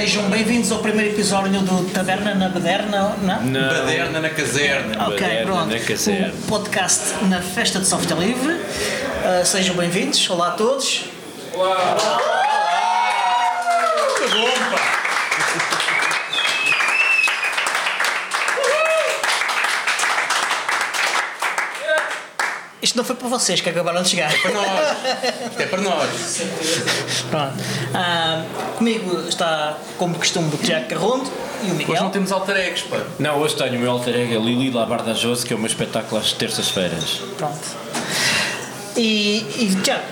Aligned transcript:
Sejam 0.00 0.30
bem-vindos 0.30 0.72
ao 0.72 0.78
primeiro 0.78 1.12
episódio 1.12 1.60
do 1.60 1.84
Taberna 1.90 2.34
na 2.34 2.48
Baderna, 2.48 3.14
não? 3.20 3.42
Não. 3.42 3.68
Baderna 3.68 4.18
na 4.20 4.30
caserna. 4.30 5.08
Ok, 5.08 5.20
Baderna 5.20 5.52
pronto. 5.52 5.74
na 5.74 5.78
caserna. 5.78 6.32
O 6.32 6.46
podcast 6.48 7.24
na 7.24 7.42
Festa 7.42 7.80
de 7.80 7.86
Software 7.86 8.18
Livre. 8.18 8.54
Uh, 8.54 9.44
sejam 9.44 9.76
bem-vindos. 9.76 10.30
Olá 10.30 10.48
a 10.48 10.50
todos. 10.52 11.04
Isto 22.82 22.96
não 22.96 23.04
foi 23.04 23.16
para 23.16 23.28
vocês 23.28 23.60
que 23.60 23.68
acabaram 23.68 24.02
de 24.02 24.08
chegar. 24.08 24.32
Para 24.40 24.50
nós. 24.50 24.96
Isto 25.50 25.60
é 25.60 25.66
para 25.66 25.80
nós. 25.82 26.10
Pronto. 27.30 27.54
Ah, 27.92 28.42
comigo 28.80 29.28
está, 29.28 29.76
como 29.98 30.14
costume, 30.14 30.50
o 30.54 30.56
Tiago 30.56 30.86
Carrondo 30.88 31.30
e 31.62 31.66
o 31.66 31.74
Hoje 31.74 31.74
Miguel. 31.76 32.02
não 32.02 32.10
temos 32.10 32.32
alter 32.32 32.56
egos, 32.56 32.80
pá. 32.82 32.96
Não, 33.18 33.38
hoje 33.38 33.54
tenho 33.54 33.76
o 33.76 33.78
meu 33.78 33.90
alter 33.90 34.14
ego, 34.16 34.36
a 34.36 34.42
Lili 34.42 34.70
Labarda 34.70 35.12
Jose, 35.14 35.44
que 35.44 35.52
é 35.52 35.56
o 35.56 35.58
meu 35.58 35.68
espetáculo 35.68 36.18
às 36.18 36.32
terças-feiras. 36.32 37.20
Pronto. 37.36 37.60
E, 38.96 39.44
e 39.58 39.76
Tiago, 39.82 40.02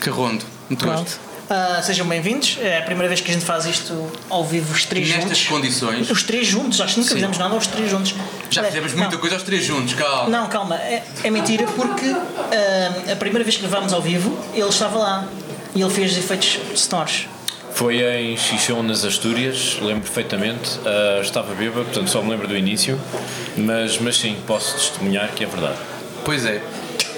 Carrondo. 0.00 0.44
Muito 0.68 0.84
pronto. 0.84 0.98
gosto. 1.02 1.18
Ah, 1.48 1.80
sejam 1.82 2.06
bem-vindos. 2.06 2.58
É 2.60 2.78
a 2.78 2.82
primeira 2.82 3.08
vez 3.08 3.22
que 3.22 3.30
a 3.30 3.34
gente 3.34 3.46
faz 3.46 3.64
isto 3.64 4.06
ao 4.28 4.44
vivo, 4.44 4.70
os 4.72 4.84
três 4.84 5.08
Nestas 5.08 5.38
juntos. 5.38 5.46
condições. 5.46 6.10
Os 6.10 6.22
três 6.22 6.46
juntos, 6.46 6.80
acho 6.82 6.94
que 6.94 7.00
nunca 7.00 7.08
Sim. 7.08 7.14
fizemos 7.16 7.38
nada 7.38 7.54
aos 7.54 7.66
três 7.66 7.90
juntos. 7.90 8.14
Já 8.50 8.64
fizemos 8.64 8.92
não. 8.92 8.98
muita 9.00 9.16
coisa 9.16 9.36
aos 9.36 9.42
três 9.44 9.64
juntos, 9.64 9.94
calma. 9.94 10.28
Não, 10.28 10.46
calma, 10.48 10.76
é, 10.76 11.02
é 11.22 11.30
mentira 11.30 11.66
porque 11.74 12.06
ah, 12.06 13.12
a 13.12 13.16
primeira 13.16 13.44
vez 13.44 13.56
que 13.56 13.62
gravámos 13.62 13.94
ao 13.94 14.02
vivo 14.02 14.38
ele 14.52 14.68
estava 14.68 14.98
lá 14.98 15.28
e 15.74 15.80
ele 15.80 15.90
fez 15.90 16.16
efeitos 16.18 16.58
sonoros. 16.74 17.28
Foi 17.74 18.00
em 18.02 18.36
Xixão, 18.36 18.82
nas 18.82 19.04
Astúrias, 19.04 19.78
lembro 19.80 20.02
perfeitamente. 20.02 20.78
Ah, 20.86 21.20
estava 21.20 21.54
bêbado, 21.54 21.84
portanto 21.84 22.08
só 22.08 22.22
me 22.22 22.30
lembro 22.30 22.46
do 22.46 22.56
início. 22.56 22.98
Mas, 23.56 23.98
mas 23.98 24.16
sim, 24.16 24.36
posso 24.46 24.74
testemunhar 24.74 25.28
que 25.32 25.42
é 25.44 25.46
verdade. 25.46 25.76
Pois 26.24 26.46
é. 26.46 26.62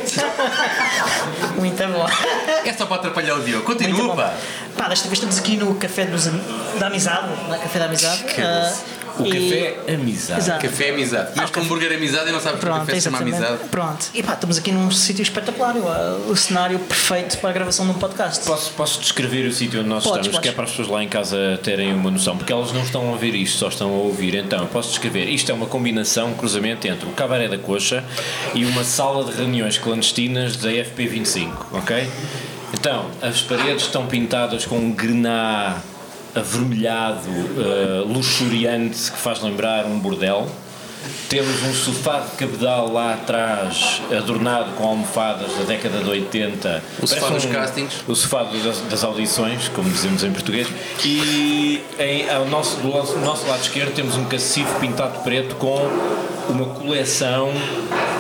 Muito 1.57 1.77
bom. 1.89 2.07
É 2.65 2.73
só 2.73 2.87
para 2.87 2.97
atrapalhar 2.97 3.35
o 3.35 3.41
Diogo. 3.43 3.67
Muito 3.67 3.85
Continua, 3.85 4.15
pá. 4.17 4.35
Pá, 4.77 4.89
desta 4.89 5.05
vez 5.09 5.15
estamos 5.19 5.39
aqui 5.39 5.57
no 5.57 5.75
Café 5.75 6.05
dos, 6.07 6.27
Am- 6.29 6.41
da 6.79 6.87
Amizade, 6.87 7.29
na 7.49 7.59
Café 7.59 7.79
da 7.79 7.85
Amizade. 7.87 8.25
Que 8.25 8.41
ah, 8.41 8.73
O 9.19 9.27
e- 9.27 9.31
café 9.31 9.95
Amizade. 9.95 10.41
Exato. 10.41 10.63
Café 10.67 10.89
é 10.89 10.93
amizade. 10.93 11.33
Mas 11.37 11.51
com 11.51 11.61
hambúrguer 11.61 11.93
é 11.93 11.97
amizade 11.97 12.29
e 12.29 12.33
não 12.33 12.41
sabes 12.41 12.61
que 12.61 12.67
o 12.67 12.69
Pronto, 12.69 12.87
café 12.87 13.01
chama 13.01 13.19
amizade. 13.19 13.59
Pronto. 13.71 14.07
E 14.15 14.23
pá, 14.23 14.35
estamos 14.35 14.59
aqui 14.59 14.73
num 14.73 14.91
sítio 14.91 15.23
espetacular, 15.23 15.75
o, 15.77 16.31
o 16.31 16.37
cenário 16.37 16.79
perfeito 16.81 17.39
para 17.39 17.51
a 17.51 17.53
gravação 17.53 17.85
de 17.87 17.93
um 17.93 17.95
podcast. 17.95 18.45
Posso, 18.45 18.73
posso 18.73 19.01
descrever 19.01 19.47
o 19.47 19.53
sítio 19.53 19.81
onde 19.81 19.89
nós 19.89 20.05
Podes, 20.05 20.27
estamos, 20.27 20.41
que 20.41 20.49
é 20.49 20.53
podes. 20.53 20.55
para 20.55 20.65
as 20.65 20.71
pessoas 20.71 20.89
lá 20.89 21.03
em 21.03 21.09
casa 21.09 21.59
terem 21.63 21.93
uma 21.95 22.11
noção, 22.11 22.37
porque 22.37 22.53
elas 22.53 22.73
não 22.73 22.83
estão 22.83 23.07
a 23.09 23.11
ouvir 23.13 23.35
isto, 23.35 23.59
só 23.59 23.69
estão 23.69 23.89
a 23.89 23.93
ouvir. 23.97 24.35
Então, 24.35 24.61
eu 24.61 24.67
posso 24.67 24.91
descrever. 24.91 25.29
Isto 25.29 25.51
é 25.51 25.55
uma 25.55 25.67
combinação, 25.67 26.29
um 26.29 26.35
cruzamento 26.35 26.87
entre 26.87 27.09
o 27.09 27.13
Cabaré 27.13 27.49
da 27.49 27.59
Coxa 27.59 28.05
e 28.55 28.65
uma 28.65 28.85
sala 28.85 29.25
de 29.25 29.33
reuniões 29.37 29.79
clandestinas 29.79 30.57
da 30.57 30.71
FP25, 30.71 31.51
ok? 31.73 32.09
Então, 32.75 33.07
as 33.23 33.41
paredes 33.43 33.85
estão 33.85 34.07
pintadas 34.07 34.67
com 34.67 34.77
um 34.77 34.91
grená 34.93 35.77
avermelhado, 36.37 37.29
eh, 37.29 38.05
luxuriante, 38.07 39.11
que 39.11 39.19
faz 39.19 39.43
lembrar 39.43 39.87
um 39.87 39.99
bordel. 39.99 40.47
Temos 41.29 41.63
um 41.63 41.75
sofá 41.75 42.21
de 42.21 42.37
cabedal 42.37 42.93
lá 42.93 43.15
atrás, 43.15 44.01
adornado 44.17 44.73
com 44.73 44.85
almofadas 44.85 45.53
da 45.57 45.65
década 45.65 45.99
de 45.99 46.09
80. 46.09 46.83
O 47.01 47.07
sofá 47.07 47.29
dos 47.29 47.47
castings. 47.47 48.05
O 48.07 48.15
sofá 48.15 48.45
das, 48.45 48.81
das 48.83 49.05
audições, 49.05 49.69
como 49.69 49.89
dizemos 49.91 50.23
em 50.23 50.31
português. 50.31 50.69
E 51.05 51.81
em, 51.99 52.31
ao 52.31 52.47
nosso, 52.47 52.77
do 52.79 52.89
nosso, 52.89 53.19
nosso 53.19 53.47
lado 53.47 53.63
esquerdo 53.63 53.95
temos 53.95 54.17
um 54.17 54.25
cacifo 54.25 54.79
pintado 54.79 55.21
preto 55.21 55.57
com 55.57 55.89
uma 56.49 56.67
coleção 56.67 57.53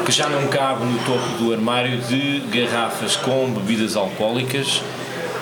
que 0.04 0.12
já 0.12 0.28
não 0.28 0.46
cabe 0.48 0.84
no 0.84 0.98
topo 1.04 1.28
do 1.38 1.52
armário 1.52 1.98
de 1.98 2.40
garrafas 2.52 3.16
com 3.16 3.50
bebidas 3.50 3.96
alcoólicas 3.96 4.82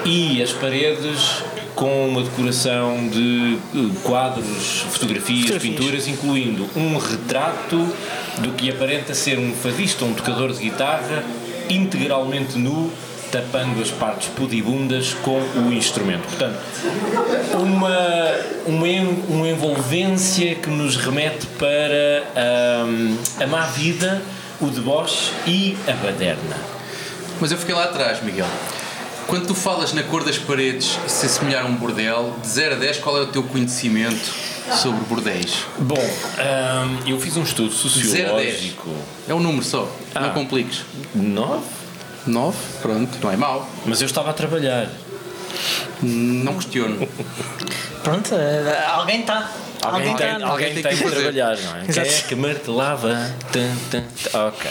e 0.04 0.42
as 0.42 0.52
paredes 0.52 1.42
com 1.74 2.08
uma 2.08 2.22
decoração 2.22 3.08
de 3.08 3.58
quadros, 4.02 4.84
fotografias, 4.90 5.42
Fotografias. 5.46 5.62
pinturas, 5.62 6.08
incluindo 6.08 6.68
um 6.76 6.96
retrato 6.96 7.88
do 8.38 8.52
que 8.52 8.70
aparenta 8.70 9.14
ser 9.14 9.38
um 9.38 9.52
fadista, 9.52 10.04
um 10.04 10.14
tocador 10.14 10.52
de 10.52 10.60
guitarra, 10.60 11.24
integralmente 11.68 12.58
nu, 12.58 12.92
tapando 13.32 13.82
as 13.82 13.90
partes 13.90 14.28
pudibundas 14.28 15.14
com 15.14 15.40
o 15.40 15.72
instrumento. 15.72 16.22
Portanto, 16.22 16.56
uma, 17.54 17.88
uma, 18.66 18.86
uma 19.28 19.48
envolvência 19.48 20.54
que 20.54 20.70
nos 20.70 20.96
remete 20.96 21.46
para 21.58 22.22
ahm, 22.36 23.16
a 23.40 23.46
má 23.48 23.62
vida, 23.66 24.22
o 24.60 24.66
deboche 24.68 25.32
e 25.46 25.76
a 25.88 25.92
baderna. 25.92 26.56
Mas 27.40 27.50
eu 27.50 27.58
fiquei 27.58 27.74
lá 27.74 27.84
atrás, 27.84 28.22
Miguel. 28.22 28.46
Quando 29.26 29.46
tu 29.46 29.54
falas 29.54 29.92
na 29.92 30.02
cor 30.02 30.22
das 30.24 30.38
paredes 30.38 30.98
se 31.06 31.26
assemelhar 31.26 31.64
a 31.64 31.66
um 31.66 31.74
bordel, 31.74 32.34
de 32.42 32.48
0 32.48 32.74
a 32.74 32.78
10, 32.78 32.98
qual 32.98 33.16
é 33.18 33.22
o 33.22 33.26
teu 33.26 33.42
conhecimento 33.42 34.30
sobre 34.82 35.00
bordéis? 35.06 35.64
Bom, 35.78 35.96
ahm, 36.38 36.98
eu 37.08 37.18
fiz 37.18 37.36
um 37.36 37.42
estudo 37.42 37.72
sociológico. 37.72 38.90
É 39.28 39.34
um 39.34 39.40
número 39.40 39.64
só, 39.64 39.88
não 40.14 40.26
Ah. 40.26 40.30
compliques. 40.30 40.82
Nove? 41.14 41.64
9, 42.26 42.56
pronto, 42.80 43.18
não 43.22 43.30
é 43.30 43.36
mau. 43.36 43.68
Mas 43.84 44.00
eu 44.00 44.06
estava 44.06 44.30
a 44.30 44.32
trabalhar. 44.32 44.88
Não 46.02 46.54
questiono. 46.54 47.06
Pronto, 48.02 48.30
alguém 48.92 49.20
está. 49.20 49.50
Alguém 49.82 50.10
Alguém, 50.10 50.12
está. 50.12 50.36
tem, 50.36 50.42
alguém 50.44 50.74
tem 50.74 50.82
tem 50.82 50.96
que 50.96 51.04
que 51.04 51.10
trabalhar, 51.10 51.56
não 51.58 51.76
é? 51.76 51.84
Quem 51.92 52.02
é 52.02 52.20
que 52.22 52.34
martelava? 52.34 53.34
Ok. 54.48 54.70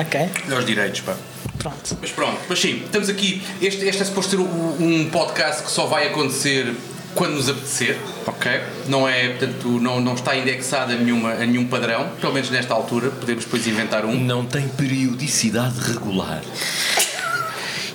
Ok, 0.00 0.28
Aos 0.54 0.64
direitos, 0.64 1.00
pá. 1.00 1.14
pronto. 1.58 1.98
Mas 2.00 2.10
pronto, 2.10 2.38
mas 2.48 2.58
sim, 2.60 2.82
estamos 2.84 3.08
aqui. 3.10 3.42
Este, 3.60 3.84
este 3.86 4.02
é 4.02 4.04
suposto 4.04 4.30
ser 4.30 4.36
um 4.38 4.76
um 4.80 5.10
podcast 5.10 5.62
que 5.64 5.70
só 5.70 5.86
vai 5.86 6.06
acontecer 6.08 6.74
quando 7.14 7.34
nos 7.34 7.48
apetecer, 7.48 7.98
ok? 8.26 8.60
Não 8.88 9.06
é, 9.06 9.28
portanto, 9.30 9.68
não, 9.80 10.00
não 10.00 10.14
está 10.14 10.34
indexado 10.34 10.92
a, 10.92 10.96
nenhuma, 10.96 11.32
a 11.32 11.44
nenhum 11.44 11.66
padrão, 11.66 12.08
pelo 12.20 12.32
menos 12.32 12.48
nesta 12.50 12.72
altura, 12.72 13.10
podemos 13.10 13.44
depois 13.44 13.66
inventar 13.66 14.06
um. 14.06 14.18
Não 14.18 14.46
tem 14.46 14.66
periodicidade 14.68 15.78
regular. 15.92 16.40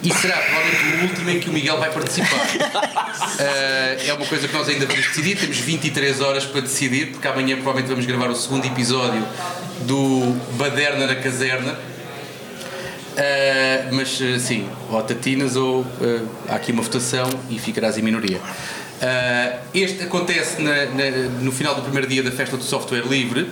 E 0.03 0.13
será 0.13 0.37
provavelmente 0.37 0.99
o 0.99 1.03
último 1.09 1.29
em 1.31 1.39
que 1.39 1.49
o 1.49 1.53
Miguel 1.53 1.77
vai 1.79 1.91
participar. 1.91 2.47
Eh, 3.39 4.05
é 4.07 4.13
uma 4.13 4.25
coisa 4.25 4.47
que 4.47 4.53
nós 4.53 4.67
ainda 4.69 4.85
vamos 4.85 5.05
decidir, 5.07 5.37
temos 5.37 5.57
23 5.57 6.21
horas 6.21 6.45
para 6.45 6.61
decidir, 6.61 7.07
porque 7.11 7.27
amanhã 7.27 7.55
provavelmente 7.55 7.89
vamos 7.89 8.05
gravar 8.05 8.29
o 8.29 8.35
segundo 8.35 8.65
episódio 8.65 9.23
do 9.81 10.35
Baderna 10.57 11.05
na 11.07 11.15
Caserna. 11.15 11.77
Eh, 13.15 13.89
mas 13.91 14.19
eh, 14.21 14.37
sim, 14.39 14.67
ou 14.91 15.01
tatinas 15.01 15.55
ou 15.55 15.85
eh, 16.01 16.21
há 16.49 16.55
aqui 16.55 16.71
uma 16.71 16.81
votação 16.83 17.27
e 17.49 17.57
ficarás 17.59 17.97
em 17.97 18.01
minoria. 18.01 18.39
Eh, 19.01 19.57
este 19.73 20.03
acontece 20.03 20.61
na- 20.61 20.85
na- 20.85 21.29
no 21.41 21.51
final 21.51 21.73
do 21.75 21.81
primeiro 21.81 22.07
dia 22.07 22.21
da 22.23 22.31
festa 22.31 22.55
do 22.57 22.63
software 22.63 23.03
livre. 23.07 23.49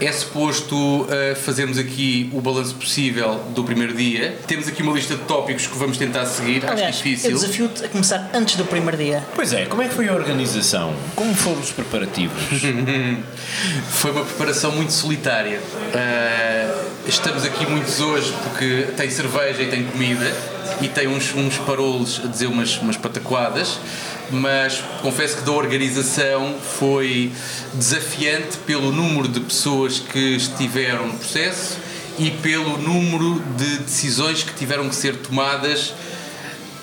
É 0.00 0.12
suposto 0.12 1.06
eh, 1.10 1.34
fazermos 1.34 1.78
aqui 1.78 2.30
o 2.32 2.40
balanço 2.40 2.74
possível 2.74 3.40
do 3.54 3.64
primeiro 3.64 3.94
dia. 3.94 4.36
Temos 4.46 4.68
aqui 4.68 4.82
uma 4.82 4.92
lista 4.92 5.14
de 5.14 5.22
tópicos 5.22 5.66
que 5.66 5.76
vamos 5.78 5.96
tentar 5.96 6.26
seguir. 6.26 6.64
Aliás, 6.66 6.96
Acho 6.96 7.08
eu 7.08 7.12
difícil. 7.14 7.30
desafio-te 7.32 7.84
a 7.84 7.88
começar 7.88 8.30
antes 8.34 8.56
do 8.56 8.64
primeiro 8.64 8.96
dia. 8.96 9.24
Pois 9.34 9.52
é, 9.52 9.64
como 9.64 9.82
é 9.82 9.88
que 9.88 9.94
foi 9.94 10.08
a 10.08 10.14
organização? 10.14 10.94
Como 11.14 11.34
foram 11.34 11.60
os 11.60 11.70
preparativos? 11.70 12.36
Foi 13.88 14.10
uma 14.10 14.24
preparação 14.24 14.72
muito 14.72 14.92
solitária. 14.92 15.60
Ah, 15.94 16.82
estamos 17.06 17.44
aqui 17.44 17.66
muitos 17.66 18.00
hoje 18.00 18.32
porque 18.42 18.88
tem 18.96 19.08
cerveja 19.10 19.62
e 19.62 19.68
tem 19.68 19.84
comida 19.84 20.30
e 20.80 20.88
tem 20.88 21.08
uns, 21.08 21.34
uns 21.34 21.56
parolos 21.58 22.20
a 22.24 22.28
dizer 22.28 22.46
umas, 22.46 22.76
umas 22.78 22.96
pataquadas, 22.96 23.78
mas 24.30 24.82
confesso 25.02 25.38
que 25.38 25.42
da 25.42 25.52
organização 25.52 26.56
foi 26.78 27.32
desafiante 27.74 28.58
pelo 28.66 28.92
número 28.92 29.28
de 29.28 29.40
pessoas 29.40 29.98
que 29.98 30.36
estiveram 30.36 31.06
no 31.06 31.14
processo 31.14 31.78
e 32.18 32.30
pelo 32.30 32.78
número 32.78 33.40
de 33.56 33.78
decisões 33.78 34.42
que 34.42 34.54
tiveram 34.54 34.88
que 34.88 34.94
ser 34.94 35.16
tomadas 35.16 35.94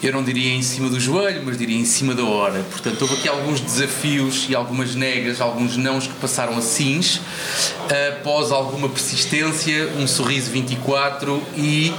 eu 0.04 0.12
não 0.12 0.22
diria 0.22 0.54
em 0.54 0.62
cima 0.62 0.90
do 0.90 1.00
joelho, 1.00 1.42
mas 1.46 1.58
diria 1.58 1.80
em 1.80 1.86
cima 1.86 2.14
da 2.14 2.26
hora. 2.26 2.62
Portanto, 2.70 3.02
houve 3.04 3.14
aqui 3.14 3.30
alguns 3.30 3.62
desafios 3.62 4.48
e 4.50 4.54
algumas 4.54 4.96
negas, 4.96 5.40
alguns 5.40 5.78
nãos 5.78 6.08
que 6.08 6.14
passaram 6.16 6.58
assim, 6.58 7.00
após 8.12 8.52
alguma 8.52 8.90
persistência, 8.90 9.94
um 9.98 10.06
sorriso 10.06 10.52
24 10.52 11.42
e 11.56 11.94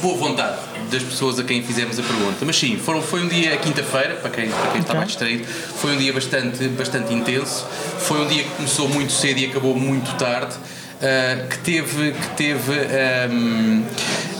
boa 0.00 0.16
vontade 0.16 0.67
das 0.90 1.02
pessoas 1.02 1.38
a 1.38 1.44
quem 1.44 1.62
fizemos 1.62 1.98
a 1.98 2.02
pergunta. 2.02 2.44
Mas 2.44 2.58
sim, 2.58 2.76
foram, 2.76 3.00
foi 3.02 3.22
um 3.22 3.28
dia, 3.28 3.56
quinta-feira, 3.56 4.14
para 4.16 4.30
quem, 4.30 4.48
para 4.48 4.70
quem 4.70 4.80
está 4.80 4.92
Ok. 4.92 4.96
mais 4.96 5.08
distraído, 5.08 5.44
foi 5.46 5.94
um 5.94 5.98
dia 5.98 6.12
bastante, 6.12 6.68
bastante 6.68 7.14
intenso. 7.14 7.66
Foi 8.00 8.20
um 8.20 8.26
dia 8.26 8.42
que 8.44 8.50
começou 8.50 8.88
muito 8.88 9.12
cedo 9.12 9.38
e 9.38 9.46
acabou 9.46 9.74
muito 9.76 10.16
tarde. 10.16 10.54
Uh, 10.54 11.46
que 11.48 11.58
teve, 11.58 12.10
que 12.10 12.28
teve 12.36 12.72
um, 13.30 13.84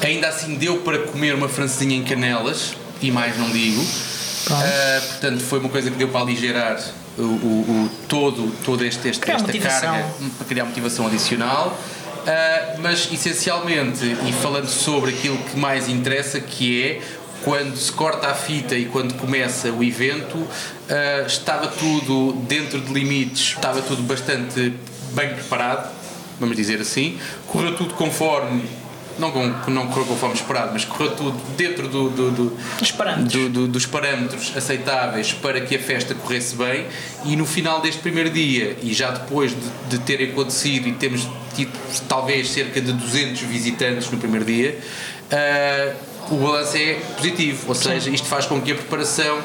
ainda 0.02 0.26
assim 0.26 0.56
deu 0.56 0.78
para 0.78 0.98
comer 0.98 1.32
uma 1.32 1.48
francesinha 1.48 1.96
em 1.96 2.02
canelas 2.02 2.74
e 3.00 3.12
mais 3.12 3.38
não 3.38 3.48
digo 3.48 3.80
Uh, 4.48 5.06
portanto, 5.08 5.40
foi 5.40 5.58
uma 5.58 5.68
coisa 5.68 5.90
que 5.90 5.96
deu 5.96 6.08
para 6.08 6.22
aligerar 6.22 6.80
o, 7.18 7.22
o, 7.22 7.26
o 7.26 7.90
todo, 8.08 8.50
todo 8.64 8.84
este, 8.84 9.08
este 9.08 9.30
esta 9.30 9.52
carga, 9.58 10.06
para 10.38 10.46
criar 10.46 10.64
motivação 10.64 11.06
adicional. 11.06 11.78
Uh, 12.28 12.80
mas 12.82 13.08
essencialmente, 13.10 14.04
e 14.04 14.32
falando 14.34 14.68
sobre 14.68 15.12
aquilo 15.12 15.38
que 15.38 15.56
mais 15.56 15.88
interessa, 15.88 16.38
que 16.40 16.82
é 16.82 17.00
quando 17.42 17.74
se 17.76 17.90
corta 17.90 18.26
a 18.28 18.34
fita 18.34 18.74
e 18.74 18.84
quando 18.84 19.14
começa 19.14 19.70
o 19.72 19.82
evento, 19.82 20.36
uh, 20.36 21.26
estava 21.26 21.68
tudo 21.68 22.32
dentro 22.46 22.80
de 22.82 22.92
limites, 22.92 23.54
estava 23.56 23.80
tudo 23.80 24.02
bastante 24.02 24.74
bem 25.12 25.30
preparado, 25.34 25.90
vamos 26.38 26.54
dizer 26.54 26.80
assim. 26.82 27.18
Correu 27.46 27.74
tudo 27.74 27.94
conforme, 27.94 28.62
não, 29.18 29.30
com- 29.30 29.70
não 29.70 29.86
correu 29.86 30.04
conforme 30.04 30.34
esperado, 30.34 30.72
mas 30.74 30.84
correu 30.84 31.12
tudo 31.16 31.40
dentro 31.56 31.88
do, 31.88 32.10
do- 32.10 32.30
do- 32.30 32.58
Dos 32.78 32.90
parâmetros. 32.92 33.32
do- 33.32 33.48
do- 33.48 33.68
dos 33.68 33.86
parâmetros 33.86 34.52
aceitáveis 34.54 35.32
para 35.32 35.62
que 35.62 35.76
a 35.76 35.78
festa 35.78 36.14
corresse 36.14 36.54
bem. 36.56 36.86
E 37.24 37.36
no 37.36 37.46
final 37.46 37.80
deste 37.80 38.02
primeiro 38.02 38.28
dia, 38.28 38.76
e 38.82 38.92
já 38.92 39.12
depois 39.12 39.52
de, 39.52 39.96
de 39.96 39.98
ter 40.04 40.22
acontecido 40.30 40.86
e 40.88 40.92
termos 40.92 41.26
tido 41.64 41.72
talvez 42.08 42.50
cerca 42.50 42.80
de 42.80 42.92
200 42.92 43.40
visitantes 43.42 44.10
no 44.10 44.18
primeiro 44.18 44.44
dia, 44.44 44.78
ah, 45.30 45.92
o 46.30 46.36
balanço 46.36 46.76
é 46.76 46.94
positivo, 47.16 47.64
ou 47.68 47.74
seja, 47.74 48.10
isto 48.10 48.26
faz 48.26 48.46
com 48.46 48.60
que 48.60 48.72
a 48.72 48.74
preparação 48.74 49.38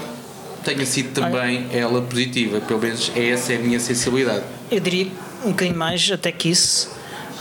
tenha 0.64 0.86
sido 0.86 1.14
também 1.14 1.68
ela 1.74 2.02
positiva, 2.02 2.60
pelo 2.62 2.80
menos 2.80 3.12
essa 3.16 3.54
é 3.54 3.56
a 3.58 3.60
minha 3.60 3.80
sensibilidade. 3.80 4.44
Eu 4.72 4.80
diria 4.80 5.08
um 5.46 5.50
bocadinho 5.50 5.78
mais 5.78 6.10
até 6.12 6.32
que 6.32 6.50
isso, 6.50 6.90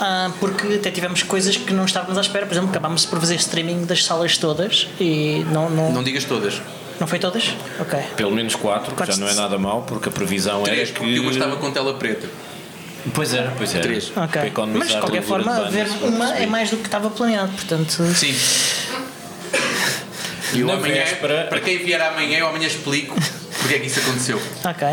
ah, 0.01 0.31
porque 0.41 0.75
até 0.75 0.91
tivemos 0.91 1.23
coisas 1.23 1.57
que 1.57 1.73
não 1.73 1.85
estávamos 1.85 2.19
à 2.19 2.21
espera. 2.21 2.47
Por 2.47 2.53
exemplo, 2.55 2.71
acabámos 2.71 3.05
por 3.05 3.21
fazer 3.21 3.37
streaming 3.37 3.85
das 3.85 4.05
salas 4.05 4.37
todas 4.39 4.89
e 5.01 5.45
não, 5.53 5.69
não, 5.71 5.85
Não 5.87 5.93
não, 5.93 6.03
digas 6.03 6.25
todas. 6.25 6.61
foi 7.07 7.19
todas? 7.19 7.55
Ok. 7.81 7.99
Pelo 8.17 8.31
menos 8.33 8.55
quatro, 8.55 8.91
que 8.91 8.97
Quatro. 8.97 9.15
já 9.15 9.21
não 9.21 9.29
é 9.29 9.35
nada 9.35 9.59
mau, 9.59 9.83
porque 9.83 10.09
a 10.09 10.13
previsão 10.13 10.63
Três, 10.63 10.89
era 10.91 10.99
porque 10.99 11.13
que. 11.15 11.21
uma 11.21 11.31
estava 11.31 11.57
com 11.57 11.71
tela 11.71 11.95
preta. 11.95 12.29
Pois 13.15 13.35
era, 13.35 13.53
pois 13.57 13.75
era. 13.75 13.83
Três. 13.83 14.05
Para 14.11 14.25
Ok. 14.25 14.43
economizar 14.47 14.79
Mas 14.87 14.95
de 14.95 15.01
qualquer 15.01 15.23
forma, 15.23 15.57
haver 15.67 15.87
uma 16.03 16.35
é 16.37 16.47
mais 16.47 16.71
do 16.71 16.77
que 16.77 16.87
estava 16.87 17.11
planeado, 17.11 17.51
portanto. 17.53 18.05
Sim. 18.15 18.35
E 20.55 20.61
eu 20.61 20.67
Na 20.67 20.75
amanhã, 20.75 20.95
véspera- 20.95 21.47
para 21.49 21.61
quem 21.61 21.79
vier 21.79 22.01
amanhã, 22.01 22.39
eu 22.39 22.47
amanhã 22.49 22.67
explico 22.67 23.15
porque 23.59 23.75
é 23.75 23.79
que 23.79 23.87
isso 23.87 24.01
aconteceu. 24.01 24.41
Ok. 24.65 24.89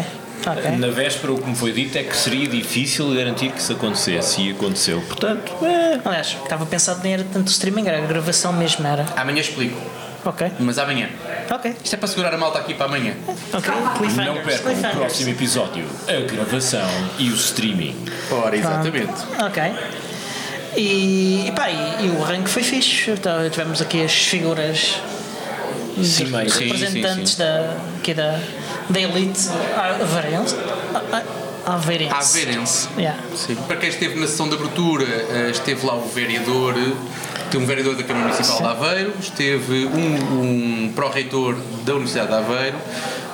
Ok. 0.48 0.72
Na 0.78 0.88
véspera, 0.88 1.34
o 1.34 1.38
que 1.42 1.50
me 1.50 1.56
foi 1.56 1.74
dito 1.74 1.98
é 1.98 2.04
que 2.04 2.16
seria 2.16 2.48
difícil 2.48 3.14
garantir 3.14 3.52
que 3.52 3.60
isso 3.60 3.74
acontecesse 3.74 4.42
e 4.42 4.52
aconteceu. 4.52 5.02
Portanto, 5.02 5.52
é. 5.66 6.00
Aliás, 6.06 6.38
estava 6.42 6.66
pensado 6.66 7.02
nem 7.04 7.14
era 7.14 7.26
tanto 7.26 7.48
o 7.48 7.52
streaming, 7.52 7.86
era 7.88 7.98
a 7.98 8.06
gravação 8.06 8.54
mesmo, 8.54 8.88
era. 8.88 9.06
Amanhã 9.18 9.42
explico, 9.42 9.78
Ok. 10.26 10.52
mas 10.60 10.78
amanhã. 10.78 11.10
Ok. 11.50 11.76
Isto 11.84 11.94
é 11.94 11.98
para 11.98 12.08
segurar 12.08 12.34
a 12.34 12.38
malta 12.38 12.60
aqui 12.60 12.74
para 12.74 12.86
amanhã. 12.88 13.14
Ok. 13.54 13.74
Cliffhangers. 13.98 14.36
Não 14.36 14.44
percam 14.44 14.54
o 14.54 14.64
cliffhangers. 14.74 14.96
próximo 14.98 15.30
episódio, 15.30 15.86
a 16.08 16.32
gravação 16.34 16.90
e 17.18 17.30
o 17.30 17.36
streaming. 17.36 17.96
Ora, 18.32 18.56
exatamente. 18.58 19.14
Ok. 19.46 19.64
E, 20.78 21.48
e 21.48 21.52
pá, 21.56 21.70
e, 21.70 22.06
e 22.06 22.10
o 22.10 22.24
arranque 22.24 22.50
foi 22.50 22.64
fixe. 22.64 23.12
Então, 23.12 23.50
tivemos 23.50 23.82
aqui 23.82 24.04
as 24.04 24.14
figuras 24.14 25.02
Cimeiras. 26.04 26.54
Sim, 26.54 26.60
sim, 26.60 26.66
representantes 26.66 27.32
sim. 27.34 27.38
Da, 27.40 27.76
aqui 27.98 28.14
da, 28.14 28.40
da 28.90 29.00
elite 29.02 29.50
avarense. 30.02 30.56
A- 30.94 31.18
a- 31.18 31.50
Aveirense. 31.66 32.88
Yeah. 32.98 33.20
Sim. 33.36 33.56
Para 33.68 33.76
quem 33.76 33.90
esteve 33.90 34.20
na 34.20 34.26
sessão 34.26 34.50
de 34.50 34.56
abertura, 34.56 35.04
eh, 35.06 35.50
esteve 35.52 35.86
lá 35.86 35.94
o 35.94 36.08
vereador, 36.08 36.74
tem 37.52 37.60
um 37.60 37.66
vereador 37.66 37.96
da 37.96 38.04
Câmara 38.04 38.28
Municipal 38.34 38.58
de 38.62 38.68
Aveiro, 38.68 39.14
esteve 39.20 39.86
um, 39.86 40.86
um 40.88 40.94
pró-reitor 40.94 41.56
da 41.84 41.94
Universidade 41.94 42.28
de 42.30 42.34
Aveiro, 42.36 42.78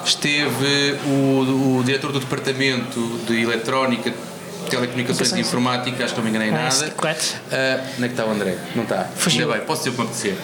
esteve 0.05 0.97
o, 1.05 1.77
o 1.79 1.83
diretor 1.85 2.11
do 2.11 2.19
Departamento 2.19 2.99
de 3.27 3.41
Eletrónica, 3.41 4.13
Telecomunicações 4.69 5.31
e. 5.33 5.39
Informática, 5.41 6.03
acho 6.03 6.13
que 6.15 6.19
não 6.19 6.23
me 6.23 6.29
enganei 6.31 6.49
em 6.49 6.55
Ah, 6.55 6.69
nada. 6.69 6.91
correto. 6.97 7.35
Ah, 7.51 7.81
onde 7.95 8.03
é 8.03 8.07
que 8.07 8.13
está 8.13 8.25
o 8.25 8.31
André? 8.31 8.57
Não 8.75 8.81
está. 8.83 9.05
Fugiu. 9.15 9.43
Ainda 9.43 9.53
bem, 9.57 9.65
posso 9.67 9.83
dizer 9.83 9.89
o 9.91 9.93
que 9.93 10.01
me 10.01 10.07
apetecer. 10.07 10.35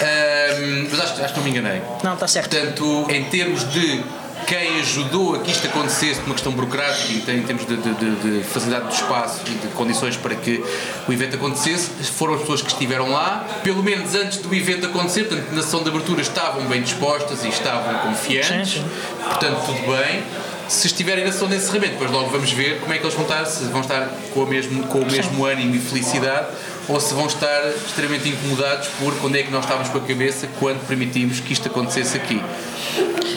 Ah, 0.00 0.86
mas 0.90 1.00
acho, 1.00 1.22
acho 1.22 1.34
que 1.34 1.38
não 1.40 1.44
me 1.44 1.50
enganei. 1.50 1.82
Não, 2.02 2.14
está 2.14 2.26
certo. 2.26 2.48
Portanto, 2.56 3.06
em 3.10 3.24
termos 3.24 3.68
de 3.70 4.02
quem 4.46 4.80
ajudou 4.80 5.34
a 5.34 5.38
que 5.40 5.50
isto 5.50 5.66
acontecesse, 5.66 6.20
uma 6.20 6.34
questão 6.34 6.52
burocrática, 6.52 7.32
e 7.32 7.36
em 7.38 7.42
termos 7.42 7.66
de, 7.66 7.76
de- 7.76 7.94
de- 7.94 8.38
de 8.40 8.44
facilidade 8.44 8.86
do 8.88 8.92
espaço 8.94 9.40
e 9.46 9.50
de 9.50 9.68
condições 9.68 10.16
para 10.16 10.34
que 10.34 10.62
o 11.08 11.12
evento 11.12 11.36
acontecesse, 11.36 11.90
foram 12.16 12.34
as 12.34 12.40
pessoas 12.40 12.62
que 12.62 12.68
estiveram 12.70 13.10
lá, 13.10 13.44
pelo 13.64 13.82
menos 13.82 14.14
antes 14.14 14.38
do 14.38 14.54
evento 14.54 14.86
acontecer, 14.86 15.24
portanto, 15.24 15.52
na 15.52 15.62
sessão 15.62 15.82
de 15.82 15.88
abertura 15.88 16.20
estavam 16.20 16.62
bem 16.66 16.82
dispostas 16.82 17.44
e 17.44 17.48
estavam 17.48 17.94
confiantes, 18.00 18.82
portanto, 19.24 19.64
tudo 19.66 19.96
bem. 19.96 20.22
Se 20.68 20.88
estiverem 20.88 21.24
na 21.24 21.30
sessão 21.30 21.46
de 21.48 21.54
encerramento, 21.54 21.92
depois 21.92 22.10
logo 22.10 22.28
vamos 22.28 22.50
ver 22.50 22.80
como 22.80 22.92
é 22.92 22.98
que 22.98 23.04
eles 23.04 23.14
vão 23.14 23.22
estar, 23.22 23.44
se 23.44 23.64
vão 23.66 23.80
estar 23.82 24.08
com 24.34 24.40
o 24.42 24.46
mesmo, 24.46 24.82
com 24.88 24.98
o 24.98 25.06
mesmo 25.10 25.44
ânimo 25.44 25.76
e 25.76 25.78
felicidade 25.78 26.48
ou 26.88 27.00
se 27.00 27.14
vão 27.14 27.26
estar 27.26 27.68
extremamente 27.86 28.28
incomodados 28.28 28.88
por 28.98 29.14
quando 29.20 29.36
é 29.36 29.44
que 29.44 29.50
nós 29.52 29.62
estávamos 29.64 29.88
com 29.90 29.98
a 29.98 30.00
cabeça 30.00 30.48
quando 30.58 30.84
permitimos 30.86 31.38
que 31.38 31.52
isto 31.52 31.68
acontecesse 31.68 32.16
aqui. 32.16 32.42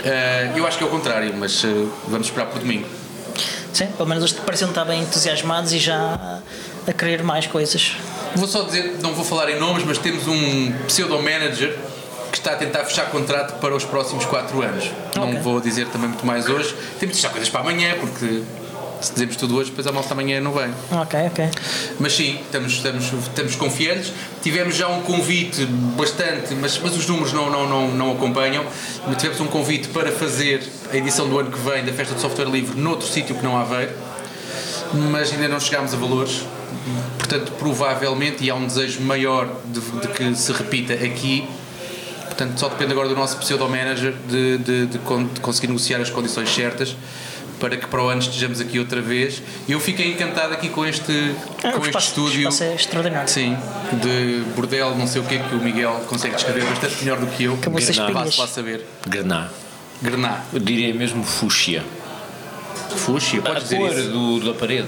Eh, 0.04 0.51
eu 0.56 0.66
acho 0.66 0.78
que 0.78 0.84
é 0.84 0.88
o 0.88 0.90
contrário, 0.90 1.34
mas 1.38 1.63
eh, 1.63 1.68
vamos 2.07 2.28
esperar 2.28 2.48
por 2.48 2.60
domingo. 2.60 2.88
Sim, 3.74 3.88
pelo 3.88 4.07
menos 4.10 4.24
eles 4.24 4.34
pareciam 4.40 4.69
estar 4.69 4.86
bem 4.86 5.01
entusiasmados 5.01 5.72
e 5.74 5.80
já 5.80 6.40
a 6.88 6.94
querer 6.94 7.24
mais 7.24 7.46
coisas. 7.48 7.96
Vou 8.36 8.48
só 8.48 8.63
dizer, 8.63 8.98
não 9.01 9.13
vou 9.13 9.24
falar 9.25 9.50
em 9.50 9.60
nomes, 9.60 9.84
mas 9.86 9.98
temos 9.98 10.28
um 10.28 10.72
pseudo-manager 10.88 11.78
que 12.31 12.38
está 12.38 12.51
a 12.51 12.56
tentar 12.56 12.84
fechar 12.86 13.10
contrato 13.10 13.60
para 13.60 13.75
os 13.75 13.84
próximos 13.84 14.25
4 14.25 14.62
anos. 14.62 14.92
Não 15.16 15.24
Ok. 15.30 15.40
vou 15.40 15.60
dizer 15.60 15.88
também 15.88 16.10
muito 16.10 16.25
mais 16.25 16.48
hoje. 16.48 16.75
Temos 17.00 17.16
de 17.16 17.22
deixar 17.22 17.30
coisas 17.30 17.50
para 17.50 17.62
amanhã, 17.62 17.95
porque 18.00 18.44
se 19.01 19.13
dizemos 19.13 19.36
tudo 19.36 19.56
hoje, 19.56 19.69
depois 19.69 19.88
a 19.88 19.92
malta 19.92 20.13
amanhã 20.13 20.42
não 20.42 20.51
vem. 20.51 20.69
Ok, 20.92 21.19
ok. 21.28 21.50
Mas 22.00 22.13
sim, 22.13 22.40
estamos, 22.42 22.74
estamos, 22.74 23.14
estamos 23.14 23.56
confiantes. 23.56 24.12
Tivemos 24.42 24.76
já 24.76 24.88
um 24.88 25.02
convite 25.02 25.66
bastante, 25.97 26.54
mas, 26.56 26.80
mas 26.80 26.95
os 26.95 27.07
números 27.07 27.33
não, 27.33 27.50
não, 27.50 27.68
não, 27.68 27.88
não 27.90 28.12
acompanham. 28.12 28.66
Tivemos 29.18 29.40
um 29.40 29.47
convite 29.47 29.88
para 29.90 30.12
fazer 30.12 30.64
a 30.92 30.97
edição 30.97 31.28
do 31.30 31.40
ano 31.40 31.52
que 31.52 31.59
vem 31.59 31.83
da 31.85 31.94
Festa 31.94 32.14
do 32.14 32.21
Software 32.21 32.50
Livre 32.50 32.80
noutro 32.80 33.07
sítio 33.07 33.35
que 33.35 33.44
não 33.44 33.57
Aveiro, 33.57 33.92
mas 35.12 35.31
ainda 35.31 35.47
não 35.47 35.59
chegámos 35.59 35.94
a 35.94 35.97
valores. 35.97 36.44
Portanto, 37.18 37.52
provavelmente, 37.59 38.44
e 38.44 38.50
há 38.50 38.56
um 38.56 38.66
desejo 38.66 39.02
maior 39.02 39.47
de, 39.66 39.80
de 39.80 40.07
que 40.09 40.35
se 40.35 40.52
repita 40.52 40.94
aqui. 40.94 41.47
Portanto, 42.26 42.59
só 42.59 42.69
depende 42.69 42.92
agora 42.92 43.09
do 43.09 43.16
nosso 43.16 43.38
pseudo-manager 43.38 44.14
de, 44.28 44.57
de, 44.57 44.85
de, 44.85 44.97
de 44.97 45.40
conseguir 45.42 45.68
negociar 45.68 46.00
as 46.00 46.09
condições 46.09 46.50
certas 46.54 46.95
para 47.59 47.78
que 47.78 47.87
para 47.87 48.01
o 48.04 48.07
ano 48.09 48.21
estejamos 48.21 48.59
aqui 48.61 48.80
outra 48.80 49.01
vez. 49.01 49.42
Eu 49.68 49.80
fiquei 49.80 50.11
encantado 50.11 50.54
aqui 50.54 50.69
com 50.69 50.85
este, 50.85 51.35
Ah, 51.63 51.71
com 51.73 51.81
o 51.81 51.85
este 51.85 51.97
estúdio. 51.97 52.49
é 52.61 52.75
extraordinário. 52.75 53.28
Sim, 53.30 53.57
de 54.01 54.44
bordel, 54.56 54.95
não 54.95 55.06
sei 55.07 55.21
o 55.21 55.25
que 55.25 55.35
é 55.35 55.39
que 55.39 55.56
o 55.56 55.59
Miguel 55.59 56.04
consegue 56.07 56.35
descrever 56.35 56.63
bastante 56.66 56.95
melhor 57.04 57.19
do 57.19 57.28
que 57.28 57.44
eu. 57.44 57.54
Acabou 57.56 57.80
sem 57.81 57.94
Faço 57.94 58.07
espinhas. 58.09 58.37
lá 58.37 58.47
saber. 58.47 58.85
Grená. 59.07 59.49
Grená. 60.01 60.42
Eu 60.54 60.59
diria 60.59 60.94
mesmo 60.94 61.23
fúcsia. 61.23 61.83
Fúxia, 62.95 63.39
A 63.39 63.44
podes 63.44 63.63
dizer 63.63 63.78
cor 63.78 63.92
isso? 63.92 64.09
do, 64.09 64.39
da 64.39 64.54
parede. 64.54 64.87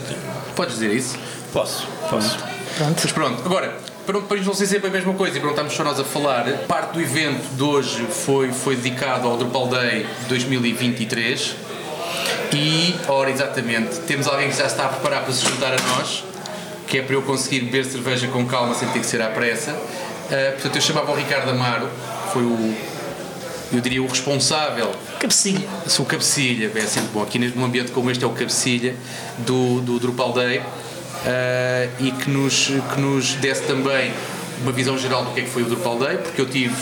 Podes 0.55 0.73
dizer 0.75 0.93
isso? 0.93 1.17
Posso, 1.53 1.87
posso. 2.09 2.37
Pronto. 2.77 3.01
Mas 3.03 3.11
pronto, 3.11 3.41
agora, 3.45 3.77
para, 4.05 4.19
para 4.21 4.37
isto 4.37 4.47
não 4.47 4.53
ser 4.55 4.65
sempre 4.65 4.87
a 4.87 4.91
mesma 4.91 5.13
coisa 5.13 5.35
e 5.37 5.39
para 5.39 5.47
não 5.47 5.51
estarmos 5.51 5.73
só 5.75 5.83
nós 5.83 5.99
a 5.99 6.03
falar, 6.03 6.45
parte 6.67 6.93
do 6.93 7.01
evento 7.01 7.43
de 7.55 7.61
hoje 7.61 8.03
foi, 8.09 8.51
foi 8.51 8.75
dedicado 8.75 9.27
ao 9.27 9.37
Drupal 9.37 9.67
Day 9.67 10.05
2023 10.29 11.55
e, 12.53 12.95
ora, 13.07 13.29
exatamente, 13.29 13.99
temos 14.01 14.27
alguém 14.27 14.49
que 14.49 14.57
já 14.57 14.65
está 14.65 14.85
a 14.85 14.89
preparar 14.89 15.23
para 15.23 15.33
se 15.33 15.45
juntar 15.45 15.73
a 15.73 15.81
nós, 15.95 16.23
que 16.87 16.97
é 16.97 17.01
para 17.01 17.15
eu 17.15 17.21
conseguir 17.21 17.61
beber 17.61 17.85
cerveja 17.85 18.27
com 18.27 18.45
calma 18.45 18.75
sem 18.75 18.87
ter 18.89 18.99
que 18.99 19.05
ser 19.05 19.21
à 19.21 19.29
pressa. 19.29 19.71
Ah, 20.31 20.51
portanto, 20.53 20.75
eu 20.75 20.81
chamava 20.81 21.11
o 21.11 21.15
Ricardo 21.15 21.49
Amaro, 21.49 21.87
foi 22.31 22.43
o, 22.43 22.75
eu 23.73 23.79
diria, 23.79 24.01
o 24.03 24.07
responsável 24.07 24.91
Cabecilha. 25.19 25.67
sou 25.87 26.05
o 26.05 26.07
cabecilha, 26.07 26.71
é 26.73 26.81
sempre 26.81 27.09
bom. 27.13 27.21
Aqui 27.21 27.39
num 27.39 27.65
ambiente 27.65 27.91
como 27.91 28.09
este 28.11 28.23
é 28.23 28.27
o 28.27 28.31
cabecilha 28.31 28.95
do, 29.39 29.81
do 29.81 29.99
Drupal 29.99 30.33
Day 30.33 30.61
eh, 31.25 31.89
e 31.99 32.11
que 32.11 32.29
nos, 32.29 32.67
que 32.93 32.99
nos 32.99 33.33
desse 33.35 33.63
também 33.63 34.11
uma 34.61 34.71
visão 34.71 34.97
geral 34.97 35.23
do 35.25 35.31
que 35.31 35.41
é 35.41 35.43
que 35.43 35.49
foi 35.49 35.63
o 35.63 35.65
Drupal 35.65 35.97
Day, 35.99 36.17
porque 36.17 36.41
eu 36.41 36.45
tive, 36.45 36.75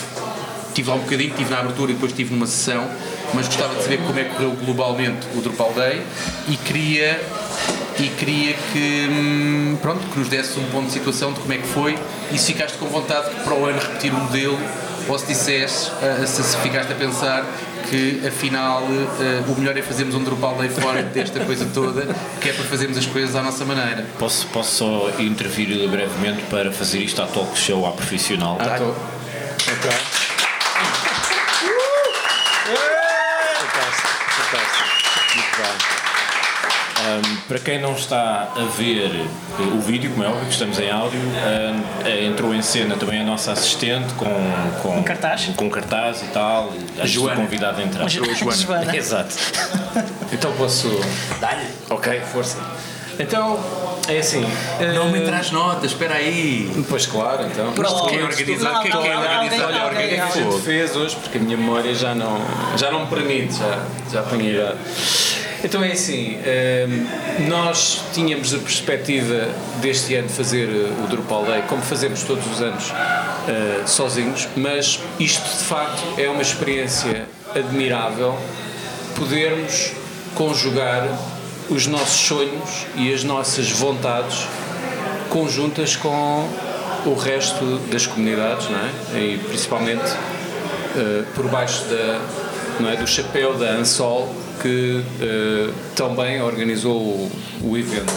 tive 0.74 0.90
lá 0.90 0.96
um 0.96 1.00
bocadinho, 1.00 1.34
tive 1.36 1.50
na 1.50 1.60
abertura 1.60 1.92
e 1.92 1.94
depois 1.94 2.14
tive 2.14 2.34
numa 2.34 2.48
sessão, 2.48 2.88
mas 3.34 3.48
gostava 3.48 3.76
de 3.76 3.84
saber 3.84 3.98
como 4.00 4.20
é 4.20 4.24
que 4.24 4.30
correu 4.36 4.52
globalmente 4.52 5.28
o 5.36 5.42
Drupal 5.42 5.74
Day 5.74 6.02
e 6.48 6.56
queria 6.58 7.20
e 8.00 8.08
queria 8.08 8.54
que, 8.72 9.08
hum, 9.10 9.78
pronto, 9.82 10.00
que 10.08 10.18
nos 10.20 10.30
desse 10.30 10.58
um 10.58 10.64
ponto 10.70 10.86
de 10.88 10.94
situação 10.94 11.34
de 11.34 11.40
como 11.42 11.52
é 11.54 11.58
que 11.58 11.68
foi 11.68 11.98
e 12.32 12.38
se 12.38 12.54
ficaste 12.54 12.78
com 12.78 12.86
vontade 12.88 13.30
que 13.30 13.42
para 13.44 13.54
o 13.54 13.66
ano 13.66 13.78
repetir 13.78 14.14
o 14.14 14.18
modelo 14.18 14.58
ou 15.08 15.20
se 15.20 15.26
disseste, 15.28 15.92
ah, 16.02 16.26
se, 16.26 16.58
ficaste 16.60 16.92
a 16.94 16.96
pensar 16.96 17.46
que 17.90 18.22
afinal 18.26 18.84
ah, 18.88 19.44
o 19.52 19.60
melhor 19.60 19.76
é 19.78 19.82
fazermos 19.82 20.16
um 20.16 20.24
Drupal 20.24 20.56
Day 20.56 20.70
fora 20.70 21.04
desta 21.04 21.44
coisa 21.44 21.68
toda, 21.74 22.08
que 22.40 22.50
é 22.50 22.54
para 22.54 22.64
fazermos 22.64 22.98
as 22.98 23.06
coisas 23.06 23.36
à 23.36 23.42
nossa 23.42 23.66
maneira. 23.66 24.06
Posso, 24.18 24.48
posso 24.48 24.76
só 24.78 25.12
intervir 25.20 25.68
brevemente 25.90 26.44
para 26.50 26.72
fazer 26.72 27.00
isto 27.00 27.22
à 27.22 27.26
talk 27.28 27.58
show 27.58 27.86
à 27.86 27.92
profissional? 27.92 28.58
Ah, 28.62 28.78
tô- 28.78 28.96
Ahm, 37.02 37.38
para 37.48 37.60
quem 37.60 37.80
não 37.80 37.94
está 37.94 38.50
a 38.56 38.66
ver 38.78 39.06
eh, 39.16 39.62
o 39.74 39.80
vídeo, 39.80 40.12
como 40.12 40.24
é 40.24 40.28
óbvio 40.28 40.46
que 40.46 40.52
estamos 40.52 40.78
em 40.80 40.90
áudio, 40.92 41.20
eh, 42.06 42.26
entrou 42.26 42.54
em 42.54 42.62
cena 42.62 42.96
também 42.98 43.22
a 43.22 43.24
nossa 43.24 43.54
assistente 43.54 44.14
com, 44.16 44.26
com, 44.82 44.98
Um 45.00 45.04
cartaz. 45.04 45.50
com 45.56 45.70
cartaz 45.70 46.22
e 46.22 46.26
tal, 46.28 46.74
a 47.00 47.06
Joana. 47.06 47.38
convidada 47.42 47.82
a 47.82 47.86
entrar. 47.86 48.10
Joana. 48.10 48.34
Joana. 48.56 48.96
Exato. 48.96 49.36
Então 50.32 50.52
posso. 50.54 50.88
Dá-lhe? 51.42 51.66
Ok, 51.90 52.22
força. 52.32 52.60
Então, 53.18 53.60
é 54.08 54.20
assim. 54.20 54.46
Não 54.94 55.08
eh, 55.08 55.12
me 55.12 55.20
entra 55.20 55.38
as 55.38 55.50
notas, 55.52 55.92
espera 55.92 56.14
aí. 56.16 56.72
Pois 56.88 57.08
claro, 57.08 57.48
então. 57.48 57.74
Pronto. 57.74 58.06
Quem 58.08 58.22
organizar, 58.22 58.82
quem, 58.82 58.92
quem 58.92 59.12
Alguém- 59.12 59.18
organizar, 59.18 59.66
olha, 59.66 59.86
O 59.88 59.90
que 59.90 60.04
é 60.04 60.08
que 60.08 60.20
a 60.20 60.28
gente 60.30 60.62
fez 60.62 60.96
hoje? 60.96 61.16
Porque 61.16 61.38
a 61.40 61.42
minha 61.42 61.58
memória 61.58 61.94
já 61.96 62.14
não, 62.14 62.40
já 62.78 62.92
não 62.92 63.02
me 63.02 63.08
permite, 63.08 63.56
já, 63.58 63.80
já 64.12 64.22
tenho 64.22 64.44
idade. 64.54 64.78
Então 65.64 65.84
é 65.84 65.92
assim, 65.92 66.38
hum, 66.38 67.48
nós 67.50 68.02
tínhamos 68.14 68.54
a 68.54 68.60
perspectiva 68.60 69.50
deste 69.82 70.16
ano 70.16 70.30
fazer 70.30 70.68
uh, 70.68 71.04
o 71.04 71.08
Drupal 71.08 71.46
Day, 71.46 71.64
como 71.68 71.82
fazemos 71.82 72.24
todos 72.24 72.46
os 72.50 72.62
anos, 72.62 72.90
uh, 72.90 73.88
sozinhos, 73.88 74.48
mas 74.56 75.00
isto 75.20 75.44
de 75.44 75.64
facto 75.66 76.02
é 76.18 76.30
uma 76.30 76.42
experiência 76.42 77.26
admirável 77.54 78.38
podermos 79.16 79.92
conjugar 80.34 81.08
os 81.70 81.88
nossos 81.88 82.28
sonhos 82.28 82.86
e 82.96 83.14
as 83.14 83.24
nossas 83.24 83.70
vontades 83.70 84.48
conjuntas 85.30 85.96
com 85.96 86.48
o 87.06 87.16
resto 87.16 87.80
das 87.92 88.08
comunidades, 88.08 88.70
não 88.70 88.80
é? 88.80 89.20
E 89.20 89.38
principalmente 89.38 90.04
eh, 90.96 91.24
por 91.36 91.48
baixo 91.48 91.84
da, 91.86 92.22
não 92.80 92.90
é, 92.90 92.96
do 92.96 93.08
chapéu 93.08 93.54
da 93.56 93.72
Ansol 93.74 94.34
que 94.62 95.04
eh, 95.22 95.74
também 95.96 96.42
organizou 96.42 96.98
o, 96.98 97.32
o 97.64 97.78
evento. 97.78 98.14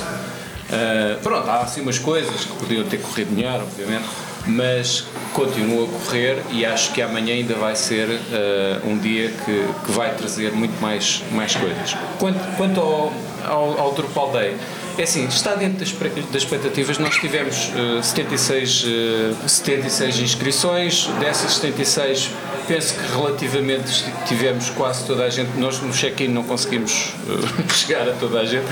Eh, 0.72 1.18
pronto, 1.22 1.48
há 1.48 1.60
assim 1.60 1.82
umas 1.82 1.98
coisas 1.98 2.44
que 2.44 2.52
podiam 2.54 2.84
ter 2.84 2.98
corrido 2.98 3.32
melhor, 3.32 3.60
obviamente, 3.60 4.04
mas 4.46 5.04
continua 5.34 5.84
a 5.84 5.88
correr 5.88 6.42
e 6.50 6.64
acho 6.64 6.92
que 6.92 7.02
amanhã 7.02 7.34
ainda 7.34 7.54
vai 7.54 7.76
ser 7.76 8.08
eh, 8.10 8.80
um 8.84 8.98
dia 8.98 9.30
que, 9.44 9.66
que 9.84 9.92
vai 9.92 10.14
trazer 10.14 10.52
muito 10.52 10.80
mais, 10.80 11.22
mais 11.32 11.54
coisas. 11.54 11.96
Quanto, 12.18 12.56
quanto 12.56 12.80
ao, 12.80 13.12
ao, 13.44 13.80
ao 13.80 13.92
Drupal 13.92 14.32
Day, 14.32 14.56
é 14.98 15.02
assim, 15.02 15.26
está 15.26 15.54
dentro 15.54 15.78
das, 15.78 15.92
das 15.92 16.42
expectativas. 16.42 16.98
Nós 16.98 17.16
tivemos 17.16 17.70
eh, 17.74 18.02
76, 18.02 18.84
eh, 18.86 19.48
76 19.48 20.18
inscrições, 20.20 21.06
dessas 21.18 21.54
76, 21.54 22.30
penso 22.66 22.94
que 22.94 23.12
relativamente 23.12 24.04
tivemos 24.26 24.70
quase 24.70 25.06
toda 25.06 25.24
a 25.24 25.30
gente. 25.30 25.56
Nós 25.58 25.80
no 25.80 25.92
check-in 25.92 26.28
não 26.28 26.42
conseguimos 26.44 27.14
eh, 27.28 27.72
chegar 27.74 28.08
a 28.08 28.12
toda 28.12 28.40
a 28.40 28.44
gente, 28.44 28.66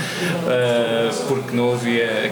eh, 0.47 1.09
porque 1.27 1.55
não 1.55 1.73
havia 1.73 2.31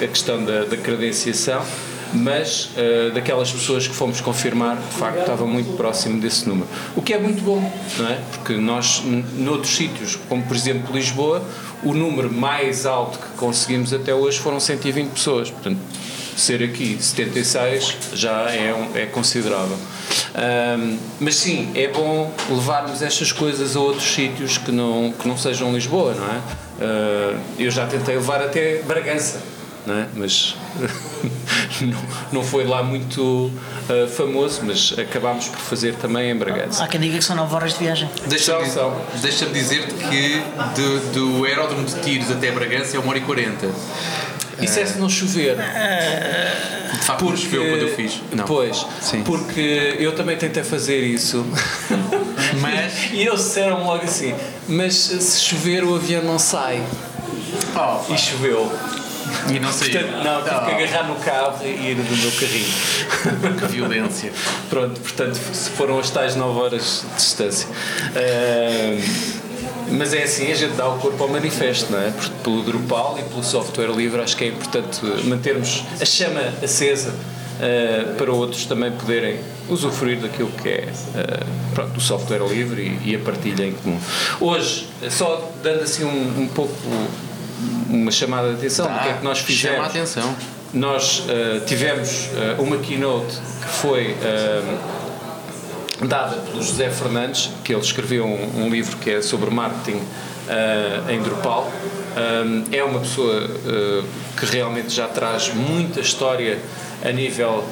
a, 0.00 0.04
a 0.04 0.08
questão 0.08 0.44
da, 0.44 0.64
da 0.64 0.76
credenciação. 0.76 1.64
Mas 2.12 2.70
eh, 2.76 3.10
daquelas 3.12 3.50
pessoas 3.50 3.86
que 3.88 3.94
fomos 3.94 4.20
confirmar, 4.20 4.76
de 4.76 4.94
facto, 4.96 5.20
estava 5.20 5.44
muito 5.44 5.76
próximo 5.76 6.20
desse 6.20 6.48
número. 6.48 6.68
O 6.94 7.02
que 7.02 7.12
é 7.12 7.18
muito 7.18 7.42
bom, 7.42 7.60
não 7.98 8.08
é? 8.08 8.18
Porque 8.32 8.54
nós, 8.54 9.02
noutros 9.36 9.74
sítios, 9.74 10.16
como 10.28 10.42
por 10.44 10.56
exemplo 10.56 10.94
Lisboa, 10.94 11.44
o 11.82 11.92
número 11.94 12.32
mais 12.32 12.86
alto 12.86 13.18
que 13.18 13.28
conseguimos 13.36 13.92
até 13.92 14.14
hoje 14.14 14.38
foram 14.38 14.58
120 14.60 15.10
pessoas. 15.10 15.50
Portanto, 15.50 15.78
ser 16.36 16.62
aqui 16.62 16.98
76 17.00 17.96
já 18.14 18.50
é, 18.50 18.74
um- 18.74 18.96
é 18.96 19.06
considerável. 19.06 19.76
Ahm, 20.34 20.96
mas 21.18 21.36
sim, 21.36 21.70
é 21.74 21.88
bom 21.88 22.30
levarmos 22.50 23.00
estas 23.02 23.32
coisas 23.32 23.74
a 23.76 23.80
outros 23.80 24.04
sítios 24.14 24.58
que 24.58 24.70
não, 24.70 25.12
que 25.18 25.26
não 25.26 25.36
sejam 25.36 25.72
Lisboa, 25.74 26.14
não 26.14 26.26
é? 26.26 26.40
Ah, 26.80 27.38
eu 27.58 27.70
já 27.70 27.86
tentei 27.86 28.16
levar 28.16 28.42
até 28.42 28.82
Bragança, 28.82 29.40
não 29.86 29.94
é? 29.94 30.06
Mas 30.14 30.54
não, 31.80 31.98
não 32.32 32.44
foi 32.44 32.64
lá 32.64 32.82
muito 32.82 33.50
ah, 33.88 34.08
famoso, 34.08 34.60
mas 34.64 34.94
acabámos 34.98 35.48
por 35.48 35.58
fazer 35.58 35.94
também 35.94 36.30
em 36.30 36.36
Bragança. 36.36 36.82
Há 36.84 36.88
quem 36.88 37.00
diga 37.00 37.18
que 37.18 37.24
são 37.24 37.36
9 37.36 37.54
horas 37.54 37.72
de 37.74 37.78
viagem. 37.80 38.08
Deixa-me 38.26 38.66
deixa-me 39.20 39.52
dizer-te 39.52 39.94
que 39.94 40.42
do, 40.74 41.12
do 41.38 41.44
aeródromo 41.44 41.84
de 41.84 41.94
tiros 42.00 42.30
até 42.30 42.50
Bragança 42.50 42.96
é 42.96 43.00
1 43.00 43.08
hora 43.08 43.18
e 43.18 43.20
40. 43.22 43.68
Isso 44.60 44.78
é 44.80 44.86
se 44.86 44.98
não 44.98 45.08
chover. 45.08 45.56
De 45.56 46.98
facto, 47.04 47.24
não 47.26 47.36
choveu 47.36 47.62
quando 47.68 47.82
eu 47.82 47.94
fiz. 47.94 48.20
Não. 48.32 48.44
Pois, 48.44 48.86
Sim. 49.02 49.22
porque 49.22 49.96
eu 49.98 50.14
também 50.14 50.36
tentei 50.36 50.62
fazer 50.64 51.00
isso. 51.02 51.44
Mas- 52.60 53.10
E 53.12 53.20
eles 53.20 53.40
disseram 53.40 53.84
logo 53.84 54.02
assim: 54.04 54.34
Mas 54.66 54.94
se 54.94 55.40
chover 55.40 55.84
o 55.84 55.94
avião 55.94 56.22
não 56.22 56.38
sai. 56.38 56.82
Oh, 57.74 58.12
E 58.12 58.16
choveu. 58.16 58.72
E 59.48 59.60
não. 59.60 59.72
Portanto, 59.72 60.24
não, 60.24 60.42
tive 60.42 60.76
que 60.76 60.84
agarrar 60.84 61.08
no 61.08 61.16
carro 61.16 61.58
e 61.64 61.90
ir 61.90 61.94
do 61.94 62.16
meu 62.16 62.32
carrinho. 62.32 63.56
Que 63.58 63.66
violência. 63.66 64.32
Pronto, 64.68 65.00
portanto, 65.00 65.36
foram 65.76 65.98
as 65.98 66.10
tais 66.10 66.34
9 66.36 66.58
horas 66.58 67.04
de 67.08 67.16
distância. 67.16 67.68
Ah, 68.14 69.36
mas 69.90 70.12
é 70.12 70.24
assim, 70.24 70.50
a 70.50 70.54
gente 70.54 70.74
dá 70.74 70.88
o 70.88 70.98
corpo 70.98 71.22
ao 71.22 71.28
manifesto, 71.28 71.92
não 71.92 72.00
é? 72.00 72.10
Porque 72.10 72.30
Pelo 72.42 72.62
Drupal 72.62 73.18
e 73.18 73.22
pelo 73.22 73.42
software 73.42 73.90
livre, 73.92 74.20
acho 74.20 74.36
que 74.36 74.44
é 74.44 74.48
importante 74.48 75.00
mantermos 75.24 75.84
a 76.00 76.04
chama 76.04 76.40
acesa 76.62 77.14
ah, 77.60 78.14
para 78.16 78.32
outros 78.32 78.66
também 78.66 78.90
poderem 78.92 79.40
usufruir 79.68 80.20
daquilo 80.20 80.50
que 80.62 80.68
é 80.68 80.88
ah, 81.14 81.46
pronto, 81.74 81.96
o 81.96 82.00
software 82.00 82.46
livre 82.46 82.98
e, 83.04 83.10
e 83.10 83.16
a 83.16 83.18
partilha 83.18 83.64
em 83.64 83.72
comum. 83.72 83.98
Hoje, 84.40 84.88
só 85.10 85.52
dando 85.62 85.82
assim 85.82 86.04
um, 86.04 86.42
um 86.42 86.48
pouco 86.48 86.74
uma 87.88 88.10
chamada 88.10 88.48
de 88.48 88.54
atenção 88.54 88.86
do 88.86 88.98
que 88.98 89.08
é 89.08 89.12
que 89.14 89.24
nós 89.24 89.38
fizemos. 89.38 89.76
Chama 89.76 89.86
a 89.86 89.90
atenção. 89.90 90.36
Nós 90.74 91.24
eh, 91.28 91.60
tivemos 91.66 92.28
eh, 92.34 92.56
uma 92.58 92.76
keynote 92.78 93.36
que 93.62 93.68
foi 93.68 94.16
eh, 94.22 94.62
dada 96.06 96.36
pelo 96.36 96.62
José 96.62 96.90
Fernandes, 96.90 97.50
que 97.64 97.72
ele 97.72 97.80
escreveu 97.80 98.26
um, 98.26 98.64
um 98.64 98.68
livro 98.68 98.96
que 98.98 99.10
é 99.10 99.22
sobre 99.22 99.50
marketing 99.50 100.00
em 101.08 101.20
Drupal. 101.22 101.72
É 102.70 102.84
uma 102.84 103.00
pessoa 103.00 103.50
que 104.38 104.46
realmente 104.46 104.94
já 104.94 105.08
traz 105.08 105.52
muita 105.52 105.98
história 106.00 106.60
a 107.04 107.10
nível 107.10 107.64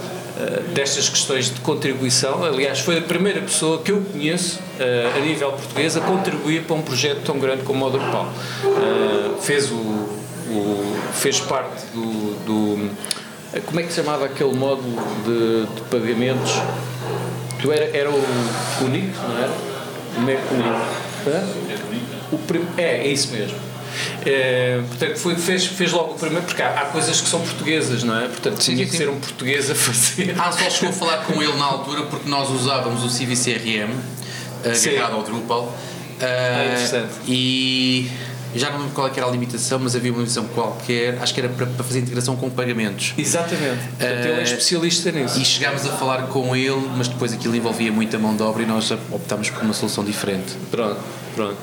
destas 0.74 1.08
questões 1.08 1.46
de 1.52 1.60
contribuição. 1.60 2.42
Aliás, 2.44 2.80
foi 2.80 2.98
a 2.98 3.02
primeira 3.02 3.40
pessoa 3.40 3.80
que 3.82 3.92
eu 3.92 4.00
conheço 4.12 4.58
eh, 4.80 5.12
a 5.16 5.20
nível 5.20 5.52
português 5.52 5.96
a 5.96 6.00
contribuir 6.00 6.62
para 6.62 6.74
um 6.76 6.82
projeto 6.82 7.20
tão 7.24 7.38
grande 7.38 7.62
como 7.62 7.86
o 7.86 7.90
Drupal. 7.90 8.28
Eh, 8.64 9.40
fez 9.40 9.70
o, 9.70 9.74
o- 9.76 10.96
fez 11.14 11.38
parte 11.40 11.84
do, 11.94 12.34
do- 12.44 12.90
como 13.66 13.78
é 13.78 13.82
que 13.84 13.90
se 13.90 13.96
chamava 14.02 14.24
aquele 14.24 14.52
módulo 14.54 14.96
de, 15.24 15.66
de 15.74 15.80
pagamentos 15.82 16.52
Tu 17.62 17.72
era, 17.72 17.96
era 17.96 18.10
o 18.10 18.22
Unic, 18.84 19.10
não 19.26 19.38
era? 19.38 20.32
É 20.32 20.36
que 20.36 20.54
o- 20.54 21.30
Hã? 21.30 21.44
O 22.32 22.38
prim- 22.38 22.66
é, 22.76 22.98
é 22.98 23.06
isso 23.08 23.32
mesmo. 23.32 23.56
É, 24.24 24.80
portanto, 24.88 25.16
foi, 25.18 25.36
fez, 25.36 25.66
fez 25.66 25.92
logo 25.92 26.12
o 26.12 26.18
primeiro, 26.18 26.44
porque 26.44 26.62
há, 26.62 26.80
há 26.80 26.84
coisas 26.86 27.20
que 27.20 27.28
são 27.28 27.40
portuguesas, 27.40 28.02
não 28.02 28.18
é? 28.18 28.28
Portanto, 28.28 28.62
Sim, 28.62 28.74
tinha 28.74 28.86
sim, 28.86 28.90
que 28.90 28.96
ser 28.96 29.08
um 29.08 29.18
português 29.18 29.70
a 29.70 29.74
fazer. 29.74 30.34
A 30.38 30.48
Ansol 30.48 30.70
chegou 30.70 30.90
a 30.90 30.92
falar 30.92 31.24
com 31.24 31.42
ele 31.42 31.56
na 31.56 31.64
altura 31.64 32.02
porque 32.04 32.28
nós 32.28 32.50
usávamos 32.50 33.02
o 33.04 33.08
CVCRM 33.08 33.90
Sim. 34.74 34.90
agarrado 34.90 35.16
ao 35.16 35.22
Drupal. 35.22 35.74
Ah, 36.20 36.64
interessante. 36.66 37.12
E 37.26 38.10
já 38.54 38.70
não 38.70 38.78
lembro 38.78 38.94
qual 38.94 39.08
é 39.08 39.10
era 39.16 39.26
a 39.26 39.30
limitação, 39.30 39.78
mas 39.80 39.96
havia 39.96 40.12
uma 40.12 40.18
limitação 40.18 40.46
qualquer, 40.48 41.18
acho 41.20 41.34
que 41.34 41.40
era 41.40 41.48
para, 41.48 41.66
para 41.66 41.84
fazer 41.84 42.00
integração 42.00 42.36
com 42.36 42.48
pagamentos. 42.48 43.12
Exatamente. 43.18 43.88
Portanto, 43.88 44.26
ele 44.26 44.40
é 44.40 44.42
especialista 44.42 45.10
nisso. 45.10 45.40
E 45.40 45.44
chegámos 45.44 45.84
a 45.86 45.90
falar 45.90 46.28
com 46.28 46.54
ele, 46.54 46.88
mas 46.96 47.08
depois 47.08 47.32
aquilo 47.32 47.54
envolvia 47.56 47.90
muita 47.90 48.18
mão 48.18 48.36
de 48.36 48.42
obra 48.42 48.62
e 48.62 48.66
nós 48.66 48.90
optámos 49.10 49.50
por 49.50 49.62
uma 49.62 49.74
solução 49.74 50.04
diferente. 50.04 50.52
Pronto, 50.70 51.00
pronto. 51.34 51.56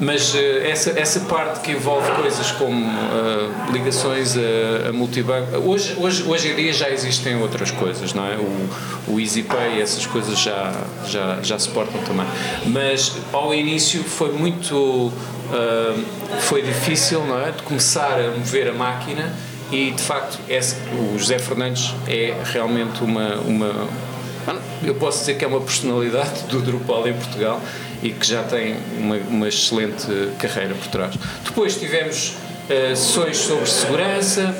Mas 0.00 0.34
eh, 0.34 0.70
essa, 0.70 0.98
essa 0.98 1.20
parte 1.20 1.60
que 1.60 1.72
envolve 1.72 2.10
coisas 2.12 2.50
como 2.52 2.86
eh, 2.90 3.72
ligações 3.72 4.36
a, 4.36 4.88
a 4.88 4.92
multibanco, 4.92 5.56
hoje, 5.58 5.94
hoje, 5.98 6.22
hoje 6.26 6.48
em 6.48 6.56
dia 6.56 6.72
já 6.72 6.88
existem 6.90 7.36
outras 7.40 7.70
coisas, 7.70 8.14
não 8.14 8.24
é? 8.26 8.36
O, 8.36 9.14
o 9.14 9.20
EasyPay, 9.20 9.80
essas 9.80 10.06
coisas 10.06 10.38
já, 10.38 10.72
já, 11.06 11.38
já 11.42 11.58
se 11.58 11.68
portam 11.68 12.00
também. 12.02 12.26
Mas 12.66 13.16
ao 13.32 13.52
início 13.54 14.02
foi 14.02 14.32
muito. 14.32 15.12
eh, 15.52 15.94
foi 16.40 16.62
difícil, 16.62 17.24
não 17.24 17.38
é? 17.40 17.50
De 17.50 17.62
começar 17.62 18.18
a 18.20 18.30
mover 18.36 18.68
a 18.68 18.72
máquina 18.72 19.34
e 19.70 19.90
de 19.90 20.02
facto 20.02 20.38
esse, 20.48 20.76
o 20.92 21.18
José 21.18 21.38
Fernandes 21.38 21.94
é 22.06 22.34
realmente 22.52 23.02
uma, 23.04 23.34
uma 23.36 23.86
eu 24.82 24.94
posso 24.94 25.20
dizer 25.20 25.36
que 25.36 25.44
é 25.44 25.48
uma 25.48 25.60
personalidade 25.60 26.44
do 26.44 26.60
Drupal 26.60 27.06
em 27.08 27.14
Portugal 27.14 27.60
e 28.02 28.10
que 28.10 28.26
já 28.26 28.42
tem 28.44 28.76
uma, 28.98 29.16
uma 29.16 29.48
excelente 29.48 30.06
carreira 30.38 30.74
por 30.74 30.86
trás. 30.88 31.14
Depois 31.44 31.76
tivemos 31.76 32.34
eh, 32.68 32.94
sessões 32.94 33.38
sobre 33.38 33.66
segurança, 33.66 34.54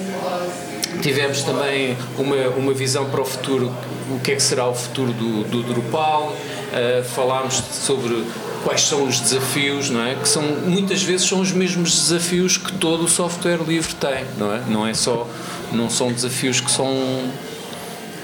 tivemos 1.02 1.42
também 1.42 1.96
uma, 2.16 2.36
uma 2.56 2.72
visão 2.72 3.08
para 3.10 3.20
o 3.20 3.24
futuro, 3.24 3.72
o 4.10 4.18
que 4.20 4.32
é 4.32 4.34
que 4.34 4.42
será 4.42 4.68
o 4.68 4.74
futuro 4.74 5.12
do, 5.12 5.44
do 5.44 5.62
Drupal, 5.62 6.34
eh, 6.72 7.02
falámos 7.14 7.62
sobre 7.72 8.24
quais 8.64 8.82
são 8.82 9.04
os 9.06 9.20
desafios, 9.20 9.90
não 9.90 10.04
é? 10.04 10.14
Que 10.14 10.28
são 10.28 10.42
muitas 10.42 11.02
vezes 11.02 11.28
são 11.28 11.40
os 11.40 11.52
mesmos 11.52 12.08
desafios 12.08 12.56
que 12.56 12.72
todo 12.72 13.04
o 13.04 13.08
software 13.08 13.60
livre 13.66 13.94
tem, 13.94 14.24
não 14.36 14.54
é? 14.54 14.62
Não 14.66 14.86
é 14.86 14.94
só 14.94 15.26
não 15.72 15.88
são 15.88 16.12
desafios 16.12 16.60
que 16.60 16.70
são 16.70 17.30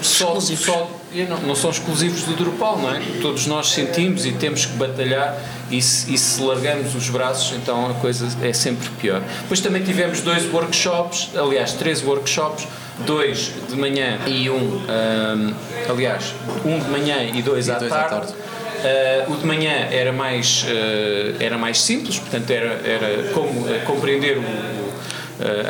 só, 0.01 0.39
só 0.39 0.89
não, 1.23 1.39
não 1.41 1.55
são 1.55 1.69
exclusivos 1.69 2.23
do 2.23 2.35
Drupal, 2.35 2.77
não 2.77 2.93
é? 2.93 3.01
Todos 3.21 3.47
nós 3.47 3.69
sentimos 3.69 4.25
e 4.25 4.33
temos 4.33 4.65
que 4.65 4.73
batalhar 4.73 5.39
e 5.71 5.81
se, 5.81 6.13
e 6.13 6.17
se 6.17 6.41
largamos 6.41 6.93
os 6.93 7.09
braços, 7.09 7.55
então 7.55 7.89
a 7.89 7.93
coisa 7.95 8.27
é 8.45 8.51
sempre 8.51 8.89
pior. 8.99 9.21
Depois 9.41 9.61
também 9.61 9.83
tivemos 9.83 10.21
dois 10.21 10.51
workshops, 10.51 11.29
aliás, 11.35 11.73
três 11.73 12.03
workshops, 12.03 12.67
dois 13.05 13.51
de 13.69 13.75
manhã 13.75 14.19
e 14.27 14.49
um, 14.49 14.81
ahm, 14.87 15.53
aliás, 15.89 16.33
um 16.65 16.79
de 16.79 16.89
manhã 16.89 17.23
e 17.23 17.41
dois, 17.41 17.69
à, 17.69 17.79
dois 17.79 17.91
à 17.91 18.03
tarde. 18.03 18.27
tarde. 18.27 18.45
Uh, 18.75 19.33
o 19.33 19.37
de 19.37 19.45
manhã 19.47 19.87
era 19.89 20.11
mais, 20.11 20.63
uh, 20.63 21.35
era 21.39 21.57
mais 21.57 21.81
simples, 21.81 22.19
portanto, 22.19 22.51
era, 22.51 22.81
era 22.87 23.31
como 23.33 23.61
uh, 23.61 23.79
compreender 23.85 24.37
o, 24.37 24.41
o, 24.41 24.85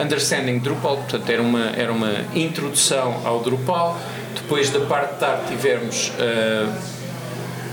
Understanding 0.03 0.59
Drupal, 0.59 0.97
portanto, 0.97 1.27
era 1.29 1.41
uma, 1.41 1.71
era 1.75 1.91
uma 1.91 2.11
introdução 2.35 3.21
ao 3.23 3.39
Drupal. 3.39 3.97
Depois 4.35 4.69
da 4.69 4.81
parte 4.81 5.13
de 5.13 5.19
tarde 5.19 5.47
tivemos. 5.47 6.11
uh, 6.19 6.95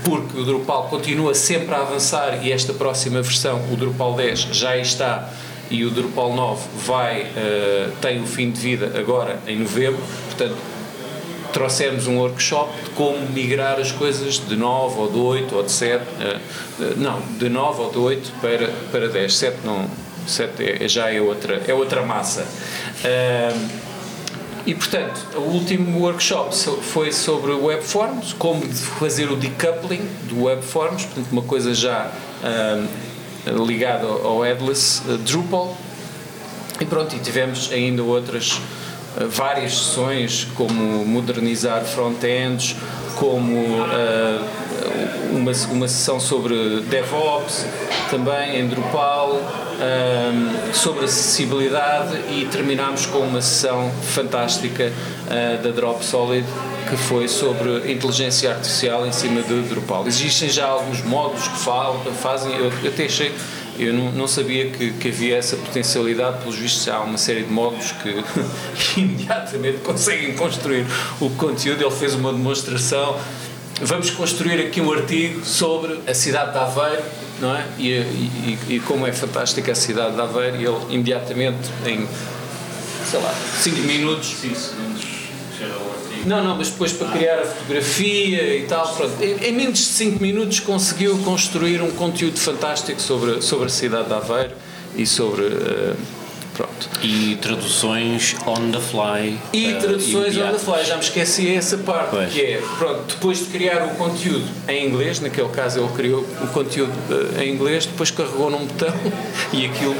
porque 0.03 0.37
o 0.37 0.43
Drupal 0.43 0.89
continua 0.89 1.33
sempre 1.33 1.73
a 1.73 1.79
avançar 1.79 2.45
e 2.45 2.51
esta 2.51 2.73
próxima 2.73 3.21
versão, 3.21 3.61
o 3.71 3.77
Drupal 3.77 4.15
10, 4.15 4.49
já 4.51 4.75
está 4.75 5.29
e 5.71 5.85
o 5.85 5.89
Drupal 5.89 6.33
9 6.33 6.61
vai, 6.85 7.21
uh, 7.21 7.91
tem 8.01 8.21
o 8.21 8.25
fim 8.25 8.51
de 8.51 8.59
vida 8.59 8.91
agora 8.99 9.39
em 9.47 9.59
novembro, 9.59 10.03
portanto 10.27 10.57
trouxemos 11.53 12.07
um 12.07 12.17
workshop 12.17 12.73
de 12.83 12.89
como 12.91 13.19
migrar 13.29 13.79
as 13.79 13.91
coisas 13.91 14.39
de 14.39 14.55
9 14.55 14.99
ou 14.99 15.11
de 15.11 15.17
8 15.17 15.55
ou 15.55 15.63
de 15.63 15.71
7, 15.71 16.03
eh, 16.19 16.39
eh, 16.81 16.93
não, 16.97 17.21
de 17.37 17.47
9 17.47 17.81
ou 17.81 17.91
de 17.91 17.97
8 17.99 18.31
para, 18.41 18.67
para 18.91 19.07
10. 19.07 19.35
7 19.35 19.57
não, 19.63 19.87
7 20.25 20.83
é, 20.83 20.87
já 20.87 21.13
é 21.13 21.21
outra, 21.21 21.61
é 21.67 21.73
outra 21.73 22.01
massa. 22.01 22.47
Ahm, 23.05 23.92
e 24.65 24.73
portanto, 24.73 25.19
o 25.35 25.41
último 25.41 25.99
workshop 25.99 26.55
foi 26.55 27.11
sobre 27.11 27.51
webforms, 27.51 28.31
como 28.33 28.63
fazer 28.73 29.29
o 29.29 29.35
decoupling 29.35 30.07
do 30.29 30.43
webforms, 30.43 31.05
portanto, 31.05 31.31
uma 31.31 31.41
coisa 31.41 31.73
já 31.73 32.11
ahm, 32.41 32.87
ligada 33.65 34.05
ao 34.07 34.41
headless 34.41 35.01
eh, 35.07 35.17
Drupal. 35.17 35.75
E 36.79 36.85
pronto, 36.85 37.13
e 37.13 37.19
tivemos 37.19 37.71
ainda 37.73 38.03
outras 38.03 38.61
eh, 39.17 39.25
várias 39.25 39.77
sessões, 39.77 40.47
como 40.55 41.05
modernizar 41.05 41.83
front-ends, 41.83 42.77
como 43.15 43.57
eh, 43.91 44.39
uma, 45.31 45.51
uma 45.71 45.87
sessão 45.87 46.19
sobre 46.19 46.81
DevOps, 46.81 47.65
também 48.09 48.59
em 48.59 48.67
Drupal, 48.67 49.39
eh, 49.79 50.73
sobre 50.73 51.05
acessibilidade 51.05 52.15
e 52.29 52.47
terminámos 52.51 53.05
com 53.05 53.19
uma 53.19 53.41
sessão 53.41 53.91
fantástica 54.03 54.91
eh, 55.29 55.59
da 55.63 55.69
Drop 55.71 56.03
Solid 56.03 56.45
que 56.89 56.97
foi 56.97 57.27
sobre 57.27 57.91
inteligência 57.91 58.51
artificial 58.51 59.07
em 59.07 59.11
cima 59.11 59.41
de 59.41 59.61
Drupal. 59.61 60.05
Existem 60.05 60.49
já 60.49 60.67
alguns 60.67 61.01
módulos 61.01 61.47
que 61.47 61.59
falam, 61.59 61.99
fazem, 62.21 62.53
eu 62.55 62.71
até 62.87 63.05
achei 63.05 63.31
eu 63.77 63.93
não, 63.93 64.11
não 64.11 64.27
sabia 64.27 64.69
que, 64.69 64.91
que 64.91 65.07
havia 65.07 65.37
essa 65.37 65.55
potencialidade, 65.55 66.39
pelos 66.39 66.55
vistos 66.55 66.87
há 66.87 67.01
uma 67.01 67.17
série 67.17 67.43
de 67.43 67.51
módulos 67.51 67.91
que, 67.91 68.23
imediatamente 68.99 69.79
conseguem 69.79 70.33
construir 70.35 70.85
o 71.19 71.29
conteúdo. 71.31 71.81
Ele 71.81 71.91
fez 71.91 72.13
uma 72.13 72.31
demonstração. 72.31 73.19
Vamos 73.81 74.11
construir 74.11 74.59
aqui 74.61 74.79
um 74.79 74.91
artigo 74.91 75.43
sobre 75.43 75.99
a 76.07 76.13
cidade 76.13 76.51
de 76.51 76.57
Aveiro, 76.59 77.03
não 77.41 77.55
é? 77.55 77.65
E, 77.79 77.89
e, 77.89 78.59
e 78.69 78.79
como 78.81 79.07
é 79.07 79.11
fantástica 79.11 79.71
a 79.71 79.75
cidade 79.75 80.15
de 80.15 80.21
Aveiro, 80.21 80.57
e 80.57 80.65
ele 80.65 80.93
imediatamente, 80.93 81.69
em 81.85 82.07
sei 83.09 83.19
lá, 83.19 83.33
5 83.61 83.77
minutos, 83.81 84.35
não, 86.25 86.43
não, 86.43 86.55
mas 86.57 86.69
depois 86.69 86.91
para 86.93 87.07
criar 87.11 87.39
a 87.39 87.45
fotografia 87.45 88.55
e 88.57 88.63
tal, 88.63 88.87
pronto. 88.95 89.21
Em, 89.21 89.45
em 89.47 89.51
menos 89.51 89.79
de 89.79 89.85
5 89.85 90.21
minutos 90.21 90.59
conseguiu 90.59 91.17
construir 91.19 91.81
um 91.81 91.91
conteúdo 91.91 92.39
fantástico 92.39 93.01
sobre, 93.01 93.41
sobre 93.41 93.65
a 93.65 93.69
cidade 93.69 94.07
de 94.07 94.13
Aveiro 94.13 94.51
e 94.95 95.05
sobre. 95.05 95.43
eh, 95.45 95.93
pronto. 96.55 96.87
E 97.01 97.35
traduções 97.41 98.35
on 98.45 98.71
the 98.71 98.79
fly. 98.79 99.39
E 99.51 99.71
eh, 99.71 99.73
traduções 99.79 100.37
on 100.37 100.51
the 100.51 100.59
fly, 100.59 100.85
já 100.85 100.95
me 100.95 101.01
esqueci 101.03 101.53
essa 101.55 101.77
parte, 101.79 102.11
Pois. 102.11 102.31
que 102.31 102.41
é, 102.41 102.61
pronto, 102.77 103.03
depois 103.07 103.39
de 103.39 103.45
criar 103.45 103.83
o 103.85 103.95
conteúdo 103.95 104.45
em 104.67 104.87
inglês, 104.87 105.19
naquele 105.19 105.49
caso 105.49 105.79
ele 105.79 105.89
criou 105.95 106.21
o 106.21 106.47
conteúdo 106.47 106.93
eh, 107.37 107.43
em 107.45 107.53
inglês, 107.55 107.85
depois 107.87 108.11
carregou 108.11 108.49
num 108.51 108.65
botão 108.65 108.93
e 109.51 109.65
aquilo. 109.65 109.95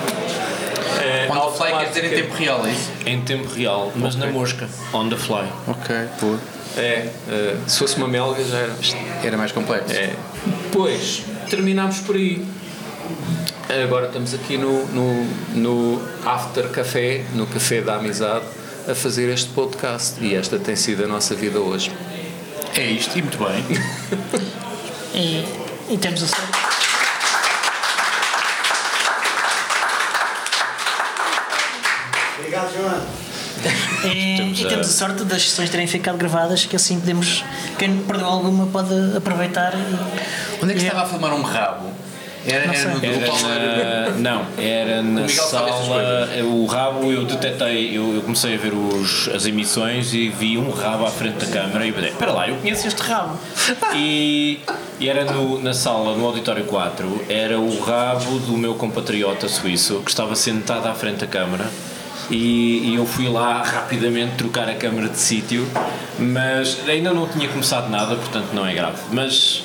On 1.38 1.52
the 1.52 1.58
fly 1.58 1.72
quer 1.72 1.89
dizer 1.89 2.06
em 2.06 2.15
tempo 2.15 2.36
real, 2.36 2.65
é 2.65 2.72
isso? 2.72 2.91
Em 3.06 3.22
tempo 3.22 3.54
real, 3.54 3.91
mas 3.96 4.15
na 4.15 4.28
mosca. 4.28 4.67
On 4.93 5.10
the 5.10 5.17
fly. 5.17 5.48
Ok, 5.67 5.96
boa. 6.22 6.39
É, 6.76 7.10
eh, 7.30 7.58
se 7.67 7.80
fosse 7.80 7.98
uma 7.98 8.08
melga 8.08 8.43
já 8.43 8.58
era. 8.58 8.74
Era 9.24 9.38
mais 9.38 9.52
complexo. 9.52 9.93
É. 9.93 10.15
Depois, 10.63 11.24
terminámos 11.50 12.00
por 12.00 12.15
aí. 12.15 12.46
Agora 13.84 14.08
estamos 14.08 14.34
aqui 14.34 14.58
no, 14.58 14.86
no, 14.88 15.24
no 15.56 16.02
After 16.26 16.69
Café, 16.69 17.24
no 17.34 17.48
Café 17.48 17.82
da 17.82 17.96
Amizade, 17.96 18.46
a 18.88 18.93
fazer 18.93 19.30
este 19.30 19.50
podcast. 19.50 20.24
E 20.24 20.36
esta 20.36 20.60
tem 20.60 20.76
sido 20.76 21.04
a 21.04 21.08
nossa 21.08 21.36
vida 21.36 21.60
hoje. 21.60 21.91
É 22.76 22.86
isto, 22.86 23.17
e 23.17 23.22
muito 23.22 23.38
bem. 23.38 23.63
E, 25.15 25.46
e 25.91 25.98
temos 26.00 26.24
a 26.24 26.26
sorte. 26.26 26.58
Obrigado, 32.39 32.74
Joana. 32.74 33.06
E, 34.65 34.69
temos 34.69 34.88
a 34.88 34.91
sorte 34.91 35.23
das 35.23 35.41
sessões 35.49 35.69
terem 35.69 35.88
ficado 35.88 36.17
gravadas, 36.17 36.65
que 36.65 36.76
assim 36.76 36.99
podemos. 36.99 37.43
Quem 37.78 37.97
perdeu 37.97 38.26
alguma 38.28 38.65
pode 38.67 38.93
aproveitar 39.17 39.73
e. 39.73 40.63
Onde 40.63 40.73
é 40.73 40.76
que 40.76 40.82
e- 40.82 40.86
estava 40.86 41.04
a 41.04 41.06
filmar 41.08 41.34
um 41.34 41.41
rabo? 41.41 41.91
Era, 42.45 42.67
Não 42.67 42.73
era 42.73 42.89
no. 42.89 43.06
Era 43.06 44.10
na, 44.12 44.17
não, 44.17 44.45
era 44.58 45.02
na 45.02 45.21
essas 45.21 45.49
sala. 45.49 46.28
O 46.43 46.65
rabo 46.65 47.10
eu 47.10 47.23
detetei, 47.23 47.97
eu, 47.97 48.15
eu 48.15 48.21
comecei 48.21 48.56
a 48.56 48.58
ver 48.58 48.73
os, 48.73 49.30
as 49.30 49.45
emissões 49.45 50.13
e 50.13 50.28
vi 50.28 50.58
um 50.58 50.69
rabo 50.69 51.06
à 51.06 51.10
frente 51.10 51.45
da 51.45 51.45
câmara 51.45 51.86
e 51.86 51.89
eu 51.89 51.93
pensei, 51.93 52.10
espera 52.10 52.32
lá, 52.34 52.49
eu 52.49 52.58
conheço 52.58 52.86
este 52.88 53.02
rabo. 53.02 53.38
E, 53.95 54.60
e 54.99 55.08
era 55.08 55.23
no, 55.23 55.62
na 55.62 55.73
sala, 55.73 56.17
no 56.17 56.26
auditório 56.26 56.65
4, 56.65 57.26
era 57.30 57.58
o 57.60 57.80
rabo 57.80 58.39
do 58.39 58.58
meu 58.58 58.73
compatriota 58.76 59.47
suíço 59.47 60.02
que 60.02 60.10
estava 60.10 60.36
sentado 60.36 60.88
à 60.88 60.93
frente 60.93 61.19
da 61.19 61.28
câmara. 61.28 61.65
E, 62.29 62.89
e 62.91 62.95
eu 62.95 63.05
fui 63.05 63.27
lá 63.27 63.62
rapidamente 63.63 64.36
trocar 64.38 64.69
a 64.69 64.75
câmara 64.75 65.09
de 65.09 65.17
sítio, 65.19 65.67
mas 66.17 66.77
ainda 66.88 67.13
não 67.13 67.27
tinha 67.27 67.47
começado 67.49 67.89
nada, 67.89 68.15
portanto 68.15 68.47
não 68.53 68.65
é 68.65 68.73
grave. 68.73 68.97
Mas 69.12 69.63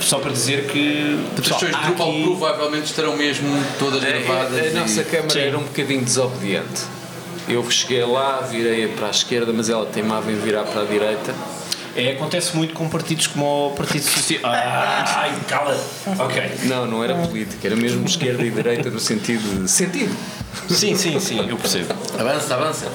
só 0.00 0.18
para 0.18 0.30
dizer 0.30 0.66
que. 0.66 1.18
As 1.36 1.40
pessoal, 1.40 1.60
há 1.74 1.86
Drupal 1.86 2.10
aqui- 2.10 2.22
provavelmente 2.22 2.84
estarão 2.86 3.16
mesmo 3.16 3.48
todas 3.78 4.00
gravadas. 4.02 4.58
A, 4.58 4.62
a 4.62 4.66
e- 4.66 4.74
nossa 4.74 5.02
câmara 5.04 5.30
Sim. 5.30 5.40
era 5.40 5.58
um 5.58 5.62
bocadinho 5.64 6.02
desobediente. 6.04 6.82
Eu 7.48 7.68
cheguei 7.70 8.04
lá, 8.04 8.40
virei 8.50 8.88
para 8.88 9.06
a 9.06 9.10
esquerda, 9.10 9.52
mas 9.54 9.68
ela 9.70 9.86
teimava 9.86 10.30
em 10.30 10.36
virar 10.36 10.64
para 10.64 10.82
a 10.82 10.84
direita. 10.84 11.34
É, 11.98 12.12
acontece 12.12 12.56
muito 12.56 12.74
com 12.74 12.88
partidos 12.88 13.26
como 13.26 13.70
o 13.70 13.70
Partido 13.72 14.04
Social. 14.04 14.40
Ah, 14.44 15.04
ai, 15.16 15.32
cala! 15.48 15.76
Ok. 16.16 16.50
Não, 16.62 16.86
não 16.86 17.02
era 17.02 17.12
política, 17.16 17.66
era 17.66 17.74
mesmo 17.74 18.06
esquerda 18.06 18.44
e 18.44 18.50
direita 18.52 18.88
no 18.88 19.00
sentido 19.00 19.64
de 19.64 19.68
sentido. 19.68 20.16
Sim, 20.70 20.94
sim, 20.94 21.18
sim, 21.18 21.48
eu 21.48 21.56
percebo. 21.56 21.92
Avança, 22.16 22.54
avança. 22.54 22.86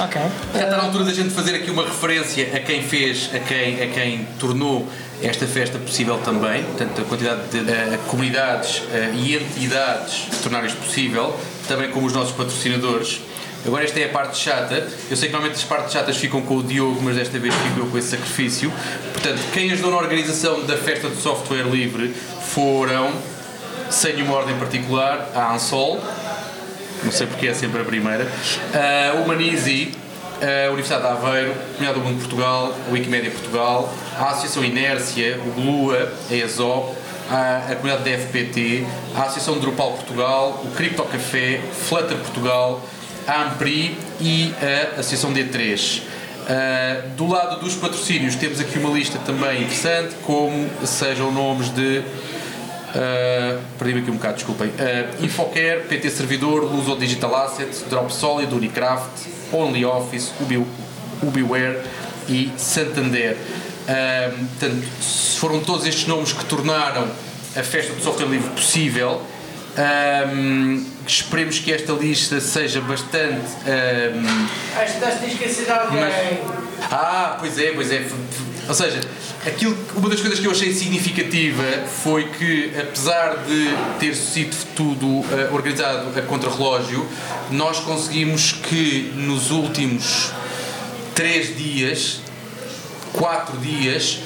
Ok. 0.00 0.20
Já 0.52 0.64
está 0.64 0.76
na 0.78 0.82
altura 0.82 1.04
da 1.04 1.14
gente 1.14 1.30
fazer 1.30 1.54
aqui 1.54 1.70
uma 1.70 1.84
referência 1.84 2.50
a 2.56 2.58
quem 2.58 2.82
fez, 2.82 3.30
a 3.32 3.38
quem, 3.38 3.80
a 3.80 3.86
quem 3.86 4.26
tornou 4.40 4.88
esta 5.22 5.46
festa 5.46 5.78
possível 5.78 6.18
também, 6.24 6.64
portanto 6.64 7.02
a 7.02 7.04
quantidade 7.04 7.40
de 7.52 7.70
eh, 7.70 8.00
comunidades 8.08 8.82
eh, 8.92 9.12
e 9.14 9.36
entidades 9.36 10.26
que 10.28 10.42
tornaram 10.42 10.66
isto 10.66 10.78
possível, 10.78 11.38
também 11.68 11.88
como 11.90 12.04
os 12.04 12.12
nossos 12.12 12.32
patrocinadores. 12.32 13.20
Agora 13.64 13.84
esta 13.84 14.00
é 14.00 14.06
a 14.06 14.08
parte 14.08 14.36
chata, 14.38 14.88
eu 15.08 15.16
sei 15.16 15.28
que 15.28 15.32
normalmente 15.32 15.56
as 15.56 15.64
partes 15.64 15.92
chatas 15.92 16.16
ficam 16.16 16.42
com 16.42 16.56
o 16.56 16.62
Diogo, 16.62 17.00
mas 17.00 17.14
desta 17.14 17.38
vez 17.38 17.54
fico 17.54 17.80
eu 17.80 17.86
com 17.86 17.96
esse 17.96 18.08
sacrifício. 18.08 18.72
Portanto, 19.12 19.40
quem 19.52 19.70
ajudou 19.70 19.92
na 19.92 19.98
organização 19.98 20.64
da 20.64 20.76
festa 20.76 21.08
de 21.08 21.16
software 21.16 21.62
livre 21.62 22.08
foram, 22.08 23.12
sem 23.88 24.14
nenhuma 24.14 24.34
ordem 24.34 24.56
particular, 24.58 25.30
a 25.34 25.54
Ansol, 25.54 26.00
não 27.04 27.12
sei 27.12 27.26
porque 27.28 27.46
é 27.46 27.54
sempre 27.54 27.80
a 27.80 27.84
primeira. 27.84 28.24
Uh, 28.24 29.22
o 29.22 29.28
Manisi, 29.28 29.92
a 30.40 30.66
Universidade 30.70 31.02
de 31.02 31.08
Aveiro, 31.08 31.52
a 31.52 31.54
Comunidade 31.54 31.94
do 31.94 32.00
Mundo 32.00 32.14
de 32.14 32.20
Portugal, 32.20 32.74
a 32.88 32.92
Wikimédia 32.92 33.30
Portugal, 33.30 33.94
a 34.18 34.30
Associação 34.30 34.64
Inércia, 34.64 35.38
o 35.46 35.52
GLUA, 35.52 36.12
a 36.28 36.34
ESOP, 36.34 36.96
a, 37.30 37.58
a 37.70 37.76
Comunidade 37.76 38.10
da 38.10 38.18
FPT, 38.18 38.84
a 39.14 39.22
Associação 39.22 39.58
Drupal 39.60 39.92
Portugal, 39.92 40.60
o 40.64 40.70
Cripto 40.72 41.04
Café, 41.04 41.60
Flutter 41.88 42.16
Portugal, 42.18 42.82
a 43.26 43.44
Ampri 43.44 43.96
e 44.20 44.52
a 44.60 45.00
Associação 45.00 45.32
D3. 45.32 46.02
Uh, 46.42 47.10
do 47.16 47.28
lado 47.28 47.60
dos 47.60 47.74
patrocínios 47.76 48.34
temos 48.34 48.60
aqui 48.60 48.78
uma 48.78 48.90
lista 48.90 49.18
também 49.20 49.62
interessante, 49.62 50.14
como 50.24 50.68
sejam 50.84 51.30
nomes 51.30 51.70
de 51.70 52.02
Uh, 52.92 53.58
Perdi-me 53.78 54.00
aqui 54.00 54.10
um 54.10 54.16
bocado, 54.16 54.34
desculpem. 54.34 54.68
Uh, 54.68 55.24
Infocare, 55.24 55.84
PT 55.88 56.10
Servidor, 56.10 56.62
Luso 56.64 56.94
Digital 56.96 57.34
Asset, 57.36 57.84
Drop 57.88 58.12
Solid, 58.12 58.54
Unicraft, 58.54 59.28
OnlyOffice, 59.50 60.32
Ubi, 60.40 60.66
Ubiware 61.22 61.80
e 62.28 62.52
Santander. 62.58 63.34
Uh, 63.34 64.46
portanto, 64.46 64.86
foram 65.38 65.60
todos 65.60 65.86
estes 65.86 66.06
nomes 66.06 66.32
que 66.32 66.44
tornaram 66.44 67.08
a 67.56 67.62
festa 67.62 67.94
do 67.94 68.02
software 68.02 68.28
livre 68.28 68.50
possível. 68.50 69.22
Um, 69.76 70.84
esperemos 71.06 71.58
que 71.58 71.72
esta 71.72 71.92
lista 71.94 72.40
seja 72.40 72.80
bastante. 72.82 73.40
Um, 73.66 74.46
Acho 74.76 74.92
que 74.92 74.98
estás 74.98 75.22
a 75.22 75.26
esquecer 75.26 75.64
de 75.64 75.70
alguém. 75.70 76.00
mas- 76.00 76.92
ah, 76.92 77.36
pois 77.40 77.58
é, 77.58 77.72
pois 77.72 77.90
é. 77.90 78.06
Ou 78.68 78.74
seja, 78.74 79.00
aquilo, 79.46 79.76
uma 79.96 80.08
das 80.10 80.20
coisas 80.20 80.38
que 80.38 80.46
eu 80.46 80.50
achei 80.52 80.72
significativa 80.74 81.62
foi 82.02 82.24
que, 82.28 82.72
apesar 82.78 83.38
de 83.46 83.74
ter 83.98 84.14
sido 84.14 84.54
tudo 84.76 85.24
eh, 85.34 85.48
organizado 85.52 86.16
a 86.18 86.22
contrarrelógio, 86.22 87.08
nós 87.50 87.80
conseguimos 87.80 88.52
que 88.52 89.10
nos 89.16 89.50
últimos 89.50 90.30
três 91.14 91.56
dias, 91.56 92.20
quatro 93.12 93.56
dias, 93.58 94.20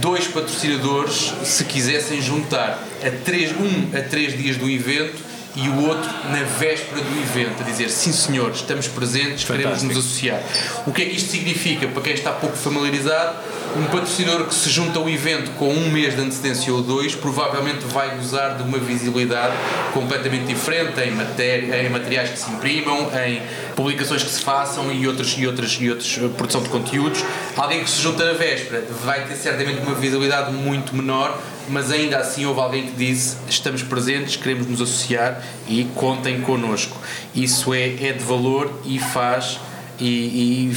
dois 0.00 0.26
patrocinadores 0.26 1.32
se 1.44 1.64
quisessem 1.64 2.20
juntar 2.20 2.82
a 3.02 3.10
três, 3.24 3.52
um 3.52 3.96
a 3.96 4.02
três 4.02 4.36
dias 4.36 4.56
do 4.56 4.68
evento 4.68 5.28
e 5.56 5.68
o 5.68 5.88
outro 5.88 6.08
na 6.30 6.42
véspera 6.58 7.00
do 7.00 7.20
evento, 7.20 7.62
a 7.62 7.64
dizer 7.64 7.88
sim 7.88 8.12
senhor, 8.12 8.52
estamos 8.52 8.86
presentes, 8.86 9.44
queremos 9.44 9.82
nos 9.82 9.96
associar. 9.96 10.40
O 10.86 10.92
que 10.92 11.02
é 11.02 11.04
que 11.06 11.16
isto 11.16 11.30
significa 11.30 11.88
para 11.88 12.02
quem 12.02 12.14
está 12.14 12.30
pouco 12.32 12.56
familiarizado? 12.56 13.36
Um 13.78 13.84
patrocinador 13.84 14.46
que 14.46 14.54
se 14.56 14.68
junta 14.70 14.98
ao 14.98 15.08
evento 15.08 15.52
com 15.52 15.72
um 15.72 15.88
mês 15.88 16.16
de 16.16 16.20
antecedência 16.20 16.74
ou 16.74 16.82
dois 16.82 17.14
provavelmente 17.14 17.84
vai 17.84 18.16
gozar 18.16 18.56
de 18.56 18.64
uma 18.64 18.76
visibilidade 18.76 19.54
completamente 19.94 20.46
diferente 20.46 21.00
em, 21.00 21.12
matéria, 21.12 21.86
em 21.86 21.88
materiais 21.88 22.28
que 22.30 22.38
se 22.40 22.50
imprimam, 22.50 23.08
em 23.24 23.40
publicações 23.76 24.24
que 24.24 24.30
se 24.30 24.40
façam 24.40 24.90
e 24.90 25.06
outras 25.06 25.28
e 25.38 25.46
outras 25.46 25.78
e 25.80 25.88
outras 25.88 26.18
eh, 26.20 26.28
produção 26.36 26.60
de 26.60 26.68
conteúdos. 26.70 27.24
Alguém 27.56 27.84
que 27.84 27.88
se 27.88 28.02
junta 28.02 28.24
na 28.24 28.32
véspera 28.32 28.84
vai 29.04 29.24
ter 29.26 29.36
certamente 29.36 29.80
uma 29.80 29.94
visibilidade 29.94 30.52
muito 30.52 30.96
menor, 30.96 31.40
mas 31.68 31.92
ainda 31.92 32.18
assim 32.18 32.46
houve 32.46 32.58
alguém 32.60 32.86
que 32.86 32.96
disse 32.96 33.36
estamos 33.48 33.80
presentes, 33.84 34.34
queremos 34.34 34.66
nos 34.66 34.80
associar 34.80 35.40
e 35.68 35.84
contem 35.94 36.40
connosco. 36.40 36.96
Isso 37.32 37.72
é, 37.72 37.90
é 38.08 38.12
de 38.12 38.24
valor 38.24 38.72
e 38.84 38.98
faz 38.98 39.60
e, 40.00 40.70
e 40.70 40.74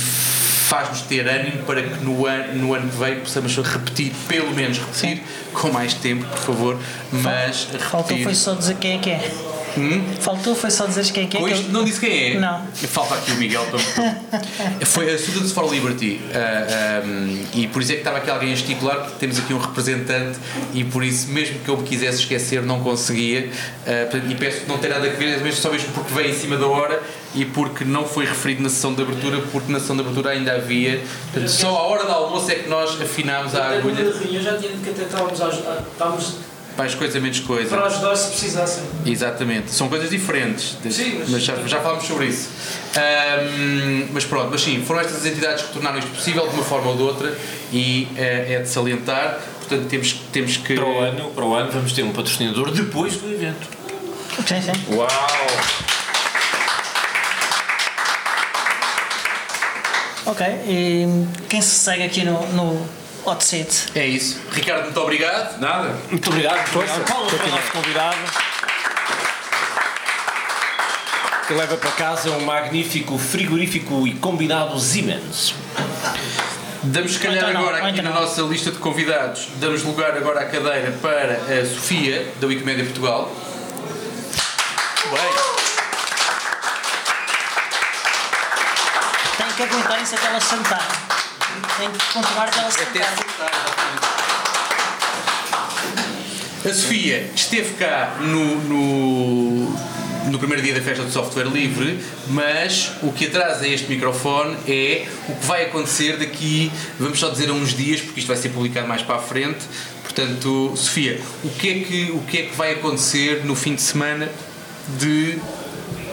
faz-nos 0.71 1.01
ter 1.01 1.27
ânimo 1.27 1.63
para 1.63 1.83
que 1.83 2.01
no 2.01 2.25
ano, 2.25 2.53
no 2.55 2.73
ano 2.73 2.89
que 2.89 2.95
vem 2.95 3.19
possamos 3.19 3.57
repetir, 3.57 4.13
pelo 4.29 4.51
menos 4.51 4.77
repetir, 4.79 5.21
com 5.51 5.69
mais 5.69 5.93
tempo, 5.95 6.23
por 6.25 6.37
favor, 6.39 6.79
mas 7.11 7.63
Faltou 7.89 8.03
repetir. 8.03 8.23
foi 8.23 8.35
só 8.35 8.53
dizer 8.53 8.77
quem 8.77 8.93
é 8.95 8.97
que 8.99 9.09
é. 9.09 9.50
Faltou 10.19 10.55
foi 10.55 10.71
só 10.71 10.85
dizer 10.85 11.03
quem 11.11 11.23
é 11.23 11.27
que 11.27 11.37
é. 11.37 11.41
Que 11.41 11.51
eu- 11.51 11.63
não 11.69 11.83
disse 11.83 11.99
quem 11.99 12.35
é. 12.35 12.39
Não. 12.39 12.65
Falta 12.73 13.15
aqui 13.15 13.31
o 13.31 13.35
Miguel 13.35 13.65
Foi 14.85 15.13
a 15.13 15.17
Students 15.17 15.51
for 15.51 15.71
Liberty. 15.71 16.21
ah, 16.33 17.01
ah, 17.03 17.47
e 17.53 17.67
por 17.67 17.81
isso 17.81 17.91
é 17.91 17.95
que 17.95 18.01
estava 18.01 18.17
aqui 18.17 18.29
alguém 18.29 18.49
a 18.51 18.53
esticular, 18.53 18.97
porque 19.01 19.15
temos 19.19 19.39
aqui 19.39 19.53
um 19.53 19.57
representante 19.59 20.39
e 20.73 20.83
por 20.83 21.03
isso, 21.03 21.29
mesmo 21.29 21.59
que 21.59 21.69
eu 21.69 21.77
me 21.77 21.83
quisesse 21.83 22.19
esquecer, 22.19 22.61
não 22.63 22.79
conseguia. 22.81 23.49
Portanto, 23.85 24.31
e 24.31 24.35
peço 24.35 24.61
que 24.61 24.67
não 24.67 24.77
tem 24.77 24.89
nada 24.89 25.07
a 25.07 25.11
ver, 25.11 25.39
mesmo 25.41 25.53
só 25.61 25.71
mesmo 25.71 25.89
porque 25.93 26.13
veio 26.13 26.29
em 26.29 26.33
cima 26.37 26.57
da 26.57 26.67
hora 26.67 27.01
e 27.33 27.45
porque 27.45 27.85
não 27.85 28.05
foi 28.05 28.25
referido 28.25 28.61
na 28.61 28.69
sessão 28.69 28.93
de 28.93 29.01
abertura, 29.01 29.41
porque 29.51 29.71
na 29.71 29.79
sessão 29.79 29.95
de 29.95 30.01
abertura 30.01 30.31
ainda 30.31 30.53
havia. 30.53 31.01
Portanto, 31.31 31.49
só 31.49 31.69
à 31.77 31.81
hora 31.83 32.03
do 32.05 32.11
almoço 32.11 32.51
é 32.51 32.55
que 32.55 32.69
nós 32.69 32.99
afinámos 33.01 33.55
a 33.55 33.69
agulha 33.69 34.01
Eu 34.01 34.41
já 34.41 34.57
tinha 34.57 34.71
dito 34.71 34.83
que 34.83 34.89
até 34.89 35.03
estávamos, 35.03 35.41
a 35.41 35.47
ajudar, 35.47 35.83
estávamos 35.91 36.33
para 36.75 36.85
as 36.85 36.95
coisas 36.95 37.21
menos 37.21 37.39
coisa. 37.41 37.69
para 37.69 37.85
ajudar 37.87 38.15
se 38.15 38.29
precisassem. 38.31 38.83
Exatamente, 39.05 39.71
são 39.71 39.89
coisas 39.89 40.09
diferentes, 40.09 40.77
Sim, 40.89 41.17
mas- 41.19 41.29
mas 41.29 41.43
já, 41.43 41.55
já 41.67 41.79
falámos 41.81 42.05
sobre 42.05 42.27
isso. 42.27 42.49
Ahm, 42.95 44.07
mas 44.13 44.23
pronto, 44.25 44.49
mas 44.51 44.61
sim, 44.61 44.83
foram 44.85 45.01
estas 45.01 45.17
as 45.17 45.25
entidades 45.25 45.63
que 45.65 45.73
tornaram 45.73 45.99
isto 45.99 46.11
possível 46.11 46.47
de 46.47 46.55
uma 46.55 46.63
forma 46.63 46.89
ou 46.91 46.95
de 46.97 47.03
outra 47.03 47.37
e 47.71 48.07
eh, 48.17 48.53
é 48.55 48.59
de 48.59 48.69
salientar, 48.69 49.39
portanto 49.59 49.87
temos, 49.89 50.13
temos 50.31 50.57
que. 50.57 50.75
Para 50.75 50.85
o, 50.85 50.99
ano, 50.99 51.31
para 51.31 51.45
o 51.45 51.53
ano 51.55 51.71
vamos 51.71 51.91
ter 51.93 52.03
um 52.03 52.11
patrocinador 52.11 52.71
depois 52.71 53.15
do 53.17 53.31
evento. 53.31 53.67
Sim, 54.47 54.61
sim. 54.61 54.95
Uau! 54.95 55.07
Ok. 60.25 60.45
E 60.67 61.05
quem 61.49 61.61
se 61.61 61.79
segue 61.79 62.03
aqui 62.03 62.23
no, 62.23 62.45
no 62.53 62.87
hot 63.25 63.43
seat? 63.43 63.87
É 63.95 64.05
isso. 64.05 64.39
Ricardo, 64.51 64.85
muito 64.85 64.99
obrigado. 64.99 65.59
Nada. 65.59 65.95
Muito 66.09 66.29
obrigado. 66.29 66.67
Força. 66.67 66.99
Palmas 67.01 67.33
para 67.33 67.45
o 67.45 67.49
nosso 67.49 67.71
convidado. 67.71 68.17
Que 71.47 71.53
leva 71.53 71.77
para 71.77 71.91
casa 71.91 72.31
um 72.31 72.45
magnífico 72.45 73.17
frigorífico 73.17 74.07
e 74.07 74.13
combinado 74.15 74.79
Siemens. 74.79 75.53
Damos 76.83 77.13
se 77.13 77.19
calhar 77.19 77.49
então 77.49 77.61
agora 77.61 77.77
aqui 77.77 77.99
então 77.99 78.11
na 78.11 78.19
nossa 78.21 78.41
lista 78.41 78.71
de 78.71 78.79
convidados, 78.79 79.49
damos 79.57 79.83
lugar 79.83 80.17
agora 80.17 80.39
à 80.39 80.45
cadeira 80.45 80.91
para 80.99 81.33
a 81.33 81.65
Sofia, 81.65 82.33
da 82.39 82.47
Wikimédia 82.47 82.83
Portugal. 82.85 83.31
Bem. 85.11 85.19
Tem 89.37 89.55
que 89.55 89.63
aguentarem-se 89.63 90.15
até 90.15 90.25
ela 90.25 90.41
sentar. 90.41 91.10
Tem 91.77 91.89
que 91.89 92.19
Até 92.81 93.03
sentar. 93.03 93.51
A 96.63 96.73
Sofia 96.73 97.29
esteve 97.35 97.73
cá 97.73 98.17
no, 98.19 98.55
no, 98.61 99.69
no 100.29 100.37
primeiro 100.39 100.61
dia 100.61 100.73
da 100.73 100.81
festa 100.81 101.03
do 101.03 101.11
software 101.11 101.45
livre, 101.45 101.99
mas 102.27 102.91
o 103.01 103.11
que 103.11 103.25
atrasa 103.25 103.67
este 103.67 103.89
microfone 103.89 104.55
é 104.67 105.07
o 105.27 105.35
que 105.35 105.45
vai 105.45 105.65
acontecer 105.65 106.17
daqui, 106.17 106.71
vamos 106.99 107.19
só 107.19 107.29
dizer 107.29 107.49
a 107.49 107.53
uns 107.53 107.75
dias, 107.75 108.01
porque 108.01 108.19
isto 108.19 108.27
vai 108.27 108.37
ser 108.37 108.49
publicado 108.49 108.87
mais 108.87 109.01
para 109.01 109.15
a 109.15 109.19
frente. 109.19 109.65
Portanto, 110.03 110.73
Sofia, 110.75 111.19
o 111.43 111.49
que 111.49 111.69
é 111.69 111.73
que, 111.79 112.11
o 112.11 112.19
que, 112.21 112.37
é 112.37 112.41
que 112.43 112.55
vai 112.55 112.73
acontecer 112.73 113.43
no 113.43 113.55
fim 113.55 113.75
de 113.75 113.81
semana 113.81 114.29
de 114.99 115.39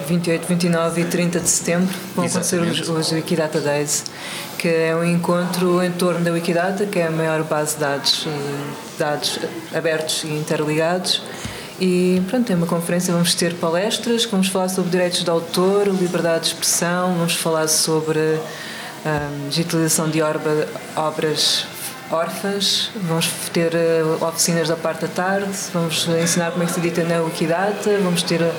28, 0.08 0.46
29 0.46 1.00
e 1.00 1.04
30 1.04 1.40
de 1.40 1.48
setembro 1.48 1.94
vão 2.16 2.24
acontecer 2.24 2.60
os, 2.60 2.88
os 2.88 3.12
Wikidata 3.12 3.60
Days, 3.60 4.04
que 4.58 4.68
é 4.68 4.94
um 4.96 5.04
encontro 5.04 5.82
em 5.82 5.90
torno 5.92 6.20
da 6.24 6.32
Wikidata, 6.32 6.86
que 6.86 6.98
é 6.98 7.06
a 7.06 7.10
maior 7.10 7.42
base 7.44 7.74
de 7.74 7.80
dados, 7.80 8.26
dados 8.98 9.38
abertos 9.74 10.24
e 10.24 10.28
interligados. 10.28 11.22
E 11.80 12.20
pronto, 12.28 12.46
tem 12.46 12.56
uma 12.56 12.66
conferência, 12.66 13.12
vamos 13.12 13.34
ter 13.34 13.54
palestras, 13.54 14.24
vamos 14.24 14.48
falar 14.48 14.68
sobre 14.68 14.90
direitos 14.90 15.22
de 15.22 15.30
autor, 15.30 15.86
liberdade 15.88 16.40
de 16.40 16.46
expressão, 16.48 17.14
vamos 17.14 17.34
falar 17.36 17.68
sobre 17.68 18.18
a 19.06 19.28
digitalização 19.48 20.10
de 20.10 20.20
orba- 20.20 20.66
obras 20.96 21.64
órfãs, 22.10 22.90
vamos 23.02 23.28
ter 23.52 23.74
eh, 23.74 24.02
oficinas 24.22 24.66
da 24.68 24.76
parte 24.76 25.02
da 25.02 25.08
tarde, 25.08 25.46
vamos 25.74 26.08
ensinar 26.08 26.50
como 26.52 26.62
é 26.64 26.66
que 26.66 26.72
se 26.72 26.80
edita 26.80 27.04
na 27.04 27.20
Wikidata, 27.20 27.90
vamos 28.02 28.22
ter 28.22 28.40
eh, 28.40 28.52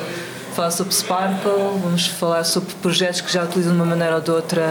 falar 0.55 0.71
sobre 0.71 0.93
Sparkle, 0.93 1.51
vamos 1.81 2.07
falar 2.07 2.43
sobre 2.43 2.73
projetos 2.75 3.21
que 3.21 3.31
já 3.31 3.43
utilizam 3.43 3.73
de 3.73 3.77
uma 3.79 3.85
maneira 3.85 4.15
ou 4.15 4.21
de 4.21 4.31
outra 4.31 4.63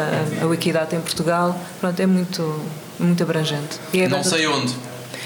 a- 0.42 0.46
Wikidata 0.46 0.94
em 0.96 1.00
Portugal. 1.00 1.58
Pronto, 1.80 1.98
é 2.00 2.06
muito, 2.06 2.60
muito 2.98 3.22
abrangente. 3.22 3.78
E 3.92 4.00
é 4.02 4.08
não 4.08 4.22
sei 4.22 4.46
onde? 4.46 4.74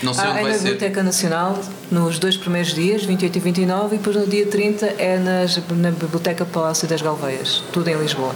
Não 0.02 0.12
sei 0.12 0.24
Ah, 0.24 0.30
onde 0.30 0.38
é 0.38 0.42
vai 0.42 0.52
na 0.52 0.58
ser. 0.58 0.64
Biblioteca 0.64 1.02
Nacional, 1.02 1.58
nos 1.90 2.18
dois 2.18 2.36
primeiros 2.36 2.74
dias, 2.74 3.04
28 3.04 3.36
e 3.36 3.40
29, 3.40 3.94
e 3.94 3.98
depois 3.98 4.16
no 4.16 4.26
dia 4.26 4.46
30 4.46 4.86
é 4.98 5.18
nas, 5.18 5.56
na 5.70 5.90
Biblioteca 5.90 6.44
Palácio 6.44 6.88
das 6.88 7.00
Galveias, 7.02 7.62
tudo 7.72 7.88
em 7.88 7.96
Lisboa. 7.96 8.34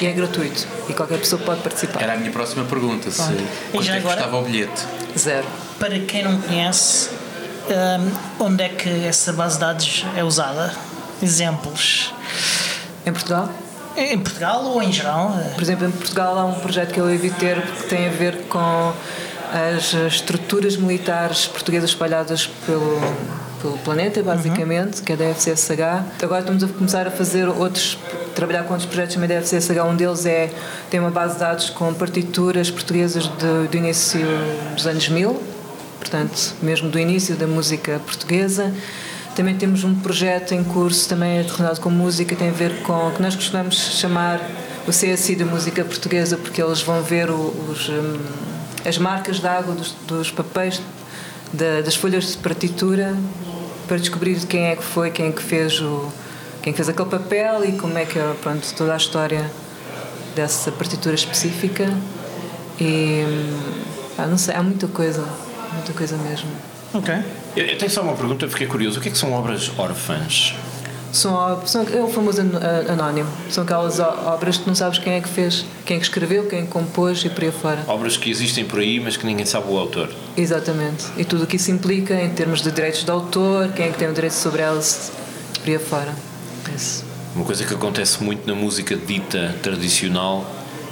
E 0.00 0.06
é 0.06 0.12
gratuito, 0.12 0.66
e 0.88 0.92
qualquer 0.92 1.18
pessoa 1.18 1.40
pode 1.42 1.60
participar. 1.60 2.02
Era 2.02 2.14
a 2.14 2.16
minha 2.16 2.30
próxima 2.32 2.64
pergunta, 2.64 3.10
se 3.10 3.20
E 3.22 3.46
quanto 3.70 3.84
já 3.84 3.92
é 3.96 4.00
que 4.00 4.06
agora? 4.06 4.16
custava 4.16 4.38
o 4.38 4.42
bilhete? 4.44 4.82
Zero. 5.16 5.46
Para 5.78 5.98
quem 6.00 6.24
não 6.24 6.40
conhece, 6.40 7.10
hum, 7.68 8.10
onde 8.40 8.62
é 8.64 8.68
que 8.70 8.88
essa 9.06 9.32
base 9.32 9.54
de 9.54 9.60
dados 9.60 10.04
é 10.16 10.24
usada? 10.24 10.74
Exemplos. 11.22 12.12
Em 13.06 13.12
Portugal? 13.12 13.50
Em 13.96 14.18
Portugal 14.18 14.64
ou 14.64 14.82
em 14.82 14.92
geral? 14.92 15.36
Por 15.54 15.62
exemplo, 15.62 15.86
em 15.86 15.90
Portugal 15.90 16.38
há 16.38 16.44
um 16.44 16.54
projeto 16.54 16.92
que 16.92 17.00
eu 17.00 17.04
ouvi 17.08 17.30
ter 17.30 17.60
que 17.62 17.82
tem 17.84 18.06
a 18.08 18.10
ver 18.10 18.42
com 18.48 18.92
as 19.76 19.92
estruturas 20.12 20.76
militares 20.76 21.46
portuguesas 21.46 21.90
espalhadas 21.90 22.48
pelo, 22.66 22.98
pelo 23.62 23.78
planeta, 23.78 24.20
basicamente, 24.22 25.00
que 25.02 25.12
é 25.12 25.16
da 25.16 25.26
FCSH. 25.26 26.02
Agora 26.22 26.40
estamos 26.40 26.64
a 26.64 26.68
começar 26.68 27.06
a 27.06 27.10
fazer 27.10 27.48
outros, 27.48 27.96
trabalhar 28.34 28.64
com 28.64 28.72
outros 28.72 28.86
projetos 28.88 29.14
também 29.14 29.28
da 29.28 29.36
FCSH. 29.36 29.78
Um 29.88 29.94
deles 29.94 30.26
é, 30.26 30.50
tem 30.90 30.98
uma 30.98 31.10
base 31.12 31.34
de 31.34 31.40
dados 31.40 31.70
com 31.70 31.94
partituras 31.94 32.68
portuguesas 32.70 33.24
de- 33.28 33.68
do 33.68 33.76
início 33.76 34.26
dos 34.74 34.88
anos 34.88 35.08
1000, 35.08 35.40
portanto, 36.00 36.54
mesmo 36.60 36.88
do 36.88 36.98
início 36.98 37.36
da 37.36 37.46
música 37.46 38.00
portuguesa. 38.04 38.74
Também 39.34 39.56
temos 39.56 39.82
um 39.82 39.94
projeto 39.96 40.52
em 40.54 40.62
curso 40.62 41.08
também 41.08 41.42
relacionado 41.42 41.80
com 41.80 41.90
música, 41.90 42.36
tem 42.36 42.50
a 42.50 42.52
ver 42.52 42.82
com 42.82 43.08
o 43.08 43.10
que 43.12 43.20
nós 43.20 43.34
costumamos 43.34 43.74
chamar 43.76 44.40
o 44.86 44.90
CSI 44.90 45.34
da 45.34 45.44
música 45.44 45.84
portuguesa, 45.84 46.36
porque 46.36 46.62
eles 46.62 46.80
vão 46.82 47.02
ver 47.02 47.30
os, 47.30 47.88
hum, 47.88 48.18
as 48.86 48.96
marcas 48.96 49.40
de 49.40 49.46
água 49.48 49.74
dos, 49.74 49.92
dos 50.06 50.30
papéis, 50.30 50.80
da- 51.52 51.80
das 51.80 51.96
folhas 51.96 52.32
de 52.32 52.36
partitura 52.38 53.16
para 53.88 53.96
descobrir 53.98 54.38
quem 54.46 54.66
é 54.66 54.76
que 54.76 54.84
foi, 54.84 55.10
quem 55.10 55.26
é 55.28 55.32
que 55.32 55.42
fez 55.42 55.80
o 55.80 56.12
quem 56.62 56.72
fez 56.72 56.88
aquele 56.88 57.10
papel 57.10 57.62
e 57.66 57.72
como 57.72 57.98
é 57.98 58.06
que 58.06 58.18
é 58.18 58.34
pronto, 58.40 58.66
toda 58.74 58.94
a 58.94 58.96
história 58.96 59.50
dessa 60.34 60.72
partitura 60.72 61.14
específica 61.14 61.92
e 62.80 63.22
ah, 64.16 64.26
não 64.26 64.38
sei, 64.38 64.54
há 64.54 64.62
muita 64.62 64.86
coisa, 64.88 65.22
muita 65.74 65.92
coisa 65.92 66.16
mesmo. 66.16 66.48
Ok. 66.94 67.14
Eu, 67.56 67.66
eu 67.66 67.78
tenho 67.78 67.90
só 67.90 68.02
uma 68.02 68.14
pergunta, 68.14 68.48
fiquei 68.48 68.66
curioso. 68.66 68.98
O 68.98 69.02
que 69.02 69.08
é 69.08 69.12
que 69.12 69.18
são 69.18 69.32
obras 69.32 69.70
órfãs? 69.76 70.54
São, 71.12 71.64
são 71.64 71.86
é 71.92 72.00
o 72.00 72.08
famoso 72.08 72.40
anónimo. 72.88 73.28
São 73.48 73.62
aquelas 73.62 74.00
obras 74.00 74.56
que 74.56 74.66
não 74.66 74.74
sabes 74.74 74.98
quem 74.98 75.14
é 75.14 75.20
que 75.20 75.28
fez, 75.28 75.64
quem 75.84 75.96
é 75.96 76.00
que 76.00 76.06
escreveu, 76.06 76.46
quem 76.46 76.66
compôs 76.66 77.24
e 77.24 77.28
por 77.28 77.44
aí 77.44 77.52
fora. 77.52 77.84
Obras 77.86 78.16
que 78.16 78.30
existem 78.30 78.64
por 78.64 78.80
aí, 78.80 78.98
mas 78.98 79.16
que 79.16 79.24
ninguém 79.24 79.46
sabe 79.46 79.70
o 79.70 79.78
autor. 79.78 80.10
Exatamente. 80.36 81.04
E 81.16 81.24
tudo 81.24 81.44
o 81.44 81.46
que 81.46 81.56
isso 81.56 81.70
implica 81.70 82.14
em 82.20 82.30
termos 82.30 82.62
de 82.62 82.70
direitos 82.72 83.04
de 83.04 83.10
autor, 83.10 83.68
quem 83.72 83.86
é 83.86 83.90
que 83.90 83.98
tem 83.98 84.08
o 84.08 84.12
direito 84.12 84.34
sobre 84.34 84.62
elas, 84.62 85.12
por 85.60 85.70
aí 85.70 85.78
fora. 85.78 86.12
Isso. 86.74 87.04
Uma 87.34 87.44
coisa 87.44 87.64
que 87.64 87.74
acontece 87.74 88.22
muito 88.22 88.46
na 88.46 88.54
música 88.54 88.96
dita 88.96 89.54
tradicional, 89.62 90.44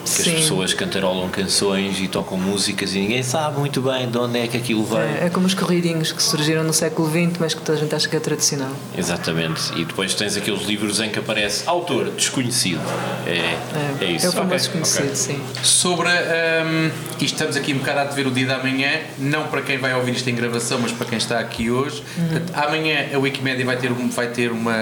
que 0.03 0.09
Sim. 0.09 0.31
as 0.35 0.41
pessoas 0.43 0.75
cantarolam 0.75 1.29
canções 1.29 2.01
e 2.01 2.09
tocam 2.09 2.37
músicas 2.39 2.95
e 2.95 2.99
ninguém 2.99 3.23
sabe 3.23 3.59
muito 3.59 3.81
bem 3.81 4.11
de 4.11 4.19
onde 4.19 4.39
é 4.39 4.47
que 4.47 4.57
aquilo 4.57 4.85
veio. 4.85 5.03
É, 5.03 5.27
é 5.27 5.31
como 5.31 5.47
os 5.47 5.55
corridinhos 5.55 6.13
que 6.13 6.23
surgiram 6.23 6.63
no 6.65 6.73
século 6.73 7.09
XX, 7.09 7.39
mas 7.39 7.55
que 7.55 7.61
toda 7.63 7.79
a 7.79 7.81
gente 7.81 7.95
acha 7.95 8.09
que 8.09 8.17
é 8.17 8.21
tradicional. 8.21 8.71
Exatamente. 8.97 9.73
E 9.77 9.85
depois 9.85 10.15
tens 10.15 10.37
aqueles 10.37 10.63
livros 10.63 11.01
em 11.01 11.09
que 11.11 11.19
aparece 11.19 11.63
autor 11.67 12.11
desconhecido. 12.11 12.81
É, 13.27 13.57
é, 14.05 14.11
isso. 14.13 14.27
É 14.27 14.29
o 14.29 14.33
famoso 14.33 14.69
Ok, 14.69 14.81
desconhecido, 14.81 15.05
ok. 15.05 15.15
sim. 15.17 15.41
Sobre. 15.63 16.09
hum, 16.09 16.91
e 17.23 17.25
estamos 17.25 17.57
aqui 17.57 17.73
um 17.73 17.79
bocado 17.79 18.01
a 18.01 18.05
ver 18.07 18.27
o 18.27 18.33
dia 18.33 18.47
da 18.47 18.59
manhã, 18.59 18.91
não 19.17 19.47
para 19.47 19.63
quem 19.63 19.79
vai 19.79 19.95
ouvir 19.95 20.11
isto 20.17 20.29
em 20.29 20.35
gravação, 20.35 20.81
mas 20.81 20.91
para 20.91 21.07
quem 21.07 21.17
está 21.17 21.39
aqui 21.39 21.71
hoje. 21.71 22.03
Uhum. 22.19 22.27
Portanto, 22.29 22.53
amanhã 22.57 23.07
a 23.15 23.19
Wikimedia 23.19 23.65
vai 23.65 23.77
ter, 23.77 23.93
um- 23.93 24.09
vai 24.11 24.27
ter 24.27 24.51
uma. 24.51 24.75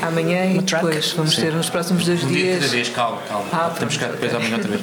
Amanhã 0.00 0.46
e 0.46 0.54
Uma 0.54 0.62
track? 0.62 0.86
depois 0.86 1.12
vamos 1.12 1.36
ter 1.36 1.52
nos 1.52 1.68
próximos 1.68 2.06
dois 2.06 2.24
Um 2.24 2.28
dia 2.28 2.54
de 2.54 2.58
dias. 2.60 2.70
vez, 2.70 2.88
calma, 2.88 3.20
calma. 3.28 3.44
Ah, 3.52 3.70
Temos 3.78 3.98
cá 3.98 4.06
depois 4.06 4.34
amanhã 4.34 4.54
outra 4.56 4.70
vez. 4.70 4.80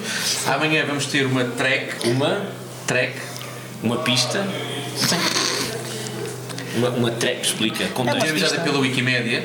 Amanhã 0.48 0.86
vamos 0.86 1.08
ter 1.08 1.26
uma 1.26 1.43
track. 1.45 2.08
Uma, 2.08 2.41
Track. 2.86 3.13
uma 3.82 3.98
pista. 3.98 4.45
Uma, 6.76 6.89
uma 6.89 7.12
track, 7.12 7.48
explica. 7.48 7.86
Contexto. 7.88 8.19
Dinamizada 8.21 8.62
pela 8.62 8.78
Wikimedia. 8.78 9.43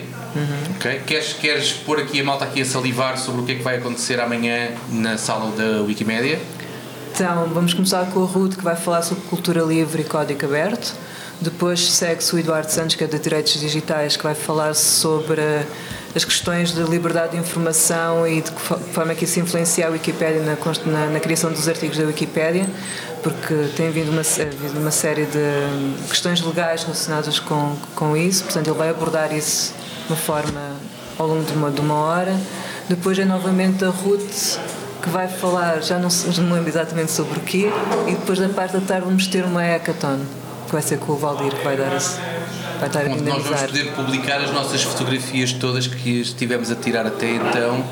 Ok? 0.76 1.00
Queres, 1.06 1.32
queres 1.32 1.72
pôr 1.72 2.00
aqui 2.00 2.20
a 2.20 2.24
malta 2.24 2.44
aqui 2.44 2.60
a 2.60 2.64
salivar 2.66 3.16
sobre 3.16 3.40
o 3.40 3.44
que 3.46 3.52
é 3.52 3.54
que 3.54 3.62
vai 3.62 3.76
acontecer 3.78 4.20
amanhã 4.20 4.68
na 4.90 5.16
sala 5.16 5.50
da 5.56 5.80
Wikimedia? 5.82 6.38
Então, 7.12 7.46
vamos 7.52 7.74
começar 7.74 8.06
com 8.06 8.22
a 8.22 8.26
Ruth, 8.26 8.56
que 8.56 8.64
vai 8.64 8.76
falar 8.76 9.02
sobre 9.02 9.24
cultura 9.24 9.62
livre 9.62 10.02
e 10.02 10.04
código 10.04 10.44
aberto. 10.46 10.94
Depois 11.40 11.90
segue-se 11.92 12.34
o 12.34 12.38
Eduardo 12.38 12.70
Santos, 12.70 12.96
que 12.96 13.04
é 13.04 13.06
de 13.06 13.18
Direitos 13.18 13.58
Digitais, 13.58 14.16
que 14.16 14.22
vai 14.22 14.34
falar 14.34 14.74
sobre 14.74 15.40
as 16.14 16.24
questões 16.24 16.72
de 16.72 16.82
liberdade 16.82 17.32
de 17.32 17.38
informação 17.38 18.26
e 18.26 18.42
de 18.42 18.50
que 18.50 18.60
fo- 18.60 18.76
forma 18.92 19.12
é 19.12 19.14
que 19.14 19.24
isso 19.24 19.38
influencia 19.40 19.86
a 19.86 19.90
Wikipédia 19.90 20.42
na, 20.42 20.56
na, 20.92 21.06
na 21.10 21.20
criação 21.20 21.50
dos 21.50 21.66
artigos 21.68 21.96
da 21.96 22.04
Wikipédia, 22.04 22.68
porque 23.22 23.54
tem 23.76 23.90
vindo 23.90 24.10
uma, 24.10 24.24
sé- 24.24 24.46
vindo 24.46 24.78
uma 24.78 24.90
série 24.90 25.24
de 25.26 26.08
questões 26.08 26.40
legais 26.42 26.82
relacionadas 26.82 27.38
com, 27.38 27.76
com 27.94 28.16
isso, 28.16 28.44
portanto, 28.44 28.66
ele 28.68 28.76
vai 28.76 28.90
abordar 28.90 29.32
isso 29.34 29.72
de 30.06 30.12
uma 30.12 30.16
forma 30.18 30.60
ao 31.18 31.26
longo 31.26 31.44
de 31.44 31.52
uma, 31.52 31.70
de 31.70 31.80
uma 31.80 31.94
hora. 31.94 32.36
Depois 32.88 33.18
é 33.18 33.24
novamente 33.24 33.84
a 33.84 33.88
Ruth 33.88 34.58
que 35.00 35.08
vai 35.08 35.28
falar, 35.28 35.82
já 35.82 35.98
não, 35.98 36.10
já 36.10 36.42
não 36.42 36.52
lembro 36.54 36.68
exatamente 36.68 37.10
sobre 37.10 37.38
o 37.38 37.42
quê, 37.42 37.70
e 38.06 38.12
depois 38.12 38.38
da 38.38 38.48
parte 38.48 38.72
da 38.72 38.80
tarde 38.80 39.06
vamos 39.06 39.26
ter 39.26 39.44
uma 39.44 39.62
hackathon, 39.62 40.20
que 40.66 40.72
vai 40.72 40.82
ser 40.82 40.98
com 40.98 41.12
o 41.12 41.16
Valdir, 41.16 41.52
que 41.52 41.64
vai 41.64 41.76
dar 41.76 41.96
esse, 41.96 42.18
vai 42.78 42.88
estar 42.88 43.06
a 43.06 43.10
Onde 43.10 43.22
nós 43.22 43.42
vamos 43.42 43.62
poder 43.62 43.92
publicar 43.92 44.40
as 44.40 44.52
nossas 44.52 44.82
fotografias 44.82 45.52
todas 45.52 45.86
que 45.86 46.20
estivemos 46.20 46.70
a 46.70 46.74
tirar 46.74 47.06
até 47.06 47.30
então. 47.30 47.84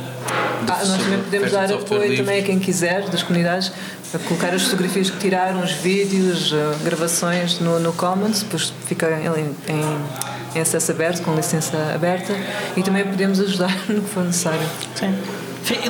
Ah, 0.68 0.84
nós 0.84 1.02
também 1.02 1.18
podemos 1.22 1.52
dar 1.52 1.72
apoio 1.72 2.02
livre. 2.02 2.16
também 2.18 2.40
a 2.40 2.42
quem 2.42 2.58
quiser, 2.58 3.08
das 3.08 3.22
comunidades, 3.22 3.72
a 4.14 4.18
colocar 4.18 4.52
as 4.52 4.62
fotografias 4.62 5.08
que 5.08 5.16
tiraram, 5.18 5.62
os 5.62 5.72
vídeos, 5.72 6.52
eh, 6.52 6.84
gravações 6.84 7.58
no, 7.60 7.78
no 7.78 7.92
Commons, 7.92 8.42
depois 8.42 8.72
fica 8.86 9.08
em, 9.10 9.72
em, 9.72 10.58
em 10.58 10.60
acesso 10.60 10.92
aberto, 10.92 11.22
com 11.22 11.34
licença 11.34 11.76
aberta, 11.94 12.34
e 12.76 12.82
também 12.82 13.04
podemos 13.04 13.40
ajudar 13.40 13.74
no 13.88 14.02
que 14.02 14.08
for 14.10 14.24
necessário. 14.24 14.68
Sim. 14.94 15.16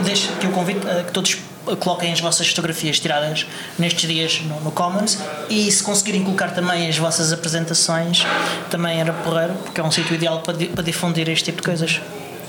Deixo 0.04 0.32
aqui 0.32 0.46
o 0.46 0.50
convite 0.50 0.86
a 0.88 1.04
que 1.04 1.12
todos 1.12 1.36
coloquem 1.80 2.12
as 2.12 2.20
vossas 2.20 2.48
fotografias 2.48 2.98
tiradas 2.98 3.46
nestes 3.78 4.08
dias 4.08 4.40
no, 4.42 4.58
no 4.60 4.70
Commons 4.72 5.18
e 5.50 5.70
se 5.70 5.82
conseguirem 5.82 6.24
colocar 6.24 6.48
também 6.50 6.88
as 6.88 6.96
vossas 6.96 7.30
apresentações 7.32 8.24
também 8.70 9.00
era 9.00 9.12
porreiro 9.12 9.52
porque 9.54 9.78
é 9.80 9.84
um 9.84 9.90
sítio 9.90 10.14
ideal 10.14 10.40
para, 10.40 10.54
di- 10.54 10.66
para 10.68 10.82
difundir 10.82 11.28
este 11.28 11.44
tipo 11.46 11.58
de 11.58 11.64
coisas. 11.64 12.00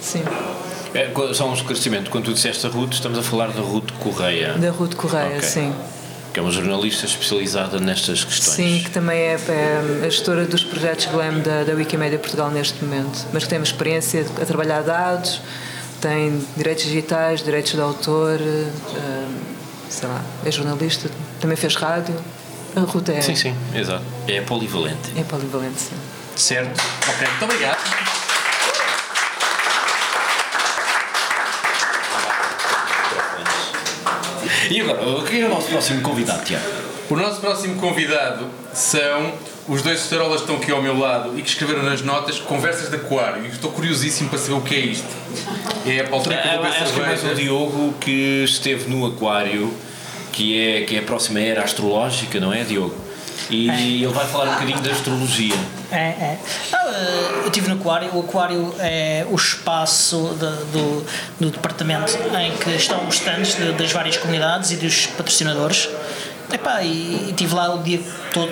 Sim, 0.02 0.24
É, 0.94 1.12
só 1.34 1.50
um 1.50 1.54
esclarecimento. 1.54 2.10
Quando 2.10 2.26
tu 2.26 2.34
disseste 2.34 2.66
a 2.66 2.70
Ruth, 2.70 2.94
estamos 2.94 3.20
a 3.20 3.22
falar 3.22 3.48
da 3.52 3.62
Ruth 3.62 3.92
Correia, 4.00 4.54
da 4.54 4.72
Ruth 4.72 4.96
Correia, 4.96 5.36
Ok. 5.38 5.42
sim. 5.42 5.74
que 6.34 6.40
é 6.40 6.42
uma 6.44 6.52
jornalista 6.52 7.06
especializada 7.06 7.78
nestas 7.80 8.24
questões. 8.24 8.56
Sim, 8.56 8.82
que 8.86 8.90
também 8.92 9.18
é, 9.20 9.34
é 9.50 10.02
a 10.06 10.10
gestora 10.10 10.46
dos 10.46 10.64
projetos 10.64 11.06
GLAM 11.08 11.40
da, 11.40 11.64
da 11.66 11.74
Wikimedia 11.74 12.18
Portugal 12.18 12.50
neste 12.50 12.82
momento, 12.84 13.26
mas 13.34 13.44
que 13.44 13.50
tem 13.50 13.60
uma 13.60 13.66
experiência 13.66 14.26
a 14.42 14.46
trabalhar 14.46 14.82
dados, 14.84 15.42
tem 16.02 16.44
direitos 16.56 16.86
digitais, 16.86 17.44
direitos 17.44 17.72
de 17.74 17.82
autor, 17.82 18.40
eh, 18.42 19.28
sei 19.90 20.08
lá, 20.08 20.22
é 20.46 20.52
jornalista, 20.52 21.10
também 21.40 21.58
fez 21.58 21.76
rádio. 21.76 22.16
A 22.76 22.82
Ruta 22.82 23.12
é, 23.12 23.20
Sim, 23.22 23.36
sim, 23.36 23.56
exato. 23.74 24.04
É 24.28 24.42
polivalente. 24.42 25.12
é 25.18 25.24
polivalente. 25.24 25.80
sim. 25.82 25.96
Certo? 26.36 26.80
Ok, 27.10 27.28
muito 27.28 27.46
obrigado. 27.46 27.80
E 34.70 34.82
agora, 34.82 35.08
o 35.10 35.24
que 35.26 35.42
é 35.42 35.46
o 35.46 35.50
nosso 35.50 35.68
próximo 35.68 36.02
convidado, 36.02 36.44
Tiago? 36.46 36.66
O 37.10 37.16
nosso 37.16 37.42
próximo 37.42 37.80
convidado 37.82 38.48
são 38.74 39.34
os 39.70 39.82
dois 39.84 40.02
que 40.02 40.16
estão 40.16 40.56
aqui 40.56 40.72
ao 40.72 40.82
meu 40.82 40.98
lado 40.98 41.38
e 41.38 41.42
que 41.44 41.48
escreveram 41.50 41.84
nas 41.84 42.02
notas 42.02 42.40
conversas 42.40 42.90
de 42.90 42.96
aquário. 42.96 43.46
E 43.46 43.50
estou 43.50 43.72
curiosíssimo 43.72 44.28
para 44.30 44.40
saber 44.40 44.54
o 44.56 44.62
que 44.62 44.76
é 44.76 44.80
isto. 44.80 45.08
É 45.86 46.02
a 46.02 46.14
altura 46.14 46.38
que 46.38 46.48
eu 46.48 46.52
vou 46.54 46.64
beber 46.64 46.82
Acho 46.82 46.94
que 46.94 47.00
é 47.00 47.06
mais 47.06 47.24
o. 47.24 47.36
Diogo 47.36 47.94
que 48.02 48.44
esteve 48.44 48.90
no 48.90 49.06
Aquário, 49.06 49.72
que 50.32 50.60
é, 50.60 50.82
que 50.82 50.96
é 50.96 51.00
a 51.00 51.04
próxima 51.04 51.40
era 51.40 51.64
astrológica, 51.64 52.40
não 52.40 52.52
é, 52.52 52.64
Diogo? 52.64 52.96
E 53.50 53.68
ele 54.04 54.08
vai 54.14 54.28
falar 54.28 54.46
um 54.50 54.54
bocadinho 54.54 54.80
da 54.80 54.92
astrologia. 54.92 55.56
É, 55.92 55.98
é. 55.98 56.38
Ah, 56.74 56.92
eu 57.42 57.48
estive 57.48 57.68
no 57.70 57.76
Aquário. 57.76 58.10
O 58.16 58.20
Aquário 58.20 58.76
é 58.80 59.26
o 59.30 59.36
espaço 59.36 60.36
de- 60.40 60.72
do, 60.72 61.06
do 61.40 61.50
departamento 61.52 62.16
em 62.40 62.52
que 62.58 62.70
estão 62.72 63.08
os 63.08 63.16
stands 63.16 63.56
de- 63.56 63.72
das 63.74 63.92
várias 63.92 64.18
comunidades 64.18 64.72
e 64.72 64.76
dos 64.76 65.08
patrocinadores. 65.08 65.90
Epá, 66.52 66.82
e, 66.84 66.88
e 66.88 67.30
estive 67.30 67.54
lá 67.56 67.74
o 67.74 67.82
dia 67.82 68.02
todo. 68.34 68.52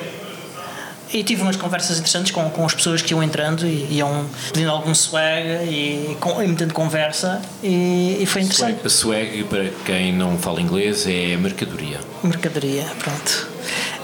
E 1.11 1.23
tive 1.23 1.41
umas 1.41 1.55
conversas 1.55 1.97
interessantes 1.97 2.31
com, 2.31 2.49
com 2.49 2.65
as 2.65 2.73
pessoas 2.73 3.01
que 3.01 3.13
iam 3.13 3.23
entrando 3.23 3.65
e 3.65 3.95
iam 3.95 4.25
pedindo 4.51 4.71
algum 4.71 4.93
swag 4.93 5.47
e, 5.63 6.17
com, 6.19 6.41
e 6.41 6.47
metendo 6.47 6.73
conversa. 6.73 7.41
E, 7.63 8.17
e 8.19 8.25
foi 8.25 8.41
interessante. 8.41 8.85
A 8.85 8.89
swag, 8.89 9.43
para 9.45 9.69
quem 9.85 10.13
não 10.13 10.37
fala 10.37 10.61
inglês, 10.61 11.07
é 11.07 11.37
mercadoria. 11.37 11.99
Mercadoria, 12.23 12.85
pronto. 12.99 13.47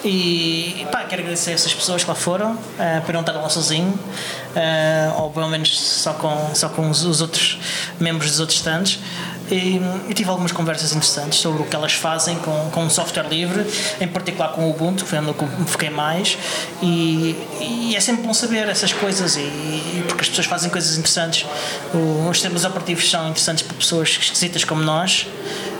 E 0.03 0.85
pá, 0.91 1.05
quero 1.05 1.21
agradecer 1.21 1.51
a 1.51 1.53
essas 1.53 1.73
pessoas 1.73 2.03
que 2.03 2.09
lá 2.09 2.15
foram, 2.15 2.57
eh, 2.77 2.99
por 3.05 3.13
não 3.13 3.21
estar 3.21 3.31
lá 3.31 3.47
sozinho, 3.47 3.97
eh, 4.53 5.09
ou 5.17 5.31
pelo 5.31 5.47
menos 5.47 5.79
só 5.79 6.13
com, 6.13 6.53
só 6.53 6.67
com 6.67 6.89
os, 6.89 7.05
os 7.05 7.21
outros 7.21 7.57
membros 7.99 8.31
dos 8.31 8.39
outros 8.41 8.57
stands. 8.57 8.99
E, 9.51 9.79
e 10.09 10.13
tive 10.13 10.29
algumas 10.29 10.51
conversas 10.51 10.91
interessantes 10.93 11.39
sobre 11.39 11.61
o 11.61 11.65
que 11.65 11.75
elas 11.75 11.93
fazem 11.93 12.37
com, 12.37 12.69
com 12.71 12.85
o 12.85 12.89
software 12.89 13.27
livre, 13.27 13.65
em 13.99 14.07
particular 14.07 14.53
com 14.53 14.65
o 14.65 14.71
Ubuntu, 14.71 15.03
que 15.03 15.09
foi 15.09 15.19
onde 15.19 15.29
eu 15.29 15.67
foquei 15.67 15.89
mais. 15.89 16.37
E, 16.81 17.35
e 17.59 17.95
é 17.95 17.99
sempre 17.99 18.23
bom 18.23 18.33
saber 18.33 18.67
essas 18.67 18.93
coisas, 18.93 19.35
e, 19.35 19.39
e 19.39 20.03
porque 20.07 20.21
as 20.21 20.29
pessoas 20.29 20.47
fazem 20.47 20.69
coisas 20.69 20.97
interessantes. 20.97 21.45
Os 22.29 22.37
sistemas 22.37 22.63
operativos 22.63 23.09
são 23.09 23.29
interessantes 23.29 23.63
para 23.63 23.75
pessoas 23.75 24.09
esquisitas 24.09 24.63
como 24.63 24.81
nós 24.81 25.27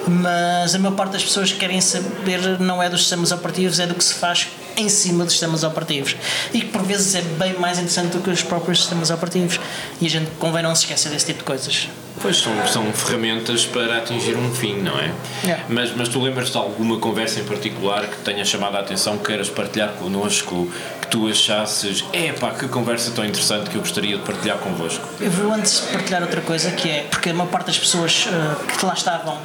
mas 0.08 0.76
a 0.76 0.80
maior 0.80 0.96
parte 0.96 1.14
das 1.14 1.24
pessoas 1.24 1.52
que 1.52 1.60
querem 1.60 1.80
saber 1.80 2.60
não 2.60 2.82
é 2.82 2.90
dos 2.90 3.02
sistemas 3.02 3.32
operativos, 3.32 3.80
é 3.80 3.88
do 3.88 3.96
que 3.96 4.04
se 4.04 4.14
faz 4.14 4.48
em 4.76 4.90
cima 4.90 5.24
dos 5.24 5.34
sistemas 5.34 5.64
operativos 5.64 6.16
e 6.54 6.62
que 6.62 6.68
por 6.68 6.84
vezes 6.84 7.16
é 7.16 7.22
bem 7.22 7.54
mais 7.60 7.78
interessante 7.78 8.12
do 8.12 8.22
que 8.22 8.30
os 8.30 8.44
próprios 8.44 8.80
sistemas 8.80 9.10
operativos 9.10 9.60
e 10.02 10.08
a 10.08 10.10
gente 10.10 10.30
convém 10.40 10.64
não 10.64 10.76
se 10.76 10.84
esquecer 10.84 11.10
desse 11.10 11.28
tipo 11.28 11.40
de 11.40 11.46
coisas. 11.46 11.88
Pois 12.24 12.38
são, 12.38 12.54
são 12.68 12.94
ferramentas 12.94 13.66
para 13.66 13.98
atingir 13.98 14.38
um 14.38 14.50
fim, 14.56 14.78
não 14.78 14.98
é? 14.98 15.12
Yeah. 15.44 15.66
Mas, 15.68 15.94
mas 15.94 16.08
tu 16.08 16.22
lembras 16.22 16.50
de 16.50 16.58
alguma 16.58 16.98
conversa 16.98 17.42
em 17.42 17.44
particular 17.44 18.08
que 18.08 18.16
tenha 18.20 18.46
chamado 18.46 18.78
a 18.78 18.80
atenção, 18.80 19.18
que 19.18 19.26
queiras 19.26 19.50
partilhar 19.50 19.90
connosco, 19.90 20.70
que 21.02 21.08
tu 21.08 21.28
achasses, 21.28 22.06
epá, 22.14 22.52
que 22.52 22.66
conversa 22.70 23.12
tão 23.12 23.26
interessante 23.26 23.70
que 23.70 23.76
eu 23.76 23.82
gostaria 23.82 24.18
de 24.18 24.24
partilhar 24.24 24.58
convosco? 24.60 25.06
Eu 25.20 25.30
vou 25.32 25.52
antes 25.54 25.82
partilhar 25.82 26.22
outra 26.22 26.40
coisa 26.40 26.72
que 26.72 26.90
é 26.90 27.06
porque 27.12 27.30
a 27.30 27.34
maior 27.34 27.50
parte 27.50 27.68
das 27.68 27.78
pessoas 27.78 28.26
eh, 28.32 28.74
que 28.80 28.86
lá 28.86 28.94
estavam 28.94 29.38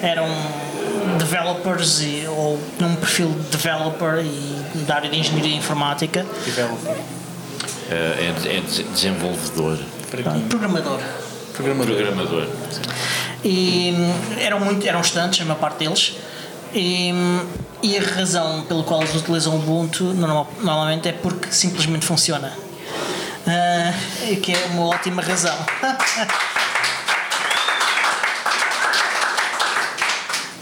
eram 0.00 0.28
developers 1.18 2.00
e, 2.00 2.24
ou 2.28 2.60
num 2.78 2.94
perfil 2.94 3.28
de 3.30 3.56
developer 3.56 4.24
e 4.24 4.62
da 4.86 4.94
área 4.96 5.10
de 5.10 5.18
engenharia 5.18 5.56
informática. 5.56 6.24
Uh, 7.90 7.90
é, 7.90 8.56
é 8.56 8.60
de- 8.60 8.82
desenvolvedor, 8.84 9.78
Programador. 10.48 11.00
Programador. 11.54 12.46
E 13.44 13.94
hum, 13.96 14.12
eram, 14.40 14.60
muito, 14.60 14.86
eram 14.86 15.00
estantes, 15.00 15.40
a 15.40 15.44
maior 15.44 15.58
parte 15.58 15.78
deles. 15.78 16.14
E, 16.72 17.12
hum, 17.12 17.46
e 17.82 17.96
a 17.98 18.02
razão 18.02 18.62
pela 18.62 18.82
qual 18.82 19.02
eles 19.02 19.14
utilizam 19.14 19.54
o 19.54 19.58
Ubuntu 19.58 20.04
normal- 20.14 20.50
normalmente 20.60 21.08
é 21.08 21.12
porque 21.12 21.52
simplesmente 21.52 22.04
funciona. 22.06 22.52
E 24.28 24.36
que 24.36 24.52
é 24.52 24.66
uma 24.72 24.86
ótima 24.86 25.20
razão. 25.22 25.56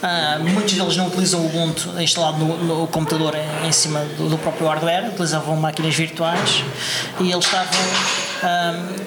Ah, 0.05 0.37
muitos 0.41 0.73
deles 0.75 0.97
não 0.97 1.07
utilizam 1.07 1.41
o 1.41 1.47
Ubuntu 1.47 1.89
instalado 2.03 2.39
no, 2.39 2.57
no 2.81 2.87
computador 2.89 3.37
em, 3.37 3.69
em 3.69 3.71
cima 3.71 4.01
do, 4.19 4.29
do 4.31 4.37
próprio 4.37 4.67
hardware, 4.67 5.07
utilizavam 5.11 5.55
máquinas 5.55 5.95
virtuais 5.95 6.65
e 7.21 7.31
eles 7.31 7.45
estavam 7.45 7.71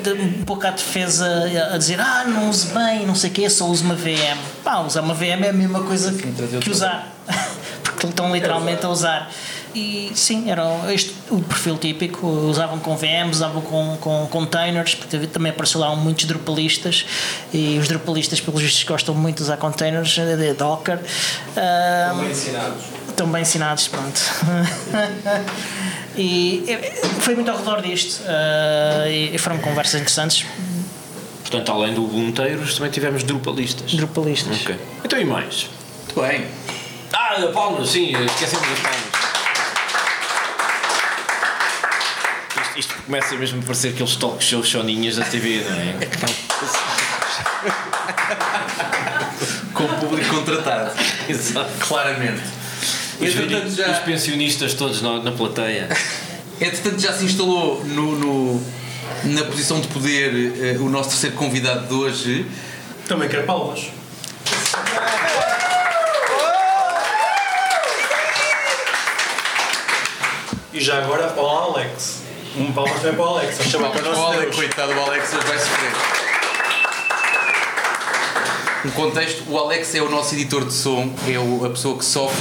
de- 0.02 0.14
um 0.14 0.44
pouco 0.46 0.66
à 0.66 0.72
defesa 0.72 1.26
a 1.74 1.78
dizer 1.78 2.00
ah, 2.00 2.24
não 2.28 2.50
use 2.50 2.68
bem, 2.68 3.06
não 3.06 3.16
sei 3.16 3.30
o 3.30 3.34
quê, 3.34 3.50
só 3.50 3.66
use 3.66 3.84
uma 3.84 3.96
VM. 3.96 4.38
Pá, 4.64 4.80
usar 4.80 5.02
uma 5.02 5.14
VM 5.14 5.44
é 5.44 5.50
a 5.50 5.54
mesma 5.54 5.82
coisa 5.84 6.12
que, 6.14 6.60
que 6.60 6.70
usar, 6.70 7.08
porque 7.84 8.08
estão 8.08 8.34
literalmente 8.34 8.86
a 8.86 8.90
usar. 8.90 9.32
E 9.74 10.10
sim, 10.16 10.50
era 10.50 10.64
este 10.94 11.14
o 11.30 11.42
perfil 11.42 11.78
típico, 11.78 12.26
usavam 12.26 12.80
com 12.80 12.96
VMs, 12.96 13.32
usavam 13.36 13.62
com, 13.62 13.98
com 14.00 14.26
containers, 14.28 14.96
porque 14.96 15.28
também 15.28 15.52
apareceu 15.52 15.82
lá 15.82 15.94
muitos 15.98 16.24
drupalistas 16.24 17.06
e 17.54 17.78
os 17.78 17.90
drupalistas, 17.90 18.40
pelos 18.40 18.62
vistos, 18.62 18.84
gostam 18.86 19.14
muito 19.14 19.36
de 19.38 19.44
usar 19.44 19.58
containers, 19.58 20.16
de 20.16 20.54
Docker. 20.54 20.98
Ah, 21.58 22.14
Bem 22.18 22.32
ensinados. 22.32 22.84
estão 23.10 23.28
bem 23.28 23.42
ensinados, 23.42 23.90
pronto. 23.90 24.22
e 26.18 26.64
foi 27.20 27.36
muito 27.36 27.50
ao 27.52 27.58
redor 27.58 27.82
disto 27.82 28.22
ah, 28.28 29.08
e 29.10 29.38
foram 29.38 29.58
conversas 29.60 29.96
interessantes, 30.02 30.46
Portanto, 31.42 31.72
além 31.72 31.94
do 31.94 32.04
Ubunteiros, 32.04 32.74
também 32.76 32.92
tivemos 32.92 33.24
Drupalistas. 33.24 33.94
drupalistas. 33.94 34.62
Ok. 34.62 34.76
Então 35.06 35.20
e 35.20 35.26
mais? 35.26 35.68
Muito 36.06 36.20
bem. 36.22 36.48
Ah, 37.14 37.36
palmas, 37.54 37.90
sim, 37.90 38.12
esquecemos 38.26 38.68
das 38.68 38.80
palmas. 38.80 39.26
Isto, 42.62 42.80
isto 42.80 42.96
começa 43.06 43.36
mesmo 43.36 43.62
a 43.62 43.64
parecer 43.64 43.90
aqueles 43.90 44.16
talk 44.16 44.44
shows 44.44 44.68
soninhas 44.68 45.18
da 45.18 45.24
TV, 45.24 45.64
não 45.70 45.76
é? 45.78 45.94
Com 49.74 49.84
o 49.84 50.00
público 50.00 50.36
contratado. 50.36 50.92
Exato. 51.30 51.70
Claramente. 51.80 52.42
Os, 53.20 53.28
Entretanto 53.30 53.68
os 53.68 53.76
já, 53.76 53.94
pensionistas 54.02 54.74
todos 54.74 55.02
na, 55.02 55.20
na 55.22 55.32
plateia. 55.32 55.88
entretanto 56.60 57.00
já 57.02 57.14
se 57.14 57.26
instalou 57.26 57.84
no, 57.86 58.16
no- 58.18 58.62
na 59.26 59.44
posição 59.46 59.80
de 59.80 59.88
poder 59.88 60.54
eh, 60.62 60.78
o 60.80 60.90
nosso 60.90 61.10
terceiro 61.10 61.36
convidado 61.36 61.88
de 61.88 61.94
hoje. 61.94 62.46
Também 63.08 63.30
quero 63.30 63.44
palmas. 63.44 63.88
E 70.74 70.80
já 70.82 70.98
agora 71.00 71.28
para 71.28 71.42
o 71.44 71.48
Alex. 71.48 72.22
Um 72.58 72.72
palmas 72.72 73.02
também 73.02 73.16
para 73.16 73.26
o 73.26 73.28
Alex. 73.38 73.58
Vamos 73.58 73.72
chamar 73.72 73.90
para 73.92 74.10
o 74.18 74.26
Alex, 74.26 74.56
coitado, 74.56 74.94
o 74.94 75.02
Alex 75.04 75.34
hoje 75.34 75.48
vai 75.48 75.58
sofrer. 75.60 75.92
Um 78.86 78.90
contexto, 78.92 79.44
o 79.50 79.58
Alex 79.58 79.96
é 79.96 80.02
o 80.02 80.10
nosso 80.10 80.36
editor 80.36 80.66
de 80.66 80.74
som, 80.74 81.14
é 81.28 81.40
o- 81.40 81.66
a 81.66 81.70
pessoa 81.70 81.98
que 81.98 82.06
sofre 82.06 82.38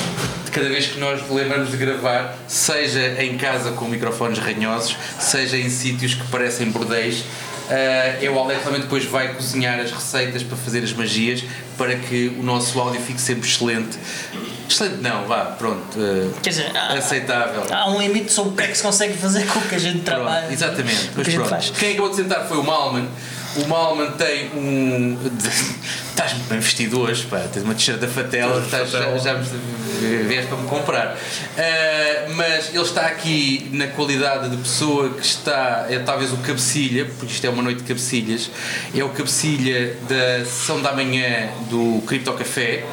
cada 0.54 0.68
vez 0.68 0.86
que 0.86 0.98
nós 0.98 1.20
lembramos 1.30 1.70
de 1.70 1.76
gravar, 1.76 2.36
seja 2.48 3.20
em 3.22 3.36
casa 3.36 3.72
com 3.72 3.86
microfones 3.86 4.38
ranhosos, 4.38 4.96
seja 5.18 5.56
em 5.56 5.68
sítios 5.68 6.14
que 6.14 6.24
parecem 6.28 6.70
bordéis. 6.70 7.24
Ah, 7.68 8.22
é 8.22 8.28
o 8.30 8.38
Alex 8.38 8.58
que 8.60 8.64
também 8.66 8.80
depois 8.82 9.04
vai 9.06 9.32
cozinhar 9.34 9.80
as 9.80 9.90
receitas 9.90 10.42
para 10.42 10.56
fazer 10.56 10.84
as 10.84 10.92
magias 10.92 11.42
para 11.78 11.96
que 11.96 12.28
o 12.38 12.42
nosso 12.42 12.78
áudio 12.78 13.00
fique 13.00 13.20
sempre 13.20 13.48
excelente. 13.48 13.98
Excelente 14.68 14.96
não, 15.00 15.24
vá, 15.26 15.46
pronto. 15.46 15.98
ah, 15.98 16.38
Quer 16.42 16.50
dizer, 16.50 16.70
há, 16.76 16.92
aceitável. 16.92 17.62
há 17.70 17.90
um 17.90 17.98
limite 18.00 18.30
sobre 18.32 18.52
o 18.52 18.56
que 18.56 18.62
é 18.64 18.66
que 18.68 18.76
se 18.76 18.82
consegue 18.82 19.14
fazer 19.16 19.46
com 19.46 19.58
o 19.58 19.62
que 19.62 19.74
a 19.74 19.78
gente 19.78 20.00
Pronto, 20.00 20.04
trabalha. 20.24 20.52
exatamente. 20.52 21.08
o 21.16 21.24
que 21.24 21.36
Mas 21.38 21.48
pronto. 21.48 21.72
Quem 21.78 21.92
acabou 21.92 22.10
de 22.10 22.16
sentar 22.16 22.46
foi 22.46 22.58
o 22.58 22.62
Malman. 22.62 23.08
O 23.56 23.68
Malman 23.68 24.10
tem 24.12 24.50
um. 24.56 25.16
Estás 26.10 26.32
muito 26.32 26.48
bem 26.48 26.58
vestido 26.58 27.00
hoje, 27.00 27.24
pá. 27.26 27.38
Tens 27.52 27.62
uma 27.62 27.74
t-shirt 27.74 28.00
da 28.00 28.08
Fatela, 28.08 28.60
estás, 28.60 28.90
já, 28.90 29.16
já 29.18 29.34
vieste 29.34 30.48
para 30.48 30.56
me 30.56 30.68
comprar. 30.68 31.16
Ah, 31.56 32.28
mas 32.34 32.70
ele 32.70 32.82
está 32.82 33.02
aqui 33.02 33.68
na 33.72 33.86
qualidade 33.88 34.48
de 34.50 34.56
pessoa 34.56 35.10
que 35.10 35.24
está, 35.24 35.86
é 35.88 35.98
talvez 36.00 36.32
o 36.32 36.36
cabecilha, 36.38 37.06
porque 37.18 37.32
isto 37.32 37.46
é 37.46 37.50
uma 37.50 37.62
noite 37.62 37.78
de 37.78 37.84
cabecilhas, 37.84 38.50
é 38.94 39.04
o 39.04 39.08
cabecilha 39.10 39.96
da 40.08 40.44
sessão 40.44 40.80
da 40.82 40.92
manhã 40.92 41.48
do 41.70 42.02
Cripto 42.06 42.32
Café. 42.32 42.84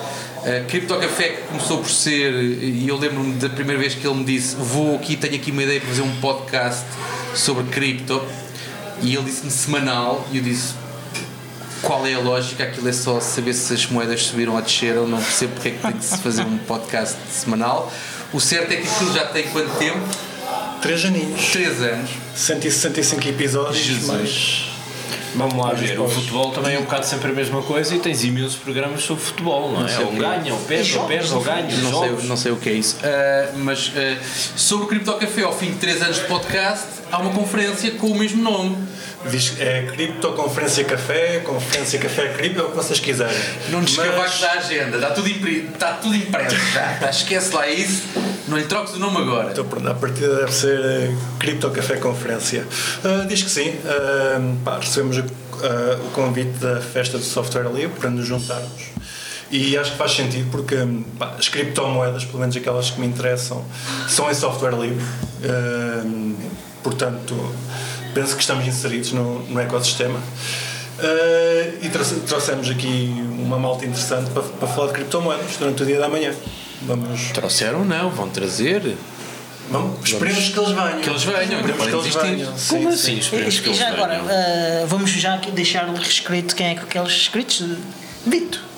Uh, 0.41 0.65
Cripto 0.67 0.95
Café 0.95 1.29
que 1.29 1.41
começou 1.43 1.77
por 1.79 1.89
ser, 1.89 2.33
e 2.33 2.87
eu 2.87 2.97
lembro-me 2.97 3.33
da 3.33 3.49
primeira 3.49 3.79
vez 3.79 3.95
que 3.95 4.05
ele 4.05 4.15
me 4.15 4.25
disse: 4.25 4.55
Vou 4.55 4.95
aqui, 4.95 5.15
tenho 5.15 5.35
aqui 5.35 5.51
uma 5.51 5.63
ideia 5.63 5.79
para 5.79 5.89
fazer 5.89 6.01
um 6.01 6.15
podcast 6.19 6.85
sobre 7.35 7.63
cripto. 7.65 8.21
E 9.01 9.15
ele 9.15 9.23
disse-me 9.23 9.51
semanal, 9.51 10.27
e 10.31 10.37
eu 10.37 10.43
disse: 10.43 10.73
Qual 11.81 12.05
é 12.05 12.13
a 12.13 12.19
lógica? 12.19 12.63
Aquilo 12.63 12.87
é 12.87 12.93
só 12.93 13.19
saber 13.19 13.53
se 13.53 13.73
as 13.73 13.85
moedas 13.87 14.23
subiram 14.23 14.55
ou 14.55 14.61
desceram, 14.61 15.07
não 15.07 15.21
percebo 15.21 15.53
porque 15.53 15.69
é 15.69 15.71
que 15.71 15.79
tem 15.79 15.91
de 15.91 16.05
se 16.05 16.17
fazer 16.17 16.43
um 16.43 16.57
podcast 16.59 17.17
semanal. 17.29 17.91
O 18.31 18.39
certo 18.39 18.71
é 18.71 18.77
que 18.77 18.87
aquilo 18.87 19.13
já 19.13 19.25
tem 19.25 19.47
quanto 19.49 19.75
tempo? 19.77 19.99
Três 20.81 21.05
aninhos. 21.05 21.51
3 21.51 21.81
anos. 21.81 22.09
165 22.35 23.27
episódios, 23.27 23.77
Jesus. 23.77 24.07
mas 24.07 24.71
Vamos 25.35 25.55
lá 25.55 25.73
ver. 25.73 25.99
O 25.99 26.07
futebol 26.09 26.51
também 26.51 26.75
é 26.75 26.79
um 26.79 26.83
bocado 26.83 27.05
sempre 27.05 27.31
a 27.31 27.33
mesma 27.33 27.61
coisa 27.61 27.95
e 27.95 27.99
tens 27.99 28.23
imensos 28.23 28.55
programas 28.55 29.03
sobre 29.03 29.23
futebol, 29.23 29.71
não 29.71 29.85
é? 29.85 29.89
sei 29.89 30.03
Ou 30.03 30.11
ganha, 30.11 30.53
ou 30.53 30.59
perde, 30.61 30.97
ou 30.97 31.05
perde, 31.05 31.33
ou 31.33 31.41
ganha. 31.41 31.77
Não 31.77 31.99
sei, 31.99 32.27
não 32.27 32.37
sei 32.37 32.51
o 32.51 32.57
que 32.57 32.69
é 32.69 32.73
isso. 32.73 32.97
Ah, 33.03 33.51
mas 33.55 33.91
ah, 33.95 34.17
sobre 34.55 34.85
o 34.85 34.87
Cripto 34.87 35.13
Café, 35.13 35.43
ao 35.43 35.57
fim 35.57 35.71
de 35.71 35.77
3 35.77 36.01
anos 36.01 36.17
de 36.17 36.25
podcast, 36.25 36.85
há 37.11 37.19
uma 37.19 37.31
conferência 37.31 37.91
com 37.91 38.07
o 38.07 38.17
mesmo 38.17 38.43
nome. 38.43 38.75
Diz 39.29 39.59
é 39.59 39.83
Cripto 39.93 40.31
Conferência 40.33 40.83
Café, 40.83 41.39
Conferência 41.39 41.99
Café 41.99 42.29
Cripto, 42.29 42.59
é 42.61 42.63
o 42.63 42.69
que 42.69 42.75
vocês 42.75 42.99
quiserem. 42.99 43.35
Não 43.69 43.81
nos 43.81 43.95
Mas- 43.97 44.39
da 44.39 44.51
agenda, 44.53 44.95
está 44.97 45.11
tudo, 45.11 45.29
impri- 45.29 45.69
está 45.73 45.93
tudo 45.93 46.15
impresso 46.15 46.55
já. 46.73 46.97
Tá, 46.99 47.09
esquece 47.09 47.53
lá 47.53 47.67
isso, 47.67 48.03
não 48.47 48.57
lhe 48.57 48.65
troques 48.65 48.93
o 48.95 48.99
nome 48.99 49.17
agora. 49.17 49.51
Então, 49.51 49.65
pronto, 49.65 49.87
a 49.87 49.93
partida 49.93 50.35
deve 50.37 50.51
ser 50.53 50.79
eh, 50.79 51.15
Cripto 51.39 51.69
Café 51.71 51.97
Conferência. 51.97 52.65
Ah, 53.03 53.25
diz 53.27 53.43
que 53.43 53.49
sim. 53.49 53.75
Ah, 53.85 54.39
pá, 54.63 54.79
recebemos 54.79 55.17
o, 55.17 55.23
ah, 55.63 55.99
o 56.05 56.09
convite 56.11 56.51
da 56.59 56.81
festa 56.81 57.17
do 57.17 57.23
software 57.23 57.69
livre 57.71 57.99
para 57.99 58.09
nos 58.09 58.25
juntarmos. 58.25 58.91
E 59.51 59.77
acho 59.77 59.91
que 59.91 59.97
faz 59.97 60.13
sentido 60.13 60.49
porque 60.49 60.75
pá, 61.19 61.35
as 61.37 61.49
criptomoedas, 61.49 62.23
pelo 62.23 62.39
menos 62.39 62.55
aquelas 62.55 62.89
que 62.89 62.99
me 63.01 63.05
interessam, 63.07 63.65
são 64.07 64.31
em 64.31 64.33
software 64.33 64.71
livre. 64.71 65.03
Portanto, 66.83 67.35
penso 68.13 68.35
que 68.35 68.41
estamos 68.41 68.65
inseridos 68.67 69.11
no, 69.13 69.39
no 69.47 69.59
ecossistema. 69.59 70.19
Ah, 70.99 71.73
e 71.81 71.89
trouxe- 71.89 72.15
trouxemos 72.27 72.69
aqui 72.69 73.13
uma 73.39 73.57
malta 73.57 73.85
interessante 73.85 74.29
para, 74.31 74.43
para 74.43 74.67
falar 74.67 74.87
de 74.87 74.93
criptomoedas 74.93 75.57
durante 75.57 75.81
o 75.83 75.85
dia 75.85 75.99
da 75.99 76.07
manhã. 76.07 76.33
Vamos, 76.83 77.29
Trouxeram 77.33 77.83
não, 77.85 78.09
vão 78.09 78.29
trazer. 78.29 78.95
vamos 79.69 80.09
esperemos 80.09 80.49
que 80.49 80.59
eles 80.59 80.69
venham. 80.71 80.99
Que 81.01 81.09
eles 81.09 81.23
venham, 81.23 81.41
Esperemos 81.43 81.67
não 81.69 81.77
podem 81.77 82.11
que 82.11 82.17
venham. 82.17 82.57
Sim, 82.57 82.67
Como 82.77 82.89
sim. 82.91 82.95
assim? 82.95 83.17
Esperemos 83.19 83.59
que 83.59 83.65
E 83.65 83.69
eles 83.69 83.77
já 83.79 83.87
agora, 83.89 84.19
venham. 84.19 84.27
ah, 84.29 84.85
vamos 84.87 85.09
já 85.11 85.35
aqui 85.35 85.51
deixar 85.51 85.87
escrito 86.01 86.55
quem 86.55 86.67
é 86.67 86.75
que 86.75 86.81
aqueles 86.81 87.11
escritos 87.13 87.63
dito. 88.25 88.70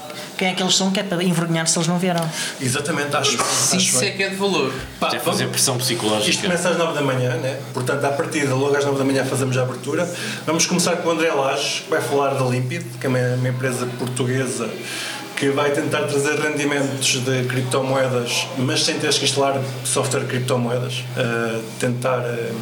Quem 0.44 0.52
é 0.52 0.56
que 0.56 0.62
eles 0.62 0.76
são, 0.76 0.92
que 0.92 1.00
é 1.00 1.04
para 1.04 1.24
envergonhar 1.24 1.66
se 1.70 1.78
eles 1.78 1.88
não 1.88 1.98
vieram. 1.98 2.30
Exatamente, 2.60 3.16
acho, 3.16 3.42
acho 3.42 3.78
isso 3.78 4.04
é 4.04 4.10
que 4.10 4.24
é 4.24 4.28
de 4.28 4.36
valor. 4.36 4.74
Pá, 5.00 5.08
Isto 5.08 5.16
é 5.16 5.20
vamos- 5.20 5.24
fazer 5.24 5.48
pressão 5.48 5.78
Isto 5.78 5.86
psicológica. 5.86 6.42
começa 6.42 6.68
às 6.68 6.78
9 6.78 6.94
da 6.94 7.02
manhã, 7.02 7.38
né? 7.38 7.62
portanto, 7.74 8.04
à 8.04 8.10
partida, 8.10 8.54
logo 8.54 8.76
às 8.76 8.84
9 8.84 8.98
da 8.98 9.06
manhã, 9.06 9.24
fazemos 9.24 9.58
a 9.58 9.62
abertura. 9.62 10.06
Vamos 10.46 10.66
começar 10.66 10.98
com 10.98 11.08
o 11.08 11.12
André 11.14 11.32
Lages, 11.32 11.84
que 11.86 11.90
vai 11.90 12.02
falar 12.02 12.34
da 12.34 12.44
Limpid, 12.44 12.84
que 13.00 13.06
é 13.06 13.10
uma, 13.10 13.48
empresa 13.48 13.86
portuguesa 13.98 14.70
que 15.38 15.50
vai 15.50 15.72
tentar 15.72 16.02
trazer 16.08 16.38
rendimentos 16.38 17.24
de 17.24 17.46
criptomoedas, 17.46 18.46
mas 18.58 18.84
sem 18.84 19.00
teres 19.00 19.18
que 19.18 19.24
instalar 19.24 19.62
software 19.86 20.24
de 20.24 20.28
criptomoedas. 20.28 21.06
Uh, 21.16 21.64
tentar 21.80 22.20
uh, 22.20 22.56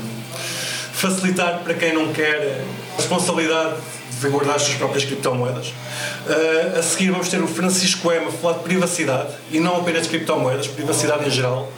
facilitar 0.93 1.61
para 1.63 1.73
quem 1.73 1.95
não 1.95 2.13
quer 2.13 2.63
a 2.93 2.97
responsabilidade 2.97 3.73
de 3.73 4.00
guardar 4.29 4.55
as 4.55 4.63
suas 4.63 4.77
próprias 4.77 5.05
criptomoedas. 5.05 5.67
Uh, 5.67 6.79
a 6.79 6.83
seguir 6.83 7.11
vamos 7.11 7.29
ter 7.29 7.41
o 7.41 7.47
Francisco 7.47 8.11
Ema 8.11 8.27
a 8.29 8.31
falar 8.31 8.57
de 8.57 8.63
privacidade 8.63 9.29
e 9.51 9.59
não 9.59 9.77
apenas 9.77 10.03
de 10.03 10.09
criptomoedas, 10.09 10.67
privacidade 10.67 11.27
em 11.27 11.31
geral. 11.31 11.71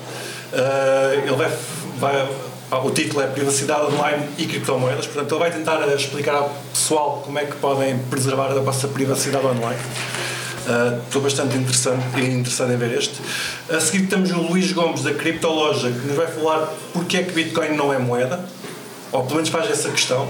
Uh, 0.51 1.19
ele 1.25 1.35
vai, 1.35 1.51
vai 1.99 2.29
o 2.83 2.89
título 2.89 3.21
é 3.21 3.27
Privacidade 3.27 3.85
Online 3.85 4.27
e 4.37 4.45
Criptomoedas, 4.45 5.05
portanto 5.05 5.31
ele 5.31 5.39
vai 5.39 5.51
tentar 5.51 5.87
explicar 5.95 6.35
ao 6.35 6.49
pessoal 6.73 7.21
como 7.23 7.37
é 7.37 7.45
que 7.45 7.55
podem 7.57 7.99
preservar 8.09 8.51
a 8.51 8.59
vossa 8.59 8.87
privacidade 8.87 9.45
online. 9.45 9.79
Uh, 10.65 11.01
Estou 11.05 11.21
bastante 11.21 11.57
interessante, 11.57 12.03
interessado 12.19 12.71
em 12.71 12.77
ver 12.77 12.97
este. 12.97 13.15
A 13.69 13.79
seguir 13.79 14.07
temos 14.07 14.31
o 14.31 14.37
Luís 14.37 14.71
Gomes 14.71 15.03
da 15.03 15.13
Criptoloja 15.13 15.91
que 15.91 16.07
nos 16.07 16.15
vai 16.15 16.27
falar 16.27 16.73
porque 16.93 17.17
é 17.17 17.23
que 17.23 17.31
Bitcoin 17.31 17.75
não 17.75 17.93
é 17.93 17.99
moeda. 17.99 18.43
ou 19.11 19.23
pelo 19.23 19.35
menos 19.35 19.49
faz 19.49 19.69
essa 19.69 19.89
questão. 19.89 20.27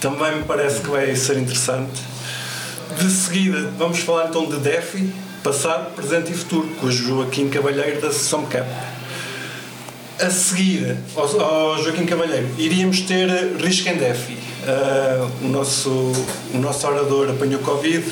Também 0.00 0.36
me 0.36 0.44
parece 0.44 0.80
que 0.80 0.88
vai 0.88 1.14
ser 1.16 1.38
interessante. 1.38 2.00
De 2.98 3.10
seguida, 3.10 3.70
vamos 3.76 3.98
falar 3.98 4.28
então 4.28 4.46
de 4.46 4.56
DEFI, 4.58 5.12
passado, 5.42 5.94
presente 5.94 6.32
e 6.32 6.34
futuro, 6.34 6.68
com 6.80 6.86
o 6.86 6.90
Joaquim 6.90 7.48
Cavalheiro 7.48 8.00
da 8.00 8.12
Sessão 8.12 8.46
Cap. 8.46 8.68
A 10.20 10.30
seguir 10.30 10.96
ao, 11.16 11.40
ao 11.40 11.82
Joaquim 11.82 12.06
Cavalheiro, 12.06 12.48
iríamos 12.58 13.00
ter 13.02 13.28
Risco 13.60 13.88
em 13.88 13.96
DEFI. 13.96 14.38
Ah, 14.66 15.28
o, 15.42 15.48
nosso, 15.48 15.90
o 16.52 16.58
nosso 16.58 16.86
orador 16.86 17.30
apanhou 17.30 17.60
Covid 17.60 18.04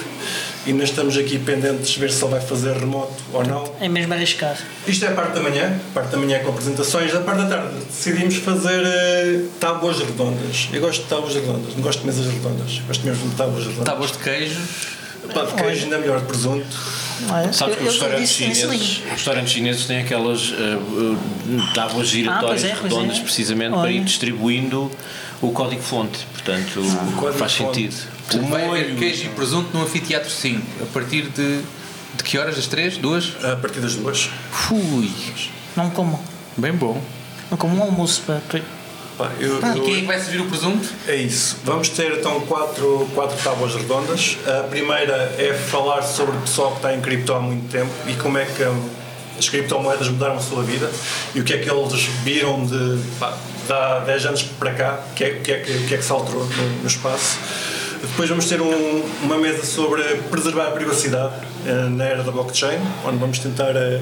e 0.67 0.73
nós 0.73 0.89
estamos 0.91 1.17
aqui 1.17 1.39
pendentes 1.39 1.91
de 1.91 2.01
ver 2.01 2.11
se 2.11 2.23
ele 2.25 2.33
vai 2.33 2.41
fazer 2.41 2.77
remoto 2.77 3.15
ou 3.33 3.45
não. 3.47 3.73
É 3.81 3.89
mesmo 3.89 4.13
arriscado. 4.13 4.59
Isto 4.87 5.05
é 5.05 5.09
a 5.09 5.13
parte 5.13 5.35
da 5.35 5.41
manhã, 5.41 5.79
a 5.91 5.95
parte 5.95 6.11
da 6.11 6.19
manhã 6.19 6.41
com 6.41 6.51
apresentações. 6.51 7.15
A 7.15 7.21
parte 7.21 7.43
da 7.43 7.49
tarde 7.49 7.75
decidimos 7.87 8.35
fazer 8.37 8.85
eh, 8.85 9.43
tábuas 9.61 10.01
redondas. 10.01 10.69
Eu 10.73 10.81
gosto 10.81 11.03
de 11.03 11.09
tábuas 11.09 11.35
redondas, 11.35 11.75
não 11.75 11.83
gosto 11.83 12.01
de 12.01 12.07
mesas 12.07 12.27
redondas. 12.27 12.83
Gosto 12.87 13.07
mesmo 13.07 13.29
de 13.29 13.37
tábuas 13.37 13.65
redondas. 13.65 13.85
Tábuas 13.85 14.13
de 14.13 14.19
queijo. 14.19 14.61
Pá, 15.33 15.45
de 15.45 15.55
queijo 15.55 15.85
ainda 15.85 15.99
melhor 15.99 16.21
de 16.21 16.27
presunto. 16.27 16.67
Olha, 17.31 17.53
Sabes 17.53 17.77
que 17.77 17.85
os 17.85 17.93
restaurantes 17.93 18.31
chineses, 18.31 18.65
os 18.65 19.03
restaurantes 19.11 19.53
chineses 19.53 19.87
têm 19.87 19.99
aquelas 20.01 20.53
eh, 20.53 20.79
eh, 20.79 21.75
tábuas 21.75 22.09
giratórias 22.09 22.63
pois 22.63 22.73
é, 22.73 22.83
redondas 22.83 23.19
é. 23.19 23.21
precisamente 23.21 23.71
para 23.71 23.81
Olha. 23.81 23.91
ir 23.93 24.05
distribuindo 24.05 24.91
o 25.41 25.51
código-fonte. 25.53 26.27
Portanto, 26.33 26.83
código 27.17 27.39
faz 27.39 27.55
fonte. 27.55 27.83
sentido. 27.83 28.16
Portanto, 28.31 28.51
vai 28.51 28.69
haver 28.69 28.97
queijo 28.97 29.25
e 29.27 29.29
presunto 29.31 29.77
no 29.77 29.83
anfiteatro 29.85 30.31
5. 30.31 30.63
A 30.83 30.87
partir 30.87 31.23
de. 31.29 31.61
De 32.17 32.25
que 32.25 32.39
horas? 32.39 32.57
Das 32.57 32.67
3? 32.67 32.97
2? 32.97 33.37
A 33.45 33.57
partir 33.57 33.81
das 33.81 33.95
duas. 33.95 34.31
Fui. 34.51 35.11
Não 35.77 35.91
como. 35.91 36.23
Bem 36.57 36.73
bom. 36.73 37.01
Não 37.51 37.59
como 37.59 37.77
um 37.77 37.83
almoço 37.83 38.23
para. 38.27 38.41
Pá, 39.19 39.31
eu- 39.39 39.61
E 39.63 39.79
eu- 39.79 39.85
quem 39.85 39.97
é 39.97 40.01
que 40.01 40.07
vai 40.07 40.19
servir 40.21 40.41
o 40.41 40.47
presunto? 40.47 40.89
É 41.07 41.15
isso. 41.17 41.59
Vamos 41.65 41.89
ter 41.91 42.19
então 42.19 42.41
quatro, 42.43 43.09
quatro 43.15 43.37
tábuas 43.43 43.75
redondas. 43.75 44.37
A 44.47 44.63
primeira 44.65 45.35
é 45.39 45.53
falar 45.55 46.03
sobre 46.03 46.37
o 46.37 46.41
pessoal 46.41 46.71
que 46.73 46.77
está 46.79 46.95
em 46.95 47.01
cripto 47.01 47.33
há 47.35 47.41
muito 47.41 47.71
tempo 47.71 47.91
e 48.07 48.15
como 48.15 48.37
é 48.39 48.45
que 48.47 48.63
as 49.39 49.49
criptomoedas 49.49 50.09
mudaram 50.09 50.37
a 50.37 50.41
sua 50.41 50.63
vida 50.63 50.91
e 51.35 51.41
o 51.41 51.45
que 51.45 51.53
é 51.53 51.59
que 51.59 51.71
eles 51.71 52.03
viram 52.25 52.65
de, 52.67 52.99
pá, 53.19 53.37
de 53.67 53.73
há 53.73 53.99
10 54.01 54.27
anos 54.27 54.43
para 54.43 54.73
cá, 54.73 55.01
o 55.11 55.15
que 55.15 55.25
é, 55.25 55.29
o 55.33 55.41
que, 55.43 55.53
é 55.53 55.59
que, 55.61 55.73
o 55.73 55.87
que 55.87 55.95
é 55.95 55.99
que 55.99 56.05
se 56.05 56.13
alterou 56.13 56.45
no, 56.47 56.69
no 56.81 56.87
espaço. 56.87 57.39
Depois 58.01 58.29
vamos 58.29 58.47
ter 58.47 58.61
um- 58.61 59.03
uma 59.23 59.37
mesa 59.39 59.65
sobre 59.65 60.03
preservar 60.31 60.69
a 60.69 60.71
privacidade 60.73 61.35
eh, 61.67 61.73
na 61.91 62.05
era 62.05 62.23
da 62.23 62.31
blockchain, 62.31 62.79
onde 63.05 63.19
vamos 63.19 63.39
tentar 63.39 63.75
eh, 63.75 64.01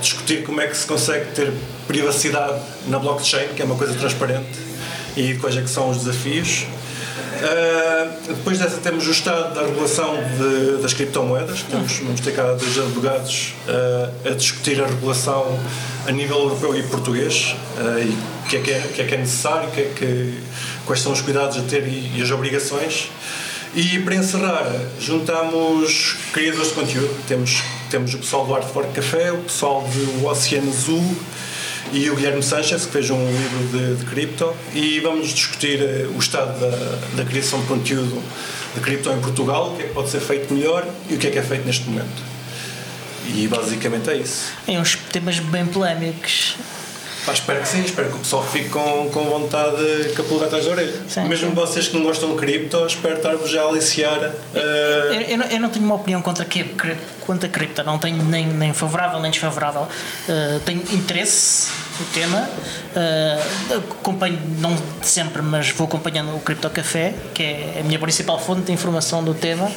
discutir 0.00 0.42
como 0.44 0.60
é 0.60 0.66
que 0.66 0.76
se 0.76 0.86
consegue 0.86 1.26
ter 1.32 1.52
privacidade 1.86 2.60
na 2.88 2.98
blockchain, 2.98 3.48
que 3.54 3.62
é 3.62 3.64
uma 3.64 3.76
coisa 3.76 3.94
transparente, 3.94 4.58
e 5.16 5.34
quais 5.36 5.56
é 5.56 5.62
que 5.62 5.70
são 5.70 5.90
os 5.90 5.98
desafios. 5.98 6.66
Uh, 7.34 8.28
depois 8.28 8.58
dessa 8.58 8.78
temos 8.78 9.06
o 9.06 9.10
estado 9.10 9.54
da 9.54 9.62
regulação 9.62 10.14
de- 10.38 10.80
das 10.80 10.94
criptomoedas. 10.94 11.62
Temos, 11.62 11.98
vamos 11.98 12.20
ter 12.20 12.32
cá 12.32 12.44
dois 12.54 12.78
advogados 12.78 13.54
uh, 13.68 14.28
a 14.30 14.34
discutir 14.34 14.80
a 14.82 14.86
regulação 14.86 15.58
a 16.06 16.12
nível 16.12 16.38
europeu 16.38 16.74
e 16.76 16.82
português 16.84 17.54
uh, 17.78 17.98
e 18.00 18.16
o 18.44 18.46
que 18.46 18.56
é 18.56 18.60
que 18.60 18.70
é, 18.70 18.80
que 18.80 19.02
é, 19.02 19.06
que 19.06 19.14
é 19.14 19.18
necessário, 19.18 19.70
que 19.70 19.80
é 19.80 19.92
que, 19.96 20.38
quais 20.84 21.00
são 21.00 21.12
os 21.12 21.20
cuidados 21.20 21.56
a 21.56 21.62
ter 21.62 21.86
e, 21.88 22.12
e 22.16 22.22
as 22.22 22.30
obrigações. 22.30 23.10
E 23.74 23.98
para 24.00 24.14
encerrar, 24.14 24.70
juntamos 25.00 26.16
criadores 26.32 26.68
de 26.68 26.74
conteúdo. 26.74 27.26
Temos, 27.26 27.62
temos 27.90 28.14
o 28.14 28.18
pessoal 28.18 28.46
do 28.46 28.54
Art 28.54 28.68
for 28.68 28.86
Café, 28.92 29.32
o 29.32 29.38
pessoal 29.38 29.82
do 29.82 30.26
Oceano 30.26 30.70
Azul 30.70 31.16
e 31.92 32.08
o 32.08 32.14
Guilherme 32.14 32.42
Sanchez, 32.42 32.86
que 32.86 32.92
fez 32.92 33.10
um 33.10 33.26
livro 33.26 33.78
de, 33.78 33.96
de 33.96 34.04
cripto, 34.06 34.54
e 34.74 35.00
vamos 35.00 35.28
discutir 35.28 35.80
eh, 35.82 36.06
o 36.14 36.18
estado 36.18 36.58
da, 36.58 37.16
da 37.16 37.24
criação 37.24 37.60
de 37.60 37.66
conteúdo 37.66 38.22
de 38.74 38.80
cripto 38.80 39.10
em 39.10 39.20
Portugal, 39.20 39.72
o 39.72 39.76
que 39.76 39.82
é 39.82 39.86
que 39.86 39.94
pode 39.94 40.10
ser 40.10 40.20
feito 40.20 40.52
melhor 40.52 40.86
e 41.08 41.14
o 41.14 41.18
que 41.18 41.26
é 41.26 41.30
que 41.30 41.38
é 41.38 41.42
feito 41.42 41.66
neste 41.66 41.88
momento. 41.88 42.22
E 43.26 43.46
basicamente 43.48 44.10
é 44.10 44.16
isso. 44.16 44.52
É 44.66 44.78
uns 44.78 44.96
temas 44.96 45.38
bem 45.38 45.66
polémicos. 45.66 46.56
Pá, 47.24 47.32
espero 47.32 47.60
que 47.62 47.68
sim, 47.68 47.82
espero 47.82 48.08
que 48.10 48.16
o 48.16 48.18
pessoal 48.18 48.44
fique 48.44 48.68
com, 48.68 49.08
com 49.10 49.24
vontade 49.24 49.76
de 50.04 50.12
capular 50.12 50.44
atrás 50.46 50.64
da 50.66 50.72
orelha. 50.72 50.92
Sim, 51.08 51.24
Mesmo 51.24 51.48
sim. 51.48 51.54
vocês 51.54 51.88
que 51.88 51.96
não 51.96 52.02
gostam 52.02 52.30
de 52.32 52.36
cripto, 52.36 52.84
espero 52.86 53.16
estar-vos 53.16 53.48
já 53.50 53.62
a 53.62 53.68
aliciar. 53.68 54.30
eh, 54.54 55.08
Eu, 55.08 55.20
eu 55.22 55.38
não, 55.38 55.46
eu 55.46 55.60
não 55.60 55.70
tenho 55.70 55.84
uma 55.86 55.94
opinião 55.94 56.20
contra, 56.20 56.44
que, 56.44 56.64
contra 57.20 57.48
a 57.48 57.50
cripto, 57.50 57.82
não 57.82 57.98
tenho 57.98 58.22
nem, 58.22 58.46
nem 58.46 58.74
favorável 58.74 59.20
nem 59.20 59.30
desfavorável. 59.30 59.88
Uh, 60.28 60.60
tenho 60.66 60.82
interesse 60.92 61.70
no 61.98 62.06
tema, 62.06 62.48
uh, 62.48 63.76
acompanho, 64.00 64.38
não 64.58 64.76
sempre, 65.02 65.42
mas 65.42 65.70
vou 65.70 65.86
acompanhando 65.86 66.34
o 66.34 66.40
Cripto 66.40 66.68
Café, 66.70 67.14
que 67.32 67.42
é 67.42 67.78
a 67.80 67.84
minha 67.84 67.98
principal 67.98 68.38
fonte 68.38 68.62
de 68.62 68.72
informação 68.72 69.22
do 69.22 69.34
tema. 69.34 69.70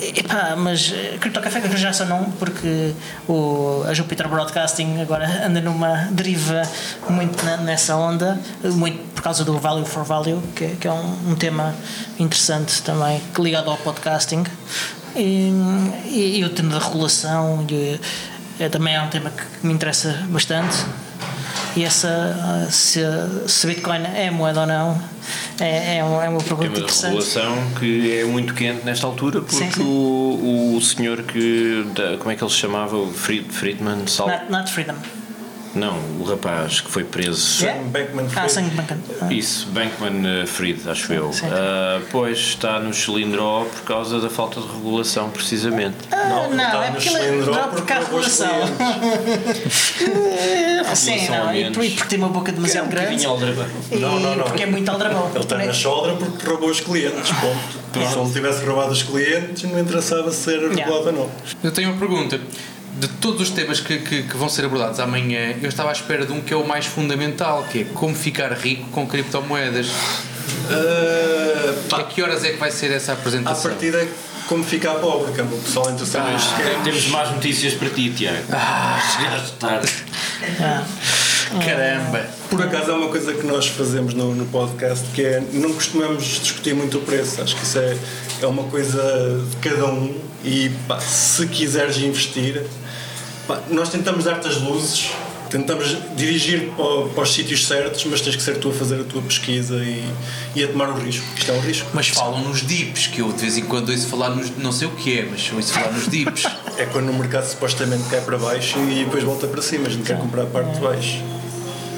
Epá, 0.00 0.54
mas 0.56 0.92
eh, 0.94 1.16
Cripto 1.20 1.40
Café 1.40 1.60
que 1.60 1.76
já 1.76 1.92
só 1.92 2.04
não, 2.04 2.30
porque 2.38 2.92
o, 3.28 3.82
a 3.88 3.92
Jupiter 3.92 4.28
Broadcasting 4.28 5.00
agora 5.00 5.26
anda 5.44 5.60
numa 5.60 6.06
deriva 6.12 6.62
muito 7.10 7.44
na- 7.44 7.56
nessa 7.56 7.96
onda, 7.96 8.38
muito 8.62 8.96
por 9.12 9.22
causa 9.24 9.44
do 9.44 9.58
Value 9.58 9.84
for 9.84 10.04
Value, 10.04 10.40
que, 10.54 10.68
que 10.76 10.86
é 10.86 10.92
um, 10.92 11.30
um 11.30 11.34
tema 11.34 11.74
interessante 12.16 12.80
também, 12.82 13.20
ligado 13.40 13.70
ao 13.70 13.76
podcasting. 13.78 14.44
E, 15.16 15.50
e, 16.04 16.38
e 16.38 16.44
o 16.44 16.50
tema 16.50 16.78
da 16.78 16.78
regulação 16.78 17.66
e, 17.68 18.00
é, 18.60 18.68
também 18.68 18.94
é 18.94 19.02
um 19.02 19.08
tema 19.08 19.30
que 19.30 19.66
me 19.66 19.72
interessa 19.72 20.12
bastante. 20.28 20.76
E 21.76 21.84
essa, 21.84 22.66
se, 22.70 23.00
se 23.46 23.66
Bitcoin 23.66 24.02
é 24.14 24.30
moeda 24.30 24.60
ou 24.62 24.66
não, 24.66 25.00
é, 25.60 25.98
é, 25.98 26.04
uma, 26.04 26.24
é 26.24 26.28
uma 26.28 26.38
pergunta 26.38 26.62
Tema 26.62 26.74
de 26.74 26.80
interessante. 26.80 27.04
regulação 27.12 27.56
que 27.78 28.18
é 28.18 28.24
muito 28.24 28.54
quente 28.54 28.84
nesta 28.84 29.06
altura 29.06 29.40
porque 29.40 29.56
Sim, 29.56 29.70
sim. 29.70 29.82
O, 29.82 30.74
o 30.76 30.80
senhor 30.80 31.22
que. 31.22 31.84
da- 31.94 32.16
como 32.18 32.30
é 32.30 32.36
que 32.36 32.42
ele 32.42 32.50
se 32.50 32.56
chamava? 32.56 33.06
Fried, 33.12 33.52
Friedman 33.52 34.06
Sal. 34.06 34.28
Not, 34.28 34.50
not 34.50 34.72
freedom. 34.72 34.94
Não, 35.78 35.96
o 36.20 36.24
rapaz 36.24 36.80
que 36.80 36.90
foi 36.90 37.04
preso. 37.04 37.62
Yeah? 37.64 37.82
Bankman 37.84 38.26
Ah, 38.26 38.30
Fried. 38.30 38.52
sangue 38.52 38.70
bancano. 38.70 39.02
Ah. 39.20 39.32
Isso, 39.32 39.66
Bankman 39.68 40.42
uh, 40.42 40.46
Fried, 40.46 40.88
acho 40.88 41.12
eu. 41.12 41.30
Ah, 41.44 42.00
pois 42.10 42.38
está 42.38 42.80
no 42.80 42.92
cilindro 42.92 43.66
por 43.72 43.82
causa 43.84 44.20
da 44.20 44.28
falta 44.28 44.60
de 44.60 44.66
regulação, 44.66 45.30
precisamente. 45.30 45.96
Ah, 46.10 46.24
não, 46.28 46.50
está 46.50 46.84
é 46.84 46.90
porque 46.90 47.08
ele 47.08 47.18
cilindro 47.20 47.52
dá 47.52 47.68
porque 47.68 47.92
há 47.92 47.98
os 48.00 48.04
regulação. 48.06 48.48
Sim, 50.94 51.10
regulação 51.12 51.46
não, 51.46 51.54
e 51.54 51.64
por- 51.70 51.84
porque 51.90 52.08
tem 52.08 52.18
uma 52.18 52.28
boca 52.28 52.52
demasiado 52.52 52.86
Um 52.86 52.90
grande. 52.90 53.22
E 53.22 53.96
Não, 53.96 54.20
não, 54.20 54.36
não. 54.36 54.44
porque 54.44 54.62
é 54.62 54.66
muito 54.66 54.88
aldrabão. 54.90 55.30
Ele 55.34 55.38
está 55.44 55.58
na 55.58 55.72
soldra 55.72 56.14
porque 56.16 56.46
roubou 56.46 56.70
os 56.70 56.80
clientes, 56.80 57.30
ponto. 57.30 58.08
Se 58.10 58.18
ele 58.18 58.32
tivesse 58.32 58.64
roubado 58.64 58.92
os 58.92 59.02
clientes, 59.02 59.62
não 59.64 59.78
interessava 59.78 60.30
ser 60.32 60.58
regulado 60.60 61.06
ou 61.06 61.12
não. 61.12 61.30
Eu 61.62 61.72
tenho 61.72 61.90
uma 61.90 61.98
pergunta. 61.98 62.40
De 62.98 63.06
todos 63.08 63.42
os 63.42 63.50
temas 63.50 63.80
que, 63.80 63.98
que, 63.98 64.22
que 64.24 64.36
vão 64.36 64.48
ser 64.48 64.64
abordados 64.64 64.98
amanhã, 64.98 65.54
eu 65.62 65.68
estava 65.68 65.90
à 65.90 65.92
espera 65.92 66.26
de 66.26 66.32
um 66.32 66.40
que 66.40 66.52
é 66.52 66.56
o 66.56 66.66
mais 66.66 66.86
fundamental, 66.86 67.64
que 67.70 67.82
é 67.82 67.84
como 67.84 68.14
ficar 68.14 68.52
rico 68.52 68.88
com 68.90 69.06
criptomoedas. 69.06 69.86
Uh, 69.88 71.94
A 71.94 72.02
que 72.02 72.22
horas 72.22 72.42
é 72.44 72.50
que 72.50 72.56
vai 72.56 72.70
ser 72.70 72.90
essa 72.90 73.12
apresentação? 73.12 73.70
partida, 73.70 74.06
como 74.48 74.64
ficar 74.64 74.94
pobre, 74.94 75.32
que 75.32 75.40
é 75.40 75.44
o 75.44 75.46
pessoal 75.46 75.90
interessado 75.90 76.30
nestes 76.32 76.52
temas. 76.52 76.82
Temos 76.82 77.06
más 77.08 77.30
notícias 77.30 77.74
para 77.74 77.90
ti, 77.90 78.10
Tiago. 78.10 78.38
Chegaste 79.16 79.52
tarde. 79.58 79.88
Caramba! 81.64 82.26
Por 82.50 82.62
acaso 82.62 82.90
é 82.90 82.94
uma 82.94 83.08
coisa 83.08 83.32
que 83.32 83.46
nós 83.46 83.66
fazemos 83.68 84.12
no, 84.14 84.34
no 84.34 84.46
podcast 84.46 85.04
que 85.14 85.22
é 85.22 85.42
não 85.52 85.72
costumamos 85.72 86.24
discutir 86.40 86.74
muito 86.74 86.98
o 86.98 87.00
preço. 87.00 87.40
Acho 87.42 87.56
que 87.56 87.62
isso 87.62 87.78
é, 87.78 87.96
é 88.42 88.46
uma 88.46 88.64
coisa 88.64 89.00
de 89.50 89.56
cada 89.56 89.86
um 89.86 90.14
e 90.44 90.70
pá, 90.86 91.00
se 91.00 91.46
quiseres 91.46 91.96
investir, 91.98 92.64
pá, 93.48 93.62
nós 93.70 93.88
tentamos 93.88 94.24
dar-te 94.26 94.46
as 94.46 94.60
luzes, 94.60 95.10
tentamos 95.48 95.96
dirigir 96.14 96.70
para, 96.76 97.06
para 97.14 97.22
os 97.22 97.32
sítios 97.32 97.66
certos, 97.66 98.04
mas 98.04 98.20
tens 98.20 98.36
que 98.36 98.42
ser 98.42 98.58
tu 98.58 98.68
a 98.68 98.72
fazer 98.72 99.00
a 99.00 99.04
tua 99.04 99.22
pesquisa 99.22 99.76
e, 99.76 100.04
e 100.54 100.62
a 100.62 100.68
tomar 100.68 100.90
o 100.90 100.94
risco. 100.94 101.24
Isto 101.36 101.50
é 101.50 101.54
um 101.54 101.60
risco. 101.60 101.88
Mas 101.94 102.08
falam 102.08 102.40
nos 102.40 102.64
dips, 102.64 103.06
que 103.06 103.20
eu 103.20 103.32
de 103.32 103.40
vez 103.40 103.56
em 103.56 103.64
quando 103.64 103.88
ouço 103.88 104.06
falar 104.06 104.30
nos. 104.30 104.56
não 104.58 104.70
sei 104.70 104.86
o 104.86 104.90
que 104.92 105.18
é, 105.18 105.26
mas 105.28 105.50
ouço 105.52 105.72
falar 105.72 105.92
nos 105.92 106.06
dips. 106.06 106.46
É 106.78 106.86
quando 106.86 107.10
o 107.10 107.12
mercado 107.12 107.44
supostamente 107.44 108.08
cai 108.08 108.20
para 108.20 108.38
baixo 108.38 108.78
e 108.78 109.04
depois 109.04 109.24
volta 109.24 109.48
para 109.48 109.60
cima. 109.60 109.88
A 109.88 109.90
gente 109.90 110.04
quer 110.04 110.16
comprar 110.16 110.42
a 110.42 110.46
parte 110.46 110.74
de 110.74 110.80
baixo. 110.80 111.20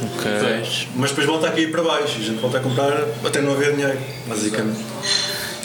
Ok. 0.03 0.89
Mas 0.97 1.11
depois 1.11 1.27
volta 1.27 1.49
a 1.49 1.51
cair 1.51 1.71
para 1.71 1.83
baixo 1.83 2.17
e 2.19 2.23
a 2.23 2.25
gente 2.25 2.41
volta 2.41 2.57
a 2.57 2.61
comprar 2.63 3.05
até 3.23 3.43
não 3.43 3.53
haver 3.53 3.73
dinheiro, 3.77 3.99
basicamente. 4.27 4.81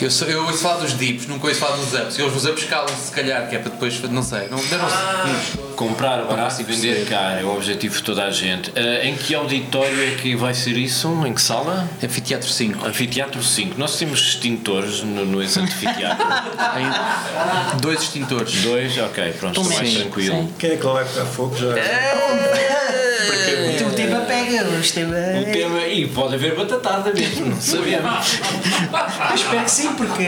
Eu, 0.00 0.10
sou, 0.10 0.28
eu 0.28 0.44
ouço 0.44 0.58
falar 0.58 0.76
dos 0.80 0.96
dips, 0.98 1.26
nunca 1.26 1.46
ouço 1.46 1.58
falar 1.58 1.76
dos 1.76 1.94
ups. 1.94 2.18
Eles 2.18 2.34
os 2.36 2.44
ups 2.44 2.64
calam-se, 2.64 3.06
se 3.06 3.12
calhar, 3.12 3.48
que 3.48 3.56
é 3.56 3.58
para 3.58 3.70
depois. 3.70 3.98
não 4.02 4.22
sei. 4.22 4.48
Não, 4.48 4.58
não, 4.58 4.78
não, 4.78 5.74
Comprar 5.74 6.22
barato 6.24 6.60
e 6.60 6.64
vender 6.64 7.06
caro 7.06 7.40
é 7.40 7.44
o 7.44 7.54
objetivo 7.54 7.96
de 7.96 8.02
toda 8.02 8.24
a 8.24 8.30
gente. 8.30 8.72
Ah, 8.76 9.04
em 9.04 9.14
que 9.14 9.34
auditório 9.34 10.02
é 10.02 10.16
que 10.16 10.34
vai 10.36 10.54
ser 10.54 10.76
isso? 10.76 11.08
Em 11.26 11.32
que 11.32 11.40
sala? 11.40 11.88
Anfiteatro 12.02 12.48
5. 12.48 12.86
Anfiteatro 12.86 13.42
5. 13.42 13.78
Nós 13.78 13.98
temos 13.98 14.20
extintores 14.20 15.02
no, 15.02 15.24
no 15.24 15.42
esse 15.42 15.58
anfiteatro. 15.60 16.26
Dois 17.80 18.02
extintores. 18.02 18.62
Dois, 18.62 18.96
ok, 18.98 19.32
pronto, 19.38 19.60
estou 19.60 19.76
mais 19.76 19.88
Sim, 19.88 20.00
tranquilo. 20.00 20.34
sim. 20.36 20.54
Quem 20.58 20.70
é 20.72 20.76
que 20.76 20.84
lá 20.86 20.92
vai 20.94 21.04
pegar 21.04 21.26
fogo 21.26 21.56
já? 21.56 21.74
Tu 21.74 22.75
a 24.58 25.18
é, 25.18 25.38
Um 25.38 25.42
é- 25.48 25.52
tema, 25.52 25.80
e 25.86 26.06
pode 26.08 26.34
haver 26.34 26.54
batatada 26.56 27.12
mesmo, 27.12 27.46
não 27.46 27.60
sabemos. 27.60 28.38
eu 29.30 29.34
espero 29.34 29.64
que 29.64 29.70
sim, 29.70 29.92
porque 29.94 30.24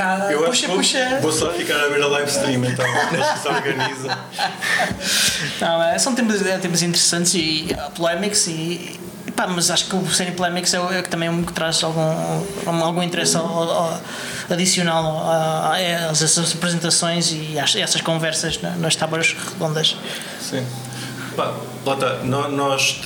ah, 0.00 0.28
Eu 0.30 0.42
puxa, 0.44 0.68
puxa. 0.68 1.18
vou 1.20 1.32
só 1.32 1.52
ficar 1.52 1.76
a 1.80 1.88
ver 1.88 2.02
a 2.02 2.06
live 2.08 2.30
stream 2.30 2.64
então. 2.64 2.84
Acho 2.86 3.32
que 3.34 3.38
se 3.40 3.48
organiza. 3.48 4.18
Não, 5.60 5.82
é, 5.82 5.98
são 5.98 6.14
temas, 6.14 6.44
é, 6.46 6.58
temas 6.58 6.82
interessantes 6.82 7.34
e 7.34 7.68
ah, 7.78 7.90
polémicos 7.94 8.46
e, 8.48 8.98
pá, 9.36 9.46
mas 9.46 9.70
acho 9.70 9.86
que 9.86 9.96
o 9.96 10.10
serem 10.10 10.32
polémicos 10.34 10.72
é, 10.74 10.80
o- 10.80 10.92
é 10.92 11.02
que 11.02 11.08
também 11.08 11.28
é 11.28 11.30
um 11.30 11.42
que 11.42 11.52
traz 11.52 11.82
algum, 11.82 12.00
algum, 12.66 13.02
interesse 13.02 13.36
ao- 13.36 13.46
ao- 13.46 14.00
adicional 14.50 15.22
a, 15.24 15.70
a, 15.70 15.72
a 15.74 15.80
essas 15.80 16.54
apresentações 16.54 17.32
e 17.32 17.58
às- 17.58 17.76
essas 17.76 18.00
conversas 18.00 18.60
na- 18.62 18.70
nas 18.76 18.96
tábuas 18.96 19.34
redondas. 19.52 19.96
Sim. 20.40 20.64
Pá, 21.36 21.54
No- 22.24 22.48
Nós 22.48 23.00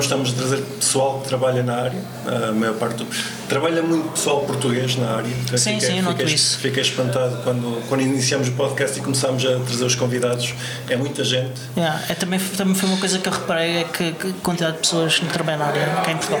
estamos, 0.00 0.30
a 0.30 0.34
trazer 0.34 0.58
pessoal 0.78 1.20
que 1.20 1.28
trabalha 1.28 1.62
na 1.62 1.76
área, 1.76 2.00
a 2.48 2.52
maior 2.52 2.74
parte 2.74 2.96
do, 3.04 3.06
Trabalha 3.48 3.82
muito 3.82 4.08
pessoal 4.12 4.40
português 4.40 4.96
na 4.96 5.16
área. 5.16 5.58
Sim, 5.58 5.78
sim, 5.78 5.98
eu 5.98 6.02
noto 6.04 6.16
fiquei, 6.18 6.34
isso. 6.34 6.58
Fiquei 6.58 6.82
espantado 6.82 7.36
quando, 7.44 7.86
quando 7.88 8.00
iniciamos 8.00 8.48
o 8.48 8.52
podcast 8.52 8.98
e 8.98 9.02
começámos 9.02 9.44
a 9.44 9.58
trazer 9.58 9.84
os 9.84 9.94
convidados. 9.94 10.54
É 10.88 10.96
muita 10.96 11.22
gente. 11.22 11.60
Yeah, 11.76 12.02
é, 12.08 12.14
também, 12.14 12.40
também 12.56 12.74
foi 12.74 12.88
uma 12.88 12.98
coisa 12.98 13.18
que 13.18 13.28
eu 13.28 13.32
reparei 13.32 13.78
é 13.78 13.84
que, 13.84 14.12
que 14.12 14.32
quantidade 14.34 14.76
de 14.76 14.82
pessoas 14.82 15.18
que 15.18 15.26
trabalham 15.26 15.58
na 15.58 15.66
área 15.66 15.86
cá 16.04 16.12
em 16.12 16.16
Portugal. 16.16 16.40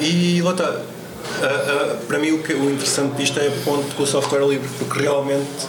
E. 0.00 0.42
Ah, 1.42 1.44
ah, 1.44 1.96
para 2.06 2.18
mim, 2.18 2.32
o, 2.32 2.42
que, 2.42 2.52
o 2.52 2.70
interessante 2.70 3.16
disto 3.16 3.38
é 3.40 3.48
o 3.48 3.52
ponto 3.64 3.94
com 3.94 4.02
o 4.02 4.06
software 4.06 4.46
livre, 4.46 4.68
porque 4.78 5.00
realmente 5.02 5.66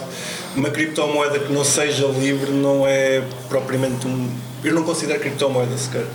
uma 0.54 0.70
criptomoeda 0.70 1.38
que 1.38 1.52
não 1.52 1.64
seja 1.64 2.06
livre 2.06 2.50
não 2.52 2.86
é 2.86 3.22
propriamente 3.48 4.06
um. 4.06 4.30
Eu 4.64 4.74
não 4.74 4.82
considero 4.82 5.20
criptomoeda 5.20 5.76
sequer. 5.76 6.06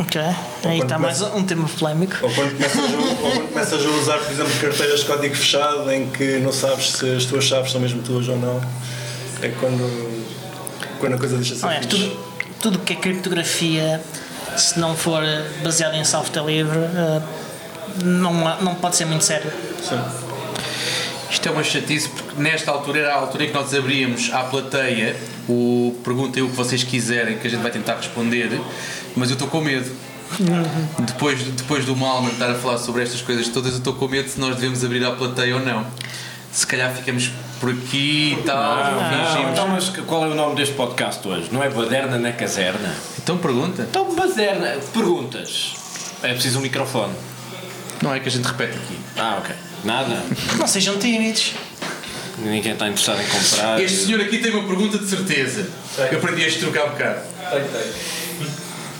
Ok, 0.00 0.20
aí 0.64 0.80
está 0.80 0.98
mais 0.98 1.22
um 1.22 1.44
tema 1.44 1.68
polémico. 1.68 2.16
Ou 2.20 2.30
quando, 2.34 2.52
começas 2.56 2.78
a, 2.78 2.96
ou 2.96 3.16
quando 3.16 3.48
começas 3.48 3.86
a 3.86 3.88
usar, 3.90 4.18
por 4.18 4.32
exemplo, 4.32 4.52
carteiras 4.60 5.00
de 5.00 5.06
código 5.06 5.34
fechado 5.36 5.90
em 5.92 6.08
que 6.10 6.38
não 6.38 6.52
sabes 6.52 6.92
se 6.92 7.14
as 7.14 7.24
tuas 7.26 7.44
chaves 7.44 7.70
são 7.70 7.80
mesmo 7.80 8.02
tuas 8.02 8.28
ou 8.28 8.36
não, 8.36 8.60
é 9.40 9.48
quando, 9.60 10.26
quando 10.98 11.14
a 11.14 11.18
coisa 11.18 11.36
deixa 11.36 11.54
de 11.54 11.60
ser 11.60 11.68
fixe. 11.68 11.88
tudo, 11.88 12.20
tudo 12.60 12.78
que 12.80 12.94
é 12.94 12.96
criptografia, 12.96 14.00
se 14.56 14.80
não 14.80 14.96
for 14.96 15.22
baseado 15.62 15.94
em 15.94 16.04
software 16.04 16.44
livre, 16.44 16.78
eh, 16.78 17.22
não, 18.02 18.32
não 18.60 18.74
pode 18.74 18.96
ser 18.96 19.04
muito 19.04 19.24
sério. 19.24 19.50
Sim. 19.80 20.00
Isto 21.30 21.48
é 21.48 21.52
uma 21.52 21.64
chatice 21.64 22.08
porque 22.08 22.40
nesta 22.40 22.70
altura 22.70 23.00
era 23.00 23.14
a 23.14 23.16
altura 23.16 23.44
em 23.44 23.48
que 23.48 23.54
nós 23.54 23.74
abríamos 23.74 24.30
à 24.32 24.44
plateia 24.44 25.16
o 25.48 25.94
perguntem 26.04 26.42
o 26.42 26.48
que 26.48 26.56
vocês 26.56 26.82
quiserem 26.82 27.38
que 27.38 27.46
a 27.46 27.50
gente 27.50 27.62
vai 27.62 27.70
tentar 27.70 27.96
responder, 27.96 28.60
mas 29.14 29.30
eu 29.30 29.34
estou 29.34 29.48
com 29.48 29.60
medo. 29.60 29.90
Depois, 31.00 31.40
depois 31.42 31.84
do 31.84 31.94
Malman 31.94 32.32
estar 32.32 32.50
a 32.50 32.54
falar 32.54 32.78
sobre 32.78 33.02
estas 33.02 33.22
coisas 33.22 33.48
todas, 33.48 33.72
eu 33.72 33.78
estou 33.78 33.94
com 33.94 34.08
medo 34.08 34.28
se 34.28 34.40
nós 34.40 34.56
devemos 34.56 34.84
abrir 34.84 35.04
à 35.04 35.12
plateia 35.12 35.54
ou 35.54 35.64
não. 35.64 35.86
Se 36.52 36.66
calhar 36.66 36.92
ficamos 36.94 37.30
por 37.60 37.70
aqui 37.70 38.36
e 38.38 38.42
tal, 38.44 38.76
fingimos. 39.10 39.52
então, 39.52 39.68
mas 39.68 39.88
qual 40.06 40.24
é 40.24 40.28
o 40.28 40.34
nome 40.34 40.56
deste 40.56 40.74
podcast 40.74 41.26
hoje? 41.26 41.48
Não 41.52 41.62
é 41.62 41.68
Baderna 41.68 42.18
na 42.18 42.32
Caserna? 42.32 42.94
Então 43.22 43.36
pergunta. 43.38 43.82
Então, 43.88 44.14
Baderna, 44.14 44.76
perguntas. 44.92 45.74
É 46.22 46.32
preciso 46.32 46.58
um 46.58 46.62
microfone. 46.62 47.12
Não 48.02 48.12
é 48.12 48.20
que 48.20 48.28
a 48.28 48.32
gente 48.32 48.44
repete 48.44 48.76
aqui. 48.76 48.98
Ah, 49.16 49.38
ok. 49.38 49.54
Nada. 49.86 50.22
Não 50.58 50.66
sejam 50.66 50.98
tímidos. 50.98 51.52
Ninguém 52.38 52.72
está 52.72 52.86
interessado 52.88 53.22
em 53.22 53.26
comprar. 53.26 53.80
Este 53.80 54.04
senhor 54.06 54.20
aqui 54.20 54.38
tem 54.38 54.52
uma 54.52 54.66
pergunta 54.66 54.98
de 54.98 55.08
certeza. 55.08 55.66
Eu 56.10 56.18
aprendi 56.18 56.44
a 56.44 56.58
trocar 56.58 56.86
um 56.86 56.90
bocado. 56.90 57.20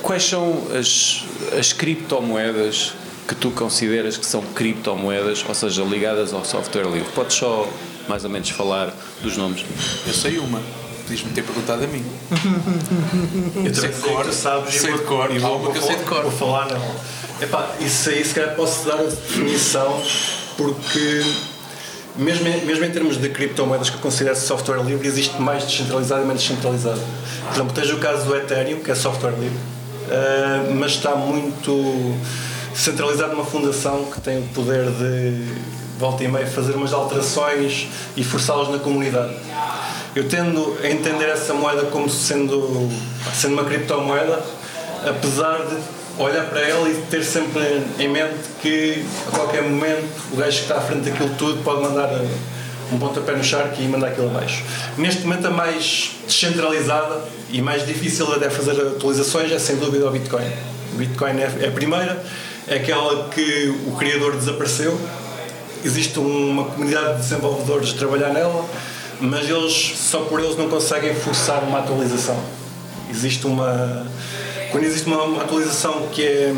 Quais 0.00 0.22
são 0.24 0.68
as, 0.78 1.24
as 1.58 1.72
criptomoedas 1.72 2.92
que 3.26 3.34
tu 3.34 3.50
consideras 3.50 4.16
que 4.16 4.24
são 4.24 4.40
criptomoedas, 4.54 5.44
ou 5.46 5.54
seja, 5.54 5.82
ligadas 5.82 6.32
ao 6.32 6.44
software 6.44 6.84
livre? 6.84 7.08
Podes 7.14 7.36
só 7.36 7.68
mais 8.08 8.22
ou 8.24 8.30
menos 8.30 8.48
falar 8.50 8.94
dos 9.22 9.36
nomes? 9.36 9.64
Eu 10.06 10.14
sei 10.14 10.38
uma. 10.38 10.62
Podias-me 11.02 11.32
ter 11.32 11.42
perguntado 11.42 11.84
a 11.84 11.86
mim. 11.88 12.04
Eu 13.66 13.74
Sei 13.74 13.88
de 13.90 14.00
cor, 14.00 14.32
sabes 14.32 14.74
e 14.74 14.78
sei 14.78 14.92
de 14.92 14.98
cor. 15.04 15.30
e 15.32 15.36
Há 15.36 15.40
vou, 15.40 15.58
uma 15.58 15.72
que 15.72 15.78
eu 15.78 15.82
sei 15.82 15.96
de 15.96 16.02
falar- 16.04 16.22
cor. 16.22 16.30
Vou 16.30 16.32
falar 16.32 16.66
nela. 16.66 16.96
Epá, 17.40 17.70
isso 17.80 18.08
aí 18.10 18.24
se 18.24 18.34
calhar 18.34 18.54
posso 18.56 18.84
dar 18.86 18.94
a 18.94 19.02
definição 19.04 20.02
porque 20.56 21.22
mesmo 22.16 22.48
em, 22.48 22.64
mesmo 22.64 22.84
em 22.84 22.90
termos 22.90 23.18
de 23.18 23.28
criptomoedas 23.28 23.90
que 23.90 23.96
eu 23.96 24.00
considero 24.00 24.36
software 24.36 24.82
livre, 24.82 25.06
existe 25.06 25.40
mais 25.40 25.64
descentralizado 25.64 26.22
e 26.22 26.26
menos 26.26 26.42
descentralizado. 26.42 27.00
Por 27.46 27.54
exemplo, 27.54 27.72
tens 27.74 27.90
o 27.90 27.98
caso 27.98 28.24
do 28.24 28.36
Ethereum, 28.36 28.80
que 28.80 28.90
é 28.90 28.94
software 28.94 29.32
livre, 29.32 29.58
ah, 30.10 30.64
mas 30.74 30.92
está 30.92 31.14
muito 31.14 32.16
centralizado 32.74 33.32
numa 33.32 33.44
fundação 33.44 34.04
que 34.04 34.20
tem 34.20 34.38
o 34.38 34.42
poder 34.48 34.90
de 34.90 35.44
volta 35.98 36.24
e 36.24 36.28
meia 36.28 36.46
fazer 36.46 36.72
umas 36.72 36.92
alterações 36.92 37.88
e 38.16 38.24
forçá-las 38.24 38.68
na 38.68 38.78
comunidade. 38.78 39.34
Eu 40.14 40.28
tendo 40.28 40.76
a 40.82 40.88
entender 40.88 41.28
essa 41.28 41.52
moeda 41.52 41.84
como 41.86 42.08
sendo, 42.08 42.88
sendo 43.34 43.54
uma 43.54 43.64
criptomoeda, 43.64 44.42
apesar 45.06 45.58
de 45.66 45.76
olhar 46.18 46.46
para 46.46 46.60
ela 46.60 46.88
e 46.88 46.94
ter 47.10 47.22
sempre 47.22 47.82
em 47.98 48.08
mente 48.08 48.34
que 48.62 49.04
a 49.28 49.36
qualquer 49.36 49.62
momento 49.62 50.08
o 50.32 50.36
gajo 50.36 50.56
que 50.56 50.62
está 50.62 50.76
à 50.76 50.80
frente 50.80 51.10
daquilo 51.10 51.30
tudo 51.36 51.62
pode 51.62 51.82
mandar 51.82 52.10
um 52.92 52.98
pontapé 52.98 53.32
no 53.32 53.44
charco 53.44 53.80
e 53.80 53.88
mandar 53.88 54.08
aquilo 54.08 54.28
abaixo. 54.28 54.62
Neste 54.96 55.22
momento 55.22 55.46
a 55.46 55.50
mais 55.50 56.12
descentralizada 56.26 57.24
e 57.50 57.60
mais 57.60 57.86
difícil 57.86 58.32
até 58.32 58.48
fazer 58.48 58.72
atualizações 58.80 59.50
é 59.52 59.58
sem 59.58 59.76
dúvida 59.76 60.06
o 60.06 60.10
Bitcoin. 60.10 60.50
O 60.94 60.96
Bitcoin 60.96 61.40
é 61.40 61.52
é 61.60 61.68
a 61.68 61.72
primeira, 61.72 62.24
é 62.66 62.76
aquela 62.76 63.28
que 63.28 63.74
o 63.86 63.92
criador 63.92 64.36
desapareceu 64.36 64.98
existe 65.86 66.18
uma 66.18 66.64
comunidade 66.64 67.14
de 67.14 67.28
desenvolvedores 67.28 67.90
a 67.90 67.96
trabalhar 67.96 68.30
nela, 68.30 68.64
mas 69.20 69.48
eles 69.48 69.94
só 69.96 70.20
por 70.20 70.40
eles 70.40 70.56
não 70.56 70.68
conseguem 70.68 71.14
forçar 71.14 71.62
uma 71.62 71.78
atualização. 71.78 72.38
Existe 73.08 73.46
uma 73.46 74.06
quando 74.70 74.84
existe 74.84 75.06
uma, 75.06 75.42
atualização 75.42 76.08
que 76.08 76.24
é 76.24 76.52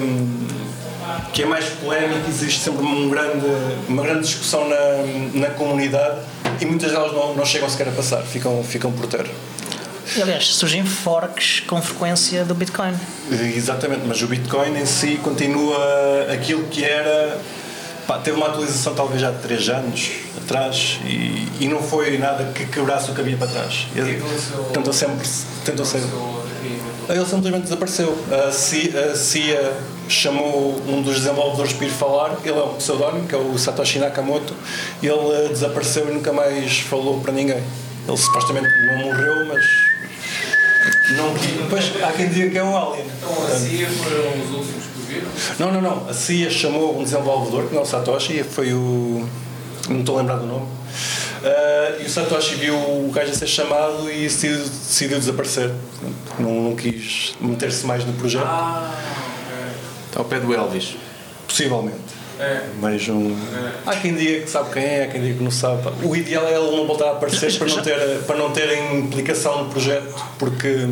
que 1.32 1.42
é 1.42 1.46
mais 1.46 1.64
polémica, 1.66 2.28
existe 2.28 2.60
sempre 2.60 2.84
um 2.84 3.08
grande, 3.08 3.46
uma 3.88 4.02
grande 4.02 4.20
discussão 4.20 4.68
na, 4.68 5.38
na 5.40 5.50
comunidade 5.50 6.20
e 6.60 6.66
muitas 6.66 6.90
delas 6.90 7.12
não, 7.12 7.34
não 7.34 7.44
chegam 7.44 7.68
sequer 7.68 7.88
a 7.88 7.92
passar, 7.92 8.22
ficam, 8.22 8.62
ficam 8.62 8.92
por 8.92 9.06
terra. 9.06 9.30
E, 10.16 10.22
aliás, 10.22 10.54
surgem 10.54 10.84
forks 10.84 11.60
com 11.60 11.80
frequência 11.82 12.44
do 12.44 12.54
Bitcoin. 12.54 12.94
Exatamente, 13.30 14.02
mas 14.06 14.22
o 14.22 14.26
Bitcoin 14.26 14.76
em 14.78 14.86
si 14.86 15.20
continua 15.22 16.26
aquilo 16.32 16.64
que 16.64 16.84
era. 16.84 17.38
Pá, 18.06 18.18
teve 18.18 18.38
uma 18.38 18.46
atualização 18.46 18.94
talvez 18.94 19.20
já 19.20 19.30
de 19.30 19.38
3 19.42 19.68
anos 19.68 20.10
atrás 20.38 20.98
e, 21.04 21.46
e 21.60 21.68
não 21.68 21.82
foi 21.82 22.16
nada 22.16 22.52
que 22.54 22.64
quebrasse 22.64 23.10
o 23.10 23.20
havia 23.20 23.36
para 23.36 23.48
trás. 23.48 23.86
Tentou 24.72 24.92
sempre. 24.94 25.28
Tentou 25.62 25.84
ser. 25.84 26.00
Ele 27.08 27.24
simplesmente 27.24 27.62
desapareceu. 27.64 28.16
A 28.30 28.52
CIA, 28.52 29.12
a 29.12 29.16
CIA 29.16 29.72
chamou 30.08 30.80
um 30.86 31.00
dos 31.02 31.16
desenvolvedores 31.16 31.72
para 31.72 31.86
ir 31.86 31.90
falar, 31.90 32.38
ele 32.44 32.58
é 32.58 32.62
um 32.62 32.74
pseudónimo, 32.74 33.26
que 33.26 33.34
é 33.34 33.38
o 33.38 33.56
Satoshi 33.58 33.98
Nakamoto, 33.98 34.54
ele 35.02 35.12
eh, 35.12 35.48
desapareceu 35.48 36.08
e 36.08 36.12
nunca 36.12 36.32
mais 36.32 36.78
falou 36.80 37.20
para 37.20 37.32
ninguém. 37.32 37.62
Ele 38.06 38.16
supostamente 38.16 38.68
não 38.86 38.96
morreu, 38.98 39.46
mas 39.46 39.64
não, 41.16 41.32
depois 41.32 41.92
há 42.02 42.12
quem 42.12 42.28
diga 42.28 42.50
que 42.50 42.58
é 42.58 42.62
um 42.62 42.76
alien. 42.76 43.04
foram 43.88 44.42
os 44.42 44.50
últimos 44.50 44.84
que 44.84 45.12
viram? 45.12 45.28
Não, 45.58 45.72
não, 45.72 45.80
não. 45.80 46.08
A 46.08 46.12
CIA 46.12 46.50
chamou 46.50 46.98
um 46.98 47.02
desenvolvedor, 47.02 47.66
que 47.66 47.74
não 47.74 47.80
é 47.80 47.84
o 47.84 47.86
Satoshi, 47.86 48.42
foi 48.42 48.72
o. 48.72 49.26
não 49.88 50.00
estou 50.00 50.16
a 50.16 50.20
lembrar 50.20 50.36
do 50.36 50.46
nome. 50.46 50.66
Ah, 51.42 51.96
e 52.00 52.04
o 52.04 52.10
Satoshi 52.10 52.56
viu 52.56 52.74
o 52.74 53.10
gajo 53.12 53.30
a 53.30 53.34
ser 53.34 53.46
chamado 53.46 54.10
e 54.10 54.22
decidiu, 54.22 54.58
decidiu 54.58 55.18
desaparecer. 55.18 55.70
Não, 56.38 56.62
não 56.62 56.76
quis 56.76 57.34
meter-se 57.40 57.86
mais 57.86 58.04
no 58.04 58.12
projeto. 58.14 58.44
Está 60.06 60.20
ao 60.20 60.24
pé 60.24 60.40
do 60.40 60.54
Elvis. 60.54 60.96
Possivelmente. 61.46 62.18
Mas 62.80 63.08
um... 63.08 63.36
há 63.84 63.96
quem 63.96 64.14
diga 64.14 64.42
que 64.42 64.50
sabe 64.50 64.72
quem 64.72 64.84
é, 64.84 65.04
há 65.04 65.08
quem 65.08 65.20
diga 65.20 65.38
que 65.38 65.42
não 65.42 65.50
sabe. 65.50 65.82
O 66.02 66.14
ideal 66.14 66.46
é 66.46 66.54
ele 66.54 66.76
não 66.76 66.86
voltar 66.86 67.06
a 67.06 67.10
aparecer 67.12 67.58
para 67.58 67.66
não 67.66 67.82
ter, 67.82 68.18
para 68.26 68.36
não 68.36 68.52
ter 68.52 68.78
implicação 68.94 69.64
no 69.64 69.70
projeto, 69.70 70.14
porque. 70.38 70.86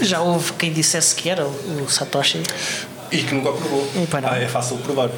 Já 0.00 0.20
houve 0.20 0.52
quem 0.54 0.72
dissesse 0.72 1.14
que 1.14 1.28
era 1.28 1.46
o 1.46 1.88
Satoshi. 1.88 2.42
e 3.10 3.18
que 3.18 3.34
nunca 3.34 3.52
provou. 3.52 3.86
Ah, 4.24 4.38
é 4.38 4.48
fácil 4.48 4.76
de 4.78 4.82
provar. 4.82 5.10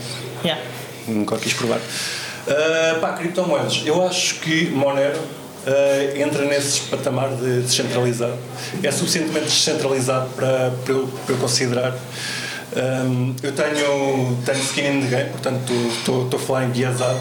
Yeah. 0.44 0.62
Nunca 1.06 1.36
quis 1.38 1.52
provar. 1.54 1.78
Uh, 1.78 3.00
pá, 3.00 3.12
criptomoedas. 3.12 3.82
Eu 3.84 4.06
acho 4.06 4.36
que 4.36 4.66
Monero 4.70 5.20
uh, 5.66 6.18
entra 6.18 6.44
nesse 6.44 6.80
patamar 6.82 7.28
de 7.30 7.62
descentralizado. 7.62 8.36
É 8.82 8.90
suficientemente 8.90 9.46
descentralizado 9.46 10.28
para, 10.36 10.72
para, 10.84 10.94
eu, 10.94 11.08
para 11.26 11.34
eu 11.34 11.38
considerar. 11.38 11.94
Um, 12.72 13.34
eu 13.42 13.50
tenho, 13.50 14.38
tenho 14.46 14.58
skin 14.60 14.80
in 14.82 15.00
the 15.02 15.08
game, 15.16 15.30
portanto 15.30 15.72
estou 15.98 16.28
a 16.32 16.38
falar 16.38 16.64
em 16.66 16.70
guiazado, 16.70 17.18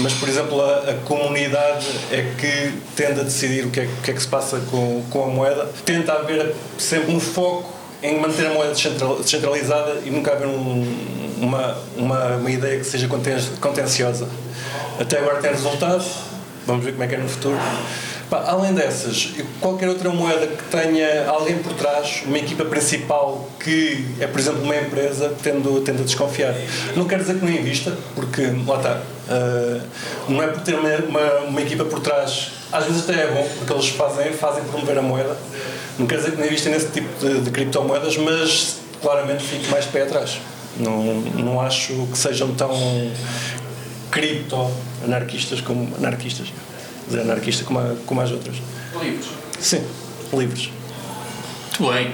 mas 0.00 0.12
por 0.14 0.28
exemplo 0.28 0.60
a, 0.60 0.90
a 0.90 0.94
comunidade 1.04 1.86
é 2.10 2.34
que 2.36 2.72
tende 2.96 3.20
a 3.20 3.22
decidir 3.22 3.64
o 3.64 3.70
que 3.70 3.78
é, 3.78 3.84
o 3.84 4.02
que, 4.02 4.10
é 4.10 4.14
que 4.14 4.20
se 4.20 4.26
passa 4.26 4.58
com, 4.72 5.04
com 5.08 5.22
a 5.22 5.28
moeda. 5.28 5.70
Tenta 5.84 6.14
haver 6.14 6.52
sempre 6.78 7.14
um 7.14 7.20
foco 7.20 7.72
em 8.02 8.18
manter 8.18 8.48
a 8.48 8.50
moeda 8.50 8.72
descentra- 8.74 9.14
descentralizada 9.22 10.00
e 10.04 10.10
nunca 10.10 10.32
haver 10.32 10.48
um- 10.48 11.16
uma, 11.40 11.76
uma, 11.96 12.26
uma 12.34 12.50
ideia 12.50 12.78
que 12.80 12.84
seja 12.84 13.06
conten- 13.06 13.38
contenciosa. 13.60 14.26
Até 14.98 15.18
agora 15.20 15.40
tem 15.40 15.52
resultado, 15.52 16.04
vamos 16.68 16.84
ver 16.84 16.92
como 16.92 17.02
é 17.02 17.06
que 17.08 17.14
é 17.14 17.18
no 17.18 17.28
futuro. 17.28 17.58
Pá, 18.28 18.44
além 18.46 18.74
dessas, 18.74 19.32
qualquer 19.58 19.88
outra 19.88 20.10
moeda 20.10 20.46
que 20.46 20.64
tenha 20.64 21.26
alguém 21.26 21.56
por 21.58 21.72
trás, 21.72 22.22
uma 22.26 22.36
equipa 22.36 22.62
principal 22.66 23.48
que 23.58 24.04
é, 24.20 24.26
por 24.26 24.38
exemplo, 24.38 24.62
uma 24.62 24.76
empresa, 24.76 25.32
tendo, 25.42 25.80
tendo 25.80 26.02
a 26.02 26.04
desconfiar. 26.04 26.54
Não 26.94 27.06
quer 27.06 27.20
dizer 27.20 27.38
que 27.38 27.44
não 27.44 27.50
invista, 27.50 27.96
porque 28.14 28.42
lá 28.66 28.76
está. 28.76 29.00
ah, 29.30 29.80
não 30.28 30.42
é 30.42 30.48
por 30.48 30.60
ter 30.60 30.74
uma, 30.74 30.94
uma, 31.08 31.38
uma 31.48 31.62
equipa 31.62 31.86
por 31.86 32.00
trás, 32.00 32.50
às 32.70 32.84
vezes 32.84 33.08
até 33.08 33.22
é 33.22 33.26
bom, 33.28 33.48
porque 33.56 33.72
eles 33.72 33.88
fazem, 33.88 34.30
fazem 34.34 34.62
promover 34.64 34.98
a 34.98 35.02
moeda. 35.02 35.34
Não 35.98 36.06
quer 36.06 36.18
dizer 36.18 36.32
que 36.32 36.36
não 36.36 36.44
investem 36.44 36.72
nesse 36.72 36.88
tipo 36.88 37.08
de, 37.18 37.40
de 37.40 37.50
criptomoedas, 37.50 38.18
mas 38.18 38.76
claramente 39.00 39.42
fico 39.42 39.70
mais 39.70 39.86
de 39.86 39.90
pé 39.90 40.02
atrás. 40.02 40.38
Não, 40.76 41.02
não 41.02 41.60
acho 41.60 42.06
que 42.12 42.18
sejam 42.18 42.54
tão 42.54 42.70
cripto-anarquistas 44.10 45.60
como 45.60 45.94
anarquistas. 45.96 46.48
Quer 46.48 47.10
dizer, 47.16 47.20
anarquista 47.22 47.64
como, 47.64 47.78
a- 47.78 47.96
como 48.06 48.20
as 48.20 48.30
outras. 48.30 48.56
Livros. 49.02 49.28
Sim, 49.60 49.82
livres. 50.32 50.70
Muito 51.78 51.92
bem. 51.94 52.12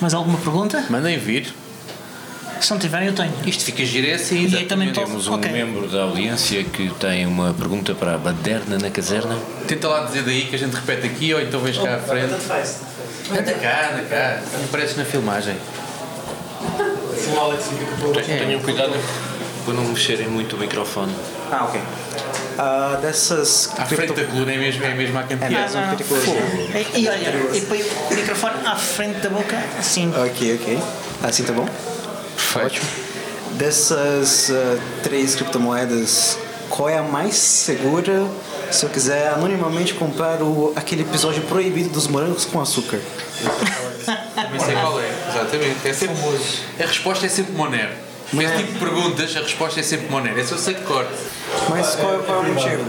Mais 0.00 0.12
alguma 0.14 0.38
pergunta? 0.38 0.84
Mandem 0.90 1.18
vir. 1.18 1.52
Se 2.60 2.70
não 2.70 2.78
tiverem, 2.78 3.08
eu 3.08 3.14
tenho. 3.14 3.32
Isto 3.46 3.64
fica 3.64 3.84
giro 3.84 4.06
é 4.06 4.14
assim. 4.14 4.46
E 4.46 4.64
também 4.64 4.90
Temos 4.92 5.28
um 5.28 5.34
Ok. 5.34 5.50
membro 5.50 5.86
da 5.88 6.02
audiência 6.02 6.62
que 6.64 6.88
tem 6.98 7.26
uma 7.26 7.52
pergunta 7.52 7.94
para 7.94 8.14
a 8.14 8.18
baderna 8.18 8.78
na 8.78 8.90
caserna. 8.90 9.36
Tenta 9.66 9.86
lá 9.88 10.04
dizer 10.04 10.22
daí 10.22 10.44
que 10.46 10.56
a 10.56 10.58
gente 10.58 10.72
repete 10.74 11.06
aqui 11.06 11.34
ou 11.34 11.40
então 11.40 11.60
vês 11.60 11.76
cá 11.76 11.96
à 11.96 11.98
frente. 11.98 12.30
Tanto 12.30 12.42
faz. 12.42 12.80
Anda 13.30 13.54
cá, 13.54 13.90
anda 13.92 14.02
cá. 14.08 14.42
Não 14.52 14.64
apareces 14.64 14.96
na 14.96 15.04
filmagem. 15.04 15.56
Alex, 17.38 17.64
fica 17.68 18.22
Tenham 18.22 18.60
cuidado 18.60 18.92
para 19.64 19.74
não 19.74 19.84
mexerem 19.84 20.28
muito 20.28 20.56
o 20.56 20.58
microfone. 20.58 21.14
Ah, 21.50 21.64
ok. 21.64 21.80
Ah, 22.58 22.98
dessas. 23.00 23.70
À 23.78 23.86
frente 23.86 24.12
da 24.12 24.24
coluna 24.24 24.52
é 24.52 24.56
mesmo, 24.58 24.84
é 24.84 24.94
mesmo 24.94 25.18
à 25.18 25.22
É 25.22 25.24
mesmo, 25.36 25.50
não, 25.50 25.86
não. 25.86 25.96
perigoso. 25.96 26.30
E, 26.94 27.00
e 27.00 27.08
olha, 27.08 27.56
e 27.56 27.60
põe 27.62 27.82
o 27.82 28.14
microfone 28.14 28.66
à 28.66 28.76
frente 28.76 29.20
da 29.20 29.30
boca, 29.30 29.56
assim. 29.78 30.12
Ok, 30.14 30.60
ok. 30.60 30.78
Assim 31.22 31.44
tá 31.44 31.52
bom? 31.52 31.66
Ótimo. 32.56 32.86
Dessas 33.52 34.50
ah, 34.50 34.78
três 35.02 35.34
criptomoedas, 35.34 36.38
qual 36.68 36.88
é 36.88 36.98
a 36.98 37.02
mais 37.02 37.36
segura 37.36 38.26
se 38.74 38.84
eu 38.84 38.90
quiser 38.90 39.28
anonimamente 39.28 39.94
comprar 39.94 40.42
o, 40.42 40.72
aquele 40.74 41.02
episódio 41.02 41.42
proibido 41.42 41.90
dos 41.90 42.08
morangos 42.08 42.44
com 42.44 42.60
açúcar? 42.60 43.00
Também 44.34 44.60
sei 44.60 44.74
qual 44.74 45.00
é, 45.00 45.10
exatamente. 45.30 45.88
É 45.88 45.92
sempre, 45.92 46.16
a 46.80 46.86
resposta 46.86 47.26
é 47.26 47.28
sempre 47.28 47.52
Monero. 47.52 47.92
Esse 48.32 48.56
tipo 48.56 48.72
de 48.72 48.78
perguntas, 48.80 49.36
a 49.36 49.40
resposta 49.40 49.78
é 49.78 49.82
sempre 49.82 50.08
Monero. 50.10 50.40
Esse 50.40 50.52
eu 50.52 50.58
sei 50.58 50.74
de 50.74 50.80
cor. 50.82 51.06
Mas 51.70 51.94
qual, 51.94 52.18
qual 52.20 52.44
é 52.44 52.48
o 52.48 52.54
motivo? 52.54 52.84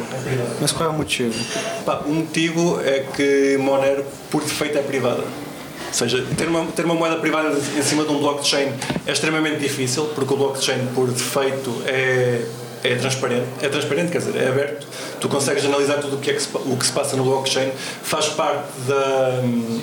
Mas 0.60 0.72
qual 0.72 0.90
é 0.90 0.92
o 0.92 0.96
motivo? 0.96 1.46
Pá, 1.86 2.02
o 2.06 2.14
motivo 2.14 2.82
é 2.84 3.06
que 3.16 3.58
Monero, 3.60 4.04
por 4.32 4.42
defeito, 4.42 4.78
é 4.78 4.82
privada. 4.82 5.22
Ou 5.22 5.94
seja, 5.94 6.26
ter 6.36 6.48
uma, 6.48 6.66
ter 6.72 6.84
uma 6.84 6.96
moeda 6.96 7.18
privada 7.18 7.50
em 7.50 7.84
cima 7.84 8.04
de 8.04 8.12
um 8.12 8.20
blockchain 8.20 8.74
é 9.06 9.12
extremamente 9.12 9.60
difícil, 9.60 10.06
porque 10.16 10.34
o 10.34 10.38
blockchain, 10.38 10.88
por 10.96 11.08
defeito, 11.08 11.82
é, 11.86 12.44
é 12.94 12.96
transparente. 12.96 13.46
É 13.62 13.70
transparente, 13.70 14.12
quer 14.12 14.18
dizer, 14.20 14.36
é 14.42 14.48
aberto. 14.48 14.88
Tu 15.20 15.28
consegues 15.30 15.66
analisar 15.66 15.96
tudo 16.00 16.18
o 16.18 16.20
que, 16.20 16.32
é 16.32 16.34
que 16.34 16.42
se, 16.42 16.50
o 16.56 16.78
que 16.78 16.86
se 16.86 16.92
passa 16.92 17.16
no 17.16 17.24
blockchain, 17.24 17.72
faz 18.04 18.28
parte 18.28 18.64
da, 18.88 19.42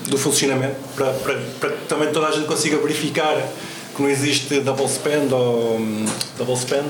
do 0.08 0.18
funcionamento, 0.18 0.76
para, 0.94 1.06
para, 1.12 1.34
para 1.60 1.70
que 1.70 1.86
também 1.86 2.08
toda 2.12 2.26
a 2.28 2.32
gente 2.32 2.46
consiga 2.46 2.76
verificar 2.78 3.36
que 3.94 4.02
não 4.02 4.08
existe 4.08 4.60
double 4.60 4.88
spend 4.88 5.32
ou 5.32 5.80
double 6.38 6.56
spend 6.56 6.84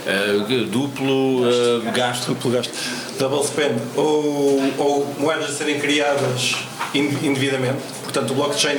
Uh, 0.00 0.64
duplo 0.66 1.42
uh, 1.46 1.92
gasto. 1.94 2.28
duplo 2.28 2.50
gasto, 2.50 2.72
double 3.18 3.44
spend 3.46 3.74
ou, 3.94 4.58
ou 4.78 5.14
moedas 5.18 5.50
a 5.50 5.52
serem 5.52 5.78
criadas 5.78 6.54
in- 6.94 7.18
indevidamente. 7.22 7.76
Portanto, 8.02 8.30
o 8.30 8.34
blockchain, 8.34 8.78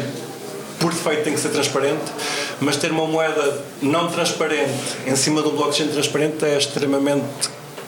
por 0.80 0.92
defeito, 0.92 1.24
tem 1.24 1.34
que 1.34 1.40
ser 1.40 1.50
transparente, 1.50 2.02
mas 2.62 2.78
ter 2.78 2.92
uma 2.92 3.06
moeda 3.08 3.62
não 3.82 4.08
transparente 4.10 4.72
em 5.06 5.16
cima 5.16 5.42
de 5.42 5.50
um 5.50 5.56
blockchain 5.56 5.88
transparente 5.90 6.46
é 6.46 6.58
extremamente 6.58 7.26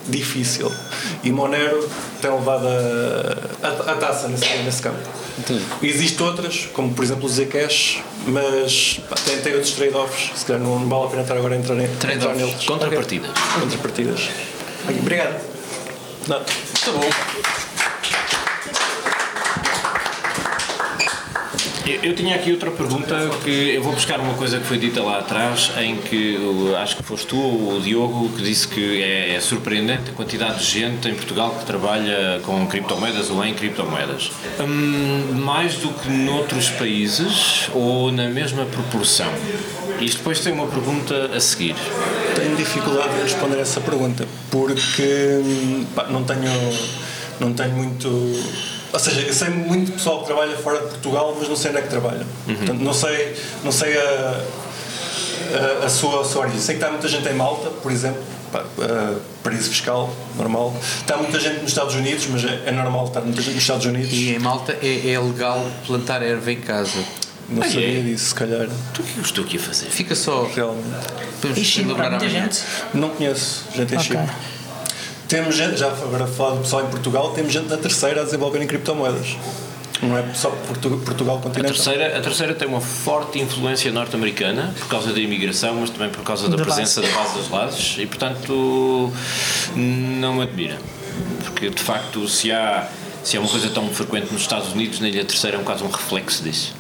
difícil. 0.07 0.69
E 1.23 1.31
Monero 1.31 1.87
tem 2.21 2.29
levado 2.31 2.67
a, 2.67 3.67
a, 3.67 3.91
a 3.91 3.95
taça 3.95 4.27
nesse, 4.27 4.45
nesse 4.57 4.81
campo. 4.81 4.97
Existem 5.81 6.25
outras, 6.25 6.67
como 6.73 6.93
por 6.93 7.03
exemplo 7.03 7.25
o 7.25 7.29
Zcash, 7.29 8.01
mas 8.27 8.99
pá, 9.09 9.15
tem, 9.15 9.37
tem 9.39 9.53
outros 9.53 9.71
trade-offs. 9.73 10.37
Se 10.37 10.45
calhar 10.45 10.61
não 10.61 10.87
vale 10.87 11.05
a 11.05 11.07
pena 11.07 11.21
estar 11.21 11.37
agora 11.37 11.55
a 11.55 11.57
entrar, 11.57 11.75
entrar 11.75 11.97
Trade-offs. 11.99 12.37
neles. 12.37 12.65
Contrapartidas. 12.65 13.31
Contrapartidas. 13.59 14.29
Ok, 14.85 14.97
Obrigado. 14.99 15.41
Não. 16.27 16.39
Tá 16.39 16.91
bom. 16.91 17.72
Eu, 21.85 21.99
eu 22.01 22.15
tinha 22.15 22.35
aqui 22.35 22.49
outra 22.49 22.71
pergunta 22.71 23.13
que 23.43 23.75
eu 23.75 23.83
vou 23.83 23.91
buscar 23.91 24.17
uma 24.17 24.35
coisa 24.35 24.57
que 24.57 24.65
foi 24.65 24.77
dita 24.77 25.03
lá 25.03 25.19
atrás, 25.19 25.69
em 25.81 25.97
que 25.97 26.37
acho 26.81 26.95
que 26.95 27.03
foste 27.03 27.27
tu 27.27 27.37
ou 27.37 27.75
o 27.75 27.81
Diogo 27.81 28.29
que 28.29 28.41
disse 28.41 28.65
que 28.69 29.03
é, 29.03 29.35
é 29.35 29.41
surpreendente 29.41 30.11
a 30.11 30.13
quantidade 30.13 30.59
de 30.59 30.65
gente 30.65 31.09
em 31.09 31.13
Portugal 31.13 31.53
que 31.59 31.65
trabalha 31.65 32.39
com 32.45 32.65
criptomoedas 32.67 33.29
ou 33.29 33.43
em 33.43 33.53
criptomoedas. 33.53 34.31
Hum, 34.61 35.41
mais 35.43 35.75
do 35.75 35.89
que 35.89 36.09
noutros 36.09 36.69
países 36.69 37.69
ou 37.73 38.13
na 38.13 38.29
mesma 38.29 38.65
proporção? 38.65 39.31
Isto 39.99 40.19
depois 40.19 40.39
tem 40.39 40.53
uma 40.53 40.67
pergunta 40.67 41.31
a 41.35 41.39
seguir. 41.41 41.75
Tenho 42.33 42.55
dificuldade 42.55 43.13
em 43.19 43.23
responder 43.23 43.59
essa 43.59 43.81
pergunta 43.81 44.25
porque 44.49 45.41
hum, 45.43 45.85
pá, 45.93 46.07
não 46.09 46.23
tenho 46.23 46.49
não 47.41 47.51
tenho 47.51 47.71
muito 47.71 48.07
ou 48.93 48.99
seja, 48.99 49.21
eu 49.21 49.33
sei 49.33 49.49
muito 49.49 49.91
pessoal 49.93 50.19
que 50.21 50.27
trabalha 50.27 50.55
fora 50.57 50.79
de 50.79 50.87
Portugal, 50.89 51.35
mas 51.37 51.49
não 51.49 51.55
sei 51.55 51.71
onde 51.71 51.79
é 51.79 51.81
que 51.81 51.89
trabalha. 51.89 52.25
Portanto, 52.45 52.79
não 52.79 52.93
sei, 52.93 53.35
não 53.63 53.71
sei 53.71 53.97
a, 53.97 54.41
a, 55.81 55.85
a 55.85 55.89
sua, 55.89 56.21
a 56.21 56.23
sua 56.23 56.41
origem. 56.43 56.59
Sei 56.61 56.75
que 56.75 56.81
está 56.81 56.91
muita 56.91 57.07
gente 57.07 57.27
em 57.27 57.33
Malta, 57.33 57.69
por 57.69 57.91
exemplo, 57.91 58.21
pá, 58.51 58.63
paraíso 59.43 59.69
fiscal, 59.69 60.13
normal. 60.37 60.73
Está 60.99 61.17
muita 61.17 61.39
gente 61.39 61.59
nos 61.61 61.69
Estados 61.71 61.95
Unidos, 61.95 62.27
mas 62.27 62.43
é, 62.45 62.63
é 62.67 62.71
normal 62.71 63.07
estar 63.07 63.21
muita 63.21 63.41
gente 63.41 63.53
nos 63.55 63.63
Estados 63.63 63.85
Unidos. 63.85 64.11
E 64.13 64.35
em 64.35 64.39
Malta 64.39 64.77
é, 64.81 65.11
é 65.11 65.19
legal 65.19 65.65
plantar 65.87 66.21
erva 66.21 66.51
em 66.51 66.61
casa. 66.61 66.99
Não 67.49 67.61
Ah, 67.61 67.65
sabia 67.65 67.99
é? 67.99 68.01
disso, 68.01 68.27
se 68.27 68.35
calhar. 68.35 68.67
Tu 68.93 69.01
o 69.01 69.05
que 69.05 69.17
eu 69.17 69.23
estou 69.23 69.43
aqui 69.43 69.57
a 69.57 69.59
fazer? 69.59 69.85
Fica 69.87 70.15
só. 70.15 70.43
Realmente. 70.55 70.85
Podemos 71.41 71.73
celebrar 71.73 72.09
muita 72.11 72.29
gente. 72.29 72.61
Não 72.93 73.09
conheço 73.09 73.65
gente 73.75 73.93
em 73.93 73.97
Ok. 73.97 74.07
Chile. 74.11 74.29
Temos 75.33 75.55
gente, 75.55 75.77
já 75.77 75.87
agora 75.87 76.25
a 76.25 76.27
falar 76.27 76.51
do 76.51 76.61
pessoal 76.61 76.85
em 76.85 76.89
Portugal, 76.91 77.31
temos 77.31 77.51
gente 77.51 77.65
da 77.67 77.75
terceira 77.75 78.21
a 78.21 78.23
desenvolver 78.23 78.61
em 78.61 78.67
criptomoedas. 78.67 79.35
Não 79.99 80.15
é 80.15 80.31
só 80.35 80.51
Portu- 80.51 81.01
Portugal 81.03 81.37
A 81.37 81.41
continental. 81.41 81.73
terceira, 81.73 82.15
a 82.19 82.21
terceira 82.21 82.53
tem 82.53 82.67
uma 82.67 82.79
forte 82.79 83.39
influência 83.39 83.91
norte-americana 83.91 84.71
por 84.77 84.87
causa 84.89 85.11
da 85.11 85.19
imigração, 85.19 85.73
mas 85.81 85.89
também 85.89 86.09
por 86.11 86.21
causa 86.23 86.47
da, 86.47 86.55
Da 86.55 86.63
presença 86.63 87.01
da 87.01 87.07
base 87.07 87.33
dos 87.33 87.49
lados 87.49 87.95
e, 87.97 88.05
portanto, 88.05 89.11
não 89.75 90.35
me 90.35 90.43
admira. 90.43 90.77
Porque, 91.45 91.71
de 91.71 91.81
facto, 91.81 92.29
se 92.29 92.51
há, 92.51 92.87
se 93.23 93.35
há 93.35 93.39
uma 93.39 93.49
coisa 93.49 93.69
tão 93.69 93.89
frequente 93.89 94.31
nos 94.31 94.43
Estados 94.43 94.71
Unidos, 94.71 94.99
na 94.99 95.09
Ilha 95.09 95.25
Terceira 95.25 95.57
é 95.57 95.59
um 95.59 95.63
caso 95.63 95.83
um 95.83 95.89
reflexo 95.89 96.43
disso. 96.43 96.75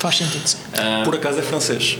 Faz 0.00 0.16
sentido, 0.16 0.48
sim. 0.48 0.56
Por 1.04 1.14
acaso 1.14 1.38
é 1.38 1.42
francês. 1.42 1.96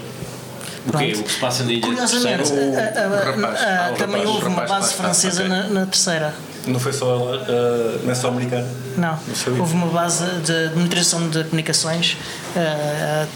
O 0.85 0.85
que, 0.87 0.91
Pronto. 0.93 1.21
o 1.21 1.23
que 1.23 1.33
se 1.33 1.39
passa 1.39 1.63
na 1.65 1.73
Ilha 1.73 1.83
Curiosamente, 1.83 2.37
Terceira? 2.51 2.81
a- 2.81 3.01
a- 3.01 3.05
a- 3.05 3.25
rapaz. 3.25 3.63
a- 3.63 3.87
Ah, 3.87 3.93
também 3.97 4.21
rapaz, 4.21 4.29
houve 4.29 4.47
uma 4.47 4.61
rapaz 4.63 4.71
base 4.83 4.95
francesa 4.95 5.45
ok. 5.45 5.49
na, 5.49 5.63
na 5.69 5.87
terceira. 5.87 6.35
Não 6.67 6.81
foi 6.81 6.93
só 6.93 7.15
ela, 7.15 7.47
ah, 7.49 7.99
não 8.03 8.11
é 8.11 8.15
só 8.15 8.29
americana. 8.29 8.67
Não, 8.97 9.19
houve 9.59 9.75
uma 9.75 9.87
base 9.87 10.25
de 10.45 10.53
administração 10.67 11.29
de 11.29 11.45
comunicações 11.45 12.17
ah, 12.57 13.27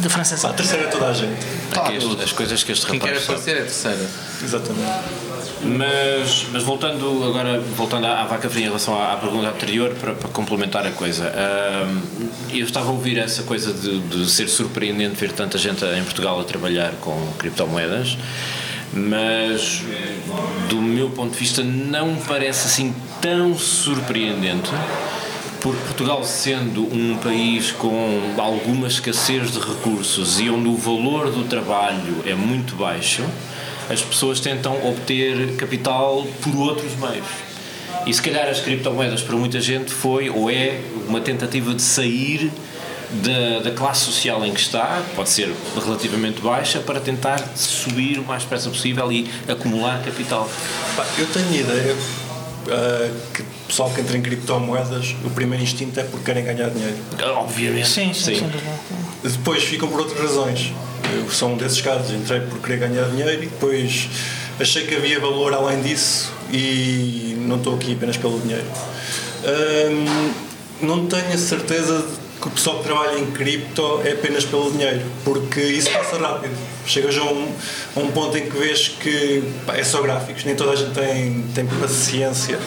de 0.00 0.08
francesa. 0.08 0.48
A 0.48 0.52
terceira 0.54 0.84
é 0.84 0.86
toda 0.88 1.06
a 1.08 1.12
gente. 1.12 1.38
Aqui 1.78 1.96
este- 1.96 2.22
as 2.24 2.32
coisas 2.32 2.62
que 2.64 2.72
este 2.72 2.86
Quem 2.86 2.98
quer 2.98 3.08
rapaz 3.08 3.24
aparecer 3.24 3.56
é 3.56 3.60
a 3.60 3.62
terceira. 3.64 4.06
Exatamente. 4.42 5.25
Mas, 5.66 6.46
mas 6.52 6.62
voltando 6.62 7.24
agora 7.24 7.60
voltando 7.60 8.06
à, 8.06 8.22
à 8.22 8.24
vaca 8.24 8.48
fria 8.48 8.64
em 8.64 8.68
relação 8.68 8.96
à, 9.00 9.14
à 9.14 9.16
pergunta 9.16 9.48
anterior 9.48 9.90
para, 9.94 10.14
para 10.14 10.28
complementar 10.28 10.86
a 10.86 10.90
coisa 10.92 11.32
ahm, 11.34 12.00
eu 12.52 12.64
estava 12.64 12.88
a 12.88 12.92
ouvir 12.92 13.18
essa 13.18 13.42
coisa 13.42 13.72
de, 13.72 13.98
de 14.00 14.30
ser 14.30 14.48
surpreendente 14.48 15.16
ver 15.16 15.32
tanta 15.32 15.58
gente 15.58 15.84
em 15.84 16.04
Portugal 16.04 16.40
a 16.40 16.44
trabalhar 16.44 16.92
com 17.00 17.32
criptomoedas 17.38 18.16
mas 18.92 19.82
do 20.68 20.76
meu 20.76 21.10
ponto 21.10 21.32
de 21.32 21.38
vista 21.38 21.62
não 21.62 22.16
parece 22.16 22.66
assim 22.66 22.94
tão 23.20 23.58
surpreendente 23.58 24.70
porque 25.60 25.82
Portugal 25.82 26.22
sendo 26.22 26.82
um 26.94 27.16
país 27.16 27.72
com 27.72 28.34
alguma 28.38 28.86
escassez 28.86 29.50
de 29.50 29.58
recursos 29.58 30.38
e 30.38 30.48
onde 30.48 30.68
o 30.68 30.76
valor 30.76 31.30
do 31.30 31.42
trabalho 31.42 32.22
é 32.24 32.34
muito 32.34 32.76
baixo, 32.76 33.24
as 33.90 34.02
pessoas 34.02 34.40
tentam 34.40 34.74
obter 34.86 35.54
capital 35.56 36.26
por 36.42 36.56
outros 36.56 36.96
meios. 36.96 37.26
E 38.06 38.14
se 38.14 38.22
calhar 38.22 38.48
as 38.48 38.60
criptomoedas 38.60 39.22
para 39.22 39.36
muita 39.36 39.60
gente 39.60 39.90
foi 39.92 40.30
ou 40.30 40.50
é 40.50 40.80
uma 41.08 41.20
tentativa 41.20 41.74
de 41.74 41.82
sair 41.82 42.50
da, 43.10 43.60
da 43.60 43.70
classe 43.70 44.04
social 44.04 44.44
em 44.44 44.52
que 44.52 44.60
está, 44.60 45.02
pode 45.14 45.28
ser 45.28 45.52
relativamente 45.82 46.40
baixa, 46.40 46.80
para 46.80 47.00
tentar 47.00 47.38
subir 47.56 48.18
o 48.18 48.24
mais 48.24 48.42
depressa 48.42 48.68
possível 48.68 49.10
e 49.10 49.28
acumular 49.48 50.02
capital. 50.04 50.48
Eu 51.18 51.26
tenho 51.26 51.54
ideia 51.54 51.96
ah, 52.68 53.10
que 53.32 53.42
o 53.42 53.46
pessoal 53.68 53.90
que 53.90 54.00
entra 54.00 54.16
em 54.16 54.22
criptomoedas, 54.22 55.14
o 55.24 55.30
primeiro 55.30 55.62
instinto 55.62 55.98
é 55.98 56.04
porque 56.04 56.24
querem 56.24 56.44
ganhar 56.44 56.68
dinheiro. 56.70 56.96
Obviamente. 57.36 57.88
Sim, 57.88 58.12
sim, 58.12 58.34
dúvida. 58.34 58.60
Depois 59.22 59.64
ficam 59.64 59.88
por 59.88 60.00
outras 60.00 60.20
razões. 60.20 60.72
Eu 61.14 61.30
sou 61.30 61.50
um 61.50 61.56
desses 61.56 61.80
casos. 61.80 62.10
Entrei 62.10 62.40
por 62.40 62.58
querer 62.60 62.78
ganhar 62.78 63.08
dinheiro 63.08 63.32
e 63.42 63.46
depois 63.46 64.08
achei 64.58 64.86
que 64.86 64.94
havia 64.94 65.20
valor 65.20 65.52
além 65.52 65.82
disso 65.82 66.32
e 66.52 67.36
não 67.40 67.56
estou 67.56 67.74
aqui 67.74 67.94
apenas 67.94 68.16
pelo 68.16 68.40
dinheiro. 68.40 68.64
Hum, 69.44 70.32
não 70.82 71.06
tenho 71.06 71.32
a 71.32 71.38
certeza 71.38 72.04
que 72.40 72.48
o 72.48 72.50
pessoal 72.50 72.78
que 72.78 72.84
trabalha 72.84 73.18
em 73.18 73.30
cripto 73.30 74.02
é 74.04 74.12
apenas 74.12 74.44
pelo 74.44 74.70
dinheiro, 74.70 75.02
porque 75.24 75.60
isso 75.60 75.90
passa 75.90 76.18
rápido. 76.18 76.54
Chegas 76.86 77.16
a 77.16 77.22
um, 77.24 77.52
a 77.96 78.00
um 78.00 78.10
ponto 78.10 78.36
em 78.36 78.48
que 78.48 78.56
vês 78.56 78.88
que 78.88 79.42
pá, 79.64 79.76
é 79.76 79.84
só 79.84 80.02
gráficos, 80.02 80.44
nem 80.44 80.54
toda 80.54 80.72
a 80.72 80.76
gente 80.76 80.92
tem, 80.92 81.42
tem 81.54 81.66
paciência. 81.66 82.58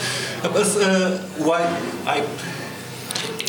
O 1.37 1.49
hype, 1.49 2.25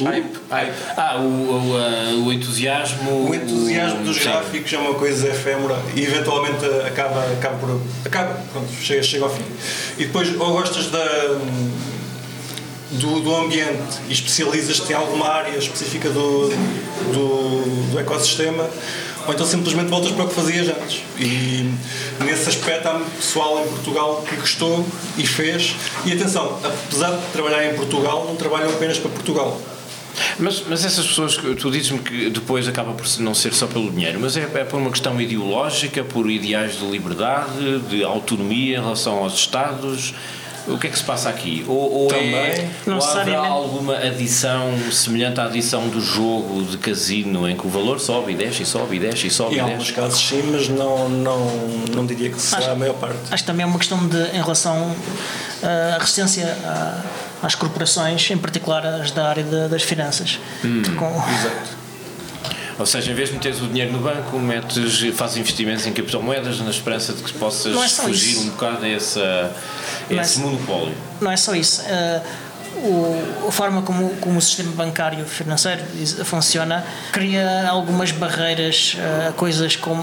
hype 0.04 0.40
Hype. 0.50 0.72
Ah, 0.96 1.16
o, 1.18 1.22
o, 1.22 1.76
ah, 1.76 2.26
o 2.26 2.32
entusiasmo. 2.32 3.30
O 3.30 3.34
entusiasmo 3.34 4.02
dos 4.02 4.16
sim. 4.16 4.24
gráficos 4.24 4.72
é 4.72 4.78
uma 4.78 4.94
coisa 4.94 5.28
efêmera 5.28 5.78
e 5.94 6.02
eventualmente 6.02 6.64
acaba, 6.86 7.24
acaba 7.32 7.56
por. 7.58 7.80
acaba, 8.04 8.34
pronto, 8.52 8.68
chega, 8.82 9.02
chega 9.02 9.24
ao 9.24 9.30
fim. 9.30 9.44
E 9.96 10.06
depois, 10.06 10.28
ou 10.40 10.52
gostas 10.52 10.86
da, 10.86 11.38
do, 12.90 13.20
do 13.20 13.36
ambiente 13.36 14.00
e 14.08 14.12
especializas-te 14.12 14.92
em 14.92 14.96
alguma 14.96 15.28
área 15.28 15.56
específica 15.56 16.08
do, 16.10 16.48
do, 17.12 17.92
do 17.92 17.98
ecossistema, 18.00 18.68
ou 19.26 19.32
então 19.32 19.46
simplesmente 19.46 19.88
voltas 19.88 20.10
para 20.10 20.24
o 20.24 20.28
que 20.28 20.34
fazias 20.34 20.68
antes. 20.68 21.02
E 21.18 21.72
nesse 22.24 22.48
aspecto 22.48 22.88
há 22.88 22.94
muito 22.94 23.16
pessoal 23.16 23.64
em 23.64 23.68
Portugal 23.68 24.24
que 24.28 24.34
gostou 24.34 24.84
e 25.16 25.24
fez. 25.24 25.76
E 26.04 26.12
atenção, 26.12 26.58
apesar 26.64 27.12
de 27.12 27.26
trabalhar 27.32 27.64
em 27.66 27.76
Portugal, 27.76 28.24
não 28.26 28.34
trabalham 28.34 28.70
apenas 28.70 28.98
para 28.98 29.10
Portugal. 29.10 29.60
Mas, 30.38 30.62
mas 30.68 30.84
essas 30.84 31.06
pessoas, 31.06 31.36
que- 31.36 31.54
tu 31.54 31.70
dizes-me 31.70 31.98
que 31.98 32.30
depois 32.30 32.66
acaba 32.68 32.92
por 32.92 33.06
não 33.20 33.34
ser 33.34 33.52
só 33.52 33.66
pelo 33.66 33.90
dinheiro, 33.90 34.18
mas 34.20 34.36
é, 34.36 34.42
é 34.42 34.64
por 34.64 34.78
uma 34.78 34.90
questão 34.90 35.20
ideológica, 35.20 36.02
por 36.04 36.30
ideais 36.30 36.78
de 36.78 36.84
liberdade, 36.86 37.78
de 37.88 38.04
autonomia 38.04 38.78
em 38.78 38.80
relação 38.80 39.18
aos 39.18 39.34
Estados. 39.34 40.14
O 40.68 40.76
que 40.78 40.86
é 40.86 40.90
que 40.90 40.98
se 40.98 41.02
passa 41.04 41.30
aqui? 41.30 41.64
Ou, 41.66 42.02
ou 42.02 42.08
Também. 42.08 42.34
é, 42.34 42.70
Não 42.86 42.98
ou 42.98 43.02
haverá 43.04 43.40
alguma 43.40 43.96
adição 43.96 44.70
semelhante 44.92 45.40
à 45.40 45.46
adição 45.46 45.88
do 45.88 46.00
jogo 46.02 46.62
de 46.64 46.76
casino 46.76 47.48
em 47.48 47.56
que 47.56 47.66
o 47.66 47.70
valor 47.70 47.98
sobe 47.98 48.32
e 48.32 48.34
desce 48.36 48.62
e 48.62 48.66
sobe 48.66 48.96
e 48.96 48.98
desce 49.00 49.26
e 49.26 49.30
sobe 49.30 49.54
Em 49.54 49.58
e 49.58 49.60
alguns 49.60 49.78
desce? 49.84 49.92
casos 49.94 50.20
sim, 50.20 50.42
mas 50.52 50.68
não, 50.68 51.08
não, 51.08 51.46
não 51.94 52.06
diria 52.06 52.28
que 52.30 52.40
será 52.40 52.72
a 52.72 52.74
maior 52.74 52.94
parte. 52.94 53.16
Acho 53.30 53.42
que 53.42 53.46
também 53.46 53.64
é 53.64 53.66
uma 53.66 53.78
questão 53.78 54.06
de, 54.06 54.18
em 54.36 54.40
relação 54.42 54.94
à 55.62 55.96
resistência 55.98 56.56
à- 56.64 57.02
às 57.42 57.54
corporações, 57.54 58.30
em 58.30 58.38
particular 58.38 58.84
as 58.86 59.10
da 59.10 59.28
área 59.28 59.42
da- 59.44 59.68
das 59.68 59.82
finanças. 59.82 60.38
Hum. 60.64 60.82
Com- 60.96 61.22
Ou 62.78 62.86
seja, 62.86 63.10
em 63.10 63.14
vez 63.14 63.28
de 63.28 63.34
meteres 63.34 63.60
o 63.60 63.66
dinheiro 63.66 63.92
no 63.92 63.98
banco, 63.98 64.38
metes, 64.38 65.00
fazes 65.14 65.36
investimentos 65.36 65.86
em 65.86 65.92
criptomoedas 65.92 66.60
na 66.60 66.70
esperança 66.70 67.12
de 67.12 67.22
que 67.22 67.32
possas 67.34 67.74
é 67.76 67.88
fugir 68.04 68.30
isso. 68.30 68.40
um 68.42 68.48
bocado 68.50 68.84
a, 68.84 68.88
essa, 68.88 69.20
a 70.10 70.14
é 70.14 70.16
esse 70.16 70.34
só- 70.34 70.40
monopólio. 70.40 70.94
Não 71.20 71.30
é 71.30 71.36
só 71.36 71.54
isso. 71.54 71.82
Ah, 71.86 72.22
o- 72.76 73.46
a 73.48 73.52
forma 73.52 73.82
como, 73.82 74.08
como 74.16 74.38
o 74.38 74.40
sistema 74.40 74.72
bancário 74.72 75.26
financeiro 75.26 75.82
funciona 76.24 76.82
cria 77.12 77.68
algumas 77.68 78.12
barreiras 78.12 78.96
ah, 78.98 79.28
a 79.28 79.32
coisas 79.32 79.76
como. 79.76 80.02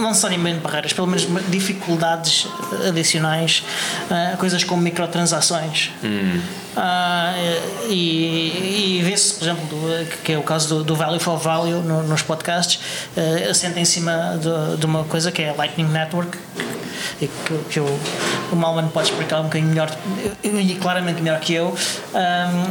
Não 0.00 0.08
necessariamente 0.08 0.60
barreiras, 0.60 0.92
pelo 0.92 1.06
menos 1.06 1.26
dificuldades 1.48 2.46
adicionais 2.88 3.62
a 4.10 4.36
coisas 4.36 4.64
como 4.64 4.80
microtransações. 4.82 5.90
Ah, 6.76 7.34
e, 7.88 8.98
e 8.98 9.02
vê-se, 9.04 9.34
por 9.34 9.44
exemplo, 9.44 9.66
do- 9.66 10.06
que 10.24 10.32
é 10.32 10.38
o 10.38 10.42
caso 10.42 10.76
do, 10.76 10.84
do 10.84 10.94
Value 10.96 11.18
for 11.20 11.36
Value 11.38 11.82
no- 11.82 12.02
nos 12.04 12.22
podcasts, 12.22 12.80
eh, 13.16 13.48
assenta 13.50 13.80
em 13.80 13.84
cima 13.84 14.38
de, 14.40 14.76
de 14.78 14.86
uma 14.86 15.04
coisa 15.04 15.30
que 15.32 15.42
é 15.42 15.50
a 15.50 15.54
Lightning 15.54 15.88
Network, 15.88 16.38
e 17.20 17.26
que, 17.26 17.58
que 17.70 17.80
o, 17.80 17.98
o 18.52 18.56
Malman 18.56 18.88
pode 18.88 19.10
explicar 19.10 19.40
um 19.40 19.44
bocadinho 19.44 19.68
melhor 19.70 19.90
e 20.42 20.74
claramente 20.76 21.20
melhor 21.20 21.40
que 21.40 21.52
eu. 21.54 21.74
ahm, 22.14 22.70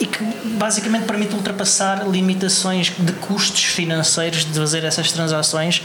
e 0.00 0.06
que 0.06 0.24
basicamente 0.56 1.04
permite 1.04 1.34
ultrapassar 1.34 2.08
limitações 2.08 2.90
de 2.98 3.12
custos 3.12 3.64
financeiros 3.64 4.46
de 4.46 4.58
fazer 4.58 4.82
essas 4.82 5.12
transações 5.12 5.82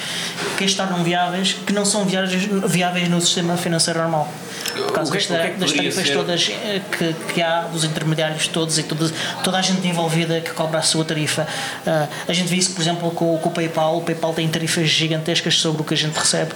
que 0.58 0.64
as 0.64 0.74
tornam 0.74 1.04
viáveis, 1.04 1.58
que 1.66 1.74
não 1.74 1.86
são 1.86 2.06
viáveis, 2.06 2.46
viáveis 2.66 3.10
no 3.10 3.20
sistema 3.20 3.58
financeiro 3.58 4.00
normal. 4.00 4.32
Por 4.74 4.94
causa 4.94 5.12
que 5.12 5.18
é 5.18 5.20
das, 5.20 5.28
que 5.28 5.48
é 5.48 5.50
que 5.50 5.60
das 5.60 5.72
tarifas 5.74 6.08
ser? 6.08 6.14
todas 6.14 6.50
eh, 6.50 6.82
que, 6.98 7.34
que 7.34 7.42
há, 7.42 7.62
dos 7.62 7.84
intermediários 7.84 8.48
todos 8.48 8.78
e 8.78 8.84
toda, 8.84 9.12
toda 9.44 9.58
a 9.58 9.62
gente 9.62 9.86
envolvida 9.86 10.40
que 10.40 10.52
cobra 10.52 10.80
a 10.80 10.82
sua 10.82 11.04
tarifa. 11.04 11.46
Ah, 11.86 12.08
a 12.28 12.34
gente 12.34 12.48
vê 12.48 12.56
isso, 12.56 12.74
por 12.74 12.82
exemplo, 12.82 13.12
com, 13.12 13.38
com 13.38 13.50
o 13.50 13.52
PayPal. 13.52 13.98
O 13.98 14.02
PayPal 14.02 14.34
tem 14.34 14.48
tarifas 14.48 14.88
gigantescas 14.90 15.58
sobre 15.58 15.82
o 15.82 15.86
que 15.86 15.94
a 15.94 15.98
gente 15.98 16.18
recebe. 16.18 16.52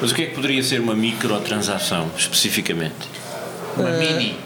Mas 0.00 0.10
o 0.10 0.14
que 0.14 0.22
é 0.22 0.26
que 0.26 0.34
poderia 0.34 0.62
ser 0.62 0.80
uma 0.80 0.94
microtransação, 0.94 2.10
especificamente? 2.16 2.94
Uma 3.76 3.90
mini. 3.90 4.45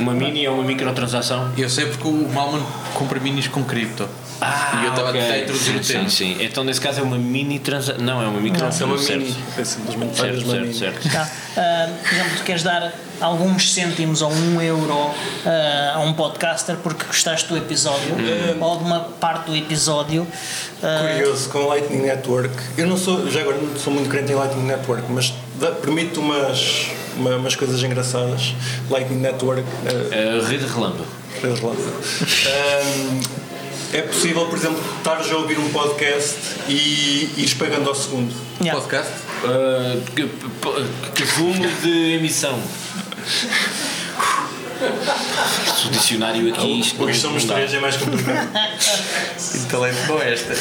Uma 0.00 0.12
mini 0.14 0.44
é 0.44 0.50
uma 0.50 0.62
microtransação? 0.64 1.50
Eu 1.56 1.68
sei 1.68 1.86
porque 1.86 2.08
o 2.08 2.28
Malman 2.32 2.62
compra 2.94 3.20
minis 3.20 3.46
com 3.48 3.62
cripto. 3.62 4.08
e 4.40 4.84
eu 4.86 4.90
estava 4.90 5.08
Ah, 5.08 5.10
ok. 5.10 5.20
a 5.20 5.38
introduzir 5.40 5.76
o 5.76 5.84
sim, 5.84 5.92
tema. 5.92 6.08
sim, 6.08 6.34
sim. 6.34 6.44
Então, 6.44 6.64
nesse 6.64 6.80
caso, 6.80 7.00
é 7.00 7.02
uma 7.02 7.18
mini 7.18 7.58
transação. 7.58 8.02
Não, 8.02 8.22
é 8.22 8.26
uma 8.26 8.40
microtransação. 8.40 8.88
é 8.88 8.90
uma 8.92 8.98
certo. 8.98 9.20
mini. 9.20 9.36
É 9.58 9.64
simplesmente 9.64 10.16
Certo, 10.16 10.36
certo, 10.46 10.60
mini. 10.62 10.74
certo. 10.74 11.08
Tá? 11.12 11.28
Ah, 11.58 11.88
por 12.02 12.12
exemplo, 12.14 12.36
tu 12.38 12.42
queres 12.44 12.62
dar 12.62 12.92
alguns 13.20 13.74
cêntimos 13.74 14.22
ou 14.22 14.32
um 14.32 14.62
euro 14.62 15.10
ah, 15.44 15.92
a 15.96 16.00
um 16.00 16.14
podcaster 16.14 16.76
porque 16.76 17.04
gostaste 17.04 17.48
do 17.48 17.56
episódio 17.58 18.14
ou 18.60 18.78
de 18.78 18.84
uma 18.84 19.00
parte 19.00 19.50
do 19.50 19.54
episódio. 19.56 20.26
ah, 20.82 21.12
Curioso, 21.12 21.50
com 21.50 21.58
o 21.58 21.68
Lightning 21.68 22.00
Network, 22.02 22.54
eu 22.78 22.86
não 22.86 22.96
sou, 22.96 23.30
já 23.30 23.40
agora 23.40 23.58
não 23.58 23.78
sou 23.78 23.92
muito 23.92 24.08
crente 24.08 24.32
em 24.32 24.36
Lightning 24.36 24.64
Network, 24.66 25.02
mas 25.12 25.34
permite 25.68 26.18
umas, 26.18 26.86
uma- 27.16 27.36
umas 27.36 27.54
coisas 27.56 27.82
engraçadas. 27.82 28.54
Lightning 28.90 29.20
Network, 29.20 29.64
eh, 30.12 30.40
A 30.42 30.46
rede 30.48 30.66
relâmpago. 30.66 31.06
Rede 31.42 31.60
Relâmpago. 31.60 31.92
É 33.92 34.02
possível, 34.02 34.46
por 34.46 34.56
exemplo, 34.56 34.80
estares 34.98 35.30
a 35.32 35.36
ouvir 35.36 35.58
um 35.58 35.68
podcast 35.70 36.36
e 36.68 37.28
ires 37.36 37.54
pagando 37.54 37.88
ao 37.88 37.94
segundo. 37.94 38.32
yeah. 38.60 38.80
Podcast? 38.80 39.12
Ah, 39.44 39.96
que, 40.14 40.28
que 41.14 41.24
volume 41.24 41.66
de 41.82 42.12
emissão? 42.14 42.60
O 45.86 45.90
dicionário 45.90 46.54
aqui. 46.54 46.80
isto 46.80 46.98
não- 46.98 47.06
Hoje 47.06 47.20
somos 47.20 47.44
três, 47.44 47.74
é 47.74 47.80
mais 47.80 47.96
complicado. 47.96 48.48
Talento 49.70 50.06
com 50.06 50.22
esta. 50.22 50.52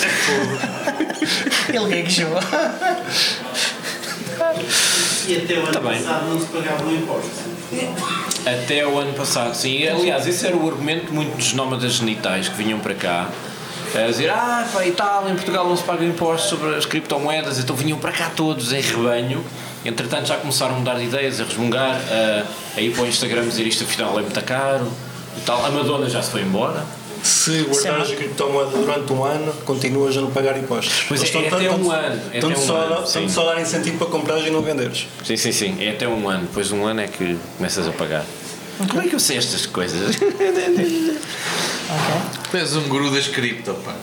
Ele 1.70 1.88
gaguejou. 1.88 2.30
E 5.30 5.38
até 5.38 5.54
o 5.56 5.64
ano 5.64 5.72
Tá 5.72 5.80
bem. 5.80 6.02
passado 6.02 6.30
não 6.30 6.40
se 6.40 6.46
pagavam 6.48 6.92
impostos. 6.96 7.32
Até 8.46 8.88
o 8.88 8.98
ano 8.98 9.14
passado, 9.14 9.54
sim. 9.54 9.88
Aliás, 9.88 10.26
esse 10.28 10.48
era 10.48 10.58
o 10.58 10.68
argumento 10.68 11.14
muito 11.14 11.36
dos 11.38 11.54
nómadas 11.54 11.94
genitais 11.94 12.48
que 12.50 12.56
vinham 12.56 12.80
para 12.80 12.96
cá. 12.96 13.30
A 13.96 14.08
dizer, 14.08 14.30
ah, 14.30 14.68
pá, 14.72 14.86
e 14.86 14.92
tal, 14.92 15.28
em 15.30 15.34
Portugal 15.36 15.68
não 15.68 15.76
se 15.76 15.84
paga 15.84 16.04
impostos 16.06 16.50
sobre 16.50 16.76
as 16.76 16.86
criptomoedas, 16.86 17.58
então 17.60 17.76
vinham 17.76 17.98
para 17.98 18.12
cá 18.12 18.32
todos 18.36 18.72
em 18.72 18.82
rebanho. 18.82 19.44
Entretanto, 19.84 20.28
já 20.28 20.38
começaram 20.38 20.76
a 20.76 20.78
mudar 20.80 20.96
de 20.96 21.06
ideias, 21.06 21.40
a 21.42 21.44
resmungar, 21.44 22.00
a, 22.12 22.44
a 22.78 22.82
ir 22.82 22.92
para 22.94 23.04
o 23.04 23.08
Instagram 23.08 23.48
dizer 23.48 23.66
isto 23.66 23.84
afinal 23.84 24.18
é 24.20 24.22
muito 24.22 24.42
caro 24.44 24.92
e 25.38 25.42
tal. 25.42 25.66
A 25.66 25.70
Madonna 25.72 26.10
já 26.10 26.22
se 26.22 26.32
foi 26.32 26.42
embora. 26.42 26.84
Se 27.24 27.62
guardares 27.64 28.12
a 28.12 28.16
criptomoeda 28.16 28.72
durante 28.72 29.14
um 29.14 29.24
ano, 29.24 29.54
continuas 29.66 30.16
a 30.18 30.22
não 30.22 30.32
pagar 30.32 30.58
impostos. 30.58 31.06
Pois 31.08 31.22
é, 31.22 31.24
Eles 31.24 31.36
estão 31.36 31.42
é 31.42 31.50
tanto- 31.50 31.66
até 31.66 31.84
um 31.84 31.92
ano, 31.92 32.22
é 32.34 32.40
Tanto 32.40 32.54
até 32.54 32.62
um 32.62 32.66
só, 32.68 32.76
ano, 32.78 32.96
tanto 32.96 33.10
sim. 33.10 33.30
só 33.30 33.46
dar 33.46 33.62
incentivo 33.62 33.98
para 33.98 34.08
comprares 34.08 34.46
e 34.46 34.50
não 34.50 34.62
venderes. 34.62 35.08
Sim, 35.24 35.38
sim, 35.38 35.52
sim. 35.52 35.78
É 35.84 35.90
até 35.92 36.08
um 36.08 36.28
ano. 36.30 36.42
Depois 36.48 36.68
de 36.68 36.74
um 36.76 36.86
ano 36.86 37.02
é 37.02 37.08
que 37.08 37.38
começas 37.58 37.88
a 37.88 37.92
pagar. 37.92 38.26
Como 38.90 39.02
é 39.02 39.08
que 39.08 39.16
eu 39.16 39.20
sei 39.20 39.38
estas 39.38 39.66
coisas? 39.66 40.16
Tu 42.52 42.58
és 42.58 42.76
um 42.76 42.88
guru 42.88 43.12
das 43.12 43.28
cripto, 43.28 43.74
pá. 43.86 43.96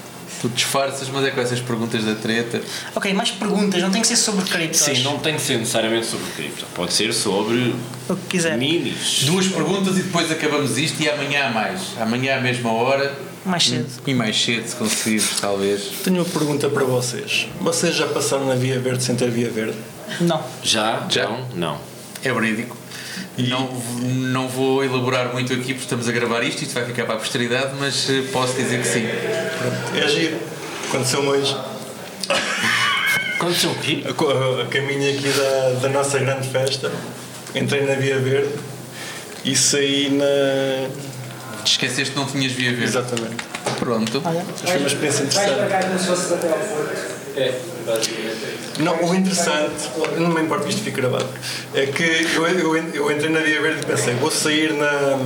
Tu 0.47 0.55
disfarças, 0.55 1.09
mas 1.09 1.25
é 1.25 1.31
com 1.31 1.41
essas 1.41 1.61
perguntas 1.61 2.05
da 2.05 2.15
treta. 2.15 2.61
Ok, 2.95 3.13
mais 3.13 3.31
perguntas, 3.33 3.83
não 3.83 3.91
tem 3.91 4.01
que 4.01 4.07
ser 4.07 4.17
sobre 4.17 4.45
criptos. 4.45 4.81
Sim, 4.81 5.03
não 5.03 5.19
tem 5.19 5.35
que 5.35 5.41
ser 5.43 5.59
necessariamente 5.59 6.07
sobre 6.07 6.27
cripto. 6.37 6.65
Pode 6.75 6.93
ser 6.93 7.13
sobre 7.13 7.75
O 8.09 8.15
que 8.15 8.27
quiser. 8.29 8.57
minis. 8.57 9.25
Duas 9.25 9.49
perguntas 9.49 9.97
e 9.99 10.03
depois 10.03 10.31
acabamos 10.31 10.79
isto 10.79 11.03
e 11.03 11.09
amanhã 11.11 11.47
há 11.47 11.51
mais. 11.51 11.81
Amanhã 12.01 12.37
à 12.37 12.41
mesma 12.41 12.71
hora 12.73 13.13
Mais 13.45 13.65
cedo. 13.65 13.87
e 14.07 14.15
mais 14.15 14.41
cedo, 14.41 14.67
se 14.69 14.77
conseguires, 14.77 15.41
talvez. 15.41 15.83
Tenho 16.05 16.17
uma 16.19 16.25
pergunta 16.25 16.69
para 16.69 16.85
vocês. 16.85 17.49
Vocês 17.61 17.95
já 17.97 18.07
passaram 18.07 18.47
na 18.47 18.55
Via 18.55 18.79
Verde 18.79 19.03
sem 19.03 19.17
ter 19.17 19.31
Via 19.31 19.51
Verde? 19.51 19.77
Não. 20.21 20.43
Já? 20.63 21.07
Já. 21.09 21.25
Não? 21.29 21.49
Não. 21.57 21.81
É 22.23 22.33
verídico. 22.33 22.77
Não, 23.39 23.69
não 24.03 24.49
vou 24.49 24.83
elaborar 24.85 25.33
muito 25.33 25.53
aqui 25.53 25.67
porque 25.75 25.83
estamos 25.85 26.09
a 26.09 26.13
gravar 26.13 26.43
isto, 26.43 26.63
isto 26.63 26.73
vai 26.75 26.85
ficar 26.87 27.05
para 27.05 27.17
a 27.17 27.19
posteridade, 27.19 27.73
mas 27.79 28.09
eh, 28.09 28.23
posso 28.33 28.55
dizer 28.55 28.81
que 28.81 28.87
sim. 28.89 29.07
É 29.95 30.09
giro. 30.09 30.39
Aconteceu 30.89 31.21
hoje. 31.21 31.55
Aconteceu 33.39 33.71
o 33.71 33.75
quê? 33.77 34.03
A, 34.09 34.13
co- 34.15 34.31
a 34.31 34.67
caminho 34.67 35.11
aqui 35.13 35.29
da, 35.29 35.81
da 35.83 35.89
nossa 35.91 36.19
grande 36.19 36.49
festa, 36.49 36.91
entrei 37.55 37.85
na 37.85 37.95
Via 37.95 38.19
Verde 38.19 38.53
e 39.45 39.55
saí 39.55 40.11
na. 40.11 40.89
Te 41.63 41.73
esqueceste 41.73 42.13
que 42.15 42.19
não 42.19 42.27
tinhas 42.27 42.53
via 42.53 42.71
verde. 42.71 42.85
Exatamente. 42.85 43.37
Pronto. 43.79 44.23
Mas 44.25 44.71
foi 44.71 44.79
uma 44.79 44.87
experiência 44.87 45.25
interessante. 45.25 47.16
Não, 48.79 49.05
o 49.05 49.15
interessante, 49.15 49.91
não 50.19 50.31
me 50.31 50.43
importa 50.43 50.65
que 50.65 50.71
isto 50.71 50.83
fique 50.83 51.01
gravado, 51.01 51.27
é 51.75 51.87
que 51.87 52.03
eu, 52.03 52.47
eu, 52.47 52.77
eu 52.77 53.13
entrei 53.13 53.31
na 53.31 53.41
Via 53.41 53.61
Verde 53.61 53.83
e 53.83 53.87
pensei, 53.87 54.15
vou 54.15 54.31
sair 54.31 54.73
na, 54.73 55.19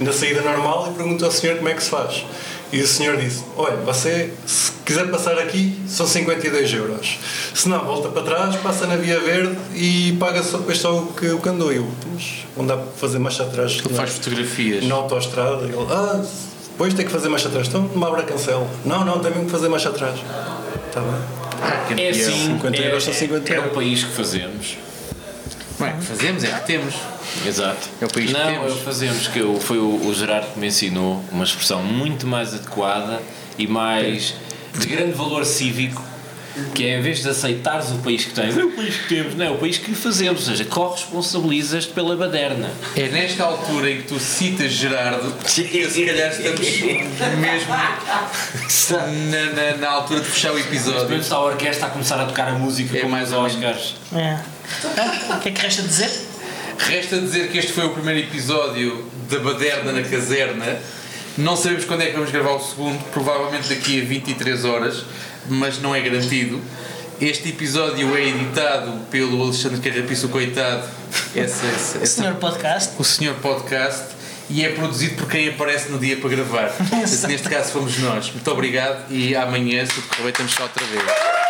na 0.00 0.12
saída 0.12 0.40
normal 0.42 0.90
e 0.92 0.96
pergunto 0.96 1.24
ao 1.24 1.30
senhor 1.30 1.56
como 1.56 1.68
é 1.68 1.74
que 1.74 1.82
se 1.82 1.90
faz. 1.90 2.24
E 2.72 2.80
o 2.80 2.86
senhor 2.88 3.16
disse, 3.16 3.44
olha, 3.56 3.76
você 3.76 4.32
se 4.46 4.72
quiser 4.84 5.08
passar 5.08 5.38
aqui 5.38 5.78
são 5.86 6.06
52 6.06 6.72
euros. 6.74 7.18
Se 7.54 7.68
não, 7.68 7.84
volta 7.84 8.08
para 8.08 8.22
trás, 8.22 8.56
passa 8.56 8.86
na 8.86 8.96
Via 8.96 9.20
Verde 9.20 9.56
e 9.74 10.16
paga 10.18 10.42
só 10.42 10.58
depois 10.58 10.78
só 10.78 10.98
o 10.98 11.12
que, 11.12 11.28
o 11.28 11.40
que 11.40 11.48
andou. 11.48 11.72
Eu, 11.72 11.86
mas 12.12 12.44
não 12.56 12.66
dá 12.66 12.76
para 12.76 12.86
fazer 12.92 13.18
marcha 13.18 13.44
atrás. 13.44 13.80
Ele 13.84 13.94
faz 13.94 14.14
fotografias. 14.14 14.84
Na 14.84 14.96
autostrada, 14.96 15.64
ele, 15.64 15.86
ah, 15.88 16.24
depois 16.68 16.94
tem 16.94 17.06
que 17.06 17.12
fazer 17.12 17.28
marcha 17.28 17.46
atrás. 17.46 17.68
Então, 17.68 17.88
uma 17.94 18.08
abra 18.08 18.24
cancela. 18.24 18.66
Não, 18.84 19.04
não, 19.04 19.20
tem 19.20 19.30
mesmo 19.30 19.46
que 19.46 19.52
fazer 19.52 19.68
marcha 19.68 19.90
atrás. 19.90 20.18
Está 20.94 21.00
bem. 21.00 22.06
É 22.06 22.10
assim, 22.10 22.46
50 22.54 22.76
é, 22.76 22.86
euros 22.86 23.02
são 23.02 23.12
50 23.12 23.52
é, 23.52 23.56
é 23.56 23.58
o 23.58 23.62
euros. 23.62 23.74
país 23.74 24.04
que 24.04 24.12
fazemos. 24.12 24.76
Não 25.80 25.86
é 25.88 25.92
que 25.92 26.02
fazemos, 26.02 26.44
é 26.44 26.46
que 26.46 26.66
temos. 26.66 26.94
Exato. 27.44 27.88
É 28.00 28.04
o 28.04 28.08
país 28.08 28.26
que 28.30 28.32
Não, 28.32 28.46
temos. 28.46 28.70
é 28.70 28.74
o 28.74 28.78
fazemos, 28.78 29.26
que 29.26 29.38
eu, 29.40 29.58
foi 29.58 29.78
o, 29.78 30.06
o 30.06 30.14
Gerardo 30.14 30.46
que 30.52 30.60
me 30.60 30.68
ensinou 30.68 31.20
uma 31.32 31.42
expressão 31.42 31.82
muito 31.82 32.28
mais 32.28 32.54
adequada 32.54 33.20
e 33.58 33.66
mais 33.66 34.36
de 34.78 34.86
grande 34.86 35.12
valor 35.14 35.44
cívico, 35.44 36.00
que 36.74 36.86
é 36.86 36.98
em 36.98 37.02
vez 37.02 37.22
de 37.22 37.28
aceitares 37.28 37.90
o 37.90 37.98
país 37.98 38.24
que 38.24 38.32
tens, 38.32 38.56
é 38.56 38.64
o 38.64 38.70
país 38.70 38.96
que 38.96 39.08
temos, 39.08 39.34
não 39.34 39.44
é 39.44 39.50
o 39.50 39.58
país 39.58 39.78
que 39.78 39.94
fazemos, 39.94 40.40
ou 40.40 40.46
seja, 40.52 40.64
corresponsabilizas-te 40.64 41.92
pela 41.92 42.16
baderna. 42.16 42.70
É 42.96 43.08
nesta 43.08 43.44
altura 43.44 43.90
em 43.90 43.96
que 43.98 44.08
tu 44.08 44.18
citas 44.18 44.72
Gerardo 44.72 45.32
que 45.44 45.50
se 45.50 46.04
calhar 46.04 46.30
estamos 46.30 46.80
mesmo 47.38 47.74
na, 49.30 49.44
na, 49.52 49.76
na 49.78 49.88
altura 49.90 50.20
de 50.20 50.26
fechar 50.26 50.52
o 50.52 50.58
episódio. 50.58 51.00
Depois 51.02 51.22
está 51.22 51.36
a 51.36 51.44
orquestra 51.44 51.86
a 51.86 51.90
começar 51.90 52.20
a 52.20 52.26
tocar 52.26 52.48
a 52.48 52.52
música 52.52 52.96
É 52.96 53.00
como 53.00 53.12
mais. 53.12 53.32
Oscars. 53.32 53.96
É. 54.12 54.38
O 55.34 55.40
que 55.40 55.48
é 55.48 55.52
que 55.52 55.60
resta 55.60 55.82
dizer? 55.82 56.10
Resta 56.78 57.18
dizer 57.18 57.50
que 57.50 57.58
este 57.58 57.72
foi 57.72 57.86
o 57.86 57.90
primeiro 57.90 58.20
episódio 58.20 59.10
da 59.30 59.38
Baderna 59.38 59.92
na 59.92 60.02
Caserna. 60.02 60.78
Não 61.36 61.56
sabemos 61.56 61.84
quando 61.84 62.02
é 62.02 62.06
que 62.06 62.12
vamos 62.12 62.30
gravar 62.30 62.52
o 62.52 62.60
segundo, 62.60 63.02
provavelmente 63.10 63.68
daqui 63.68 64.00
a 64.00 64.04
23 64.04 64.64
horas, 64.64 65.04
mas 65.48 65.80
não 65.80 65.94
é 65.94 66.00
garantido. 66.00 66.60
Este 67.20 67.50
episódio 67.50 68.16
é 68.16 68.28
editado 68.28 68.92
pelo 69.10 69.40
Alexandre 69.42 69.78
Carrapiço, 69.80 70.28
coitado, 70.28 70.84
essa, 71.34 71.66
essa, 71.66 71.98
O 71.98 72.06
senhor 72.06 72.34
podcast. 72.34 72.90
o 72.98 73.04
senhor 73.04 73.34
podcast, 73.36 74.06
e 74.50 74.64
é 74.64 74.70
produzido 74.70 75.14
por 75.16 75.28
quem 75.30 75.48
aparece 75.48 75.90
no 75.90 75.98
dia 75.98 76.16
para 76.16 76.28
gravar. 76.30 76.72
Neste 77.28 77.48
caso 77.48 77.70
fomos 77.72 77.96
nós. 77.98 78.30
Muito 78.30 78.50
obrigado 78.50 79.10
e 79.10 79.34
amanhã, 79.36 79.86
se 79.86 79.94
correr 80.02 80.22
bem, 80.22 80.30
estamos 80.32 80.54
cá 80.54 80.64
outra 80.64 80.84
vez. 80.86 81.43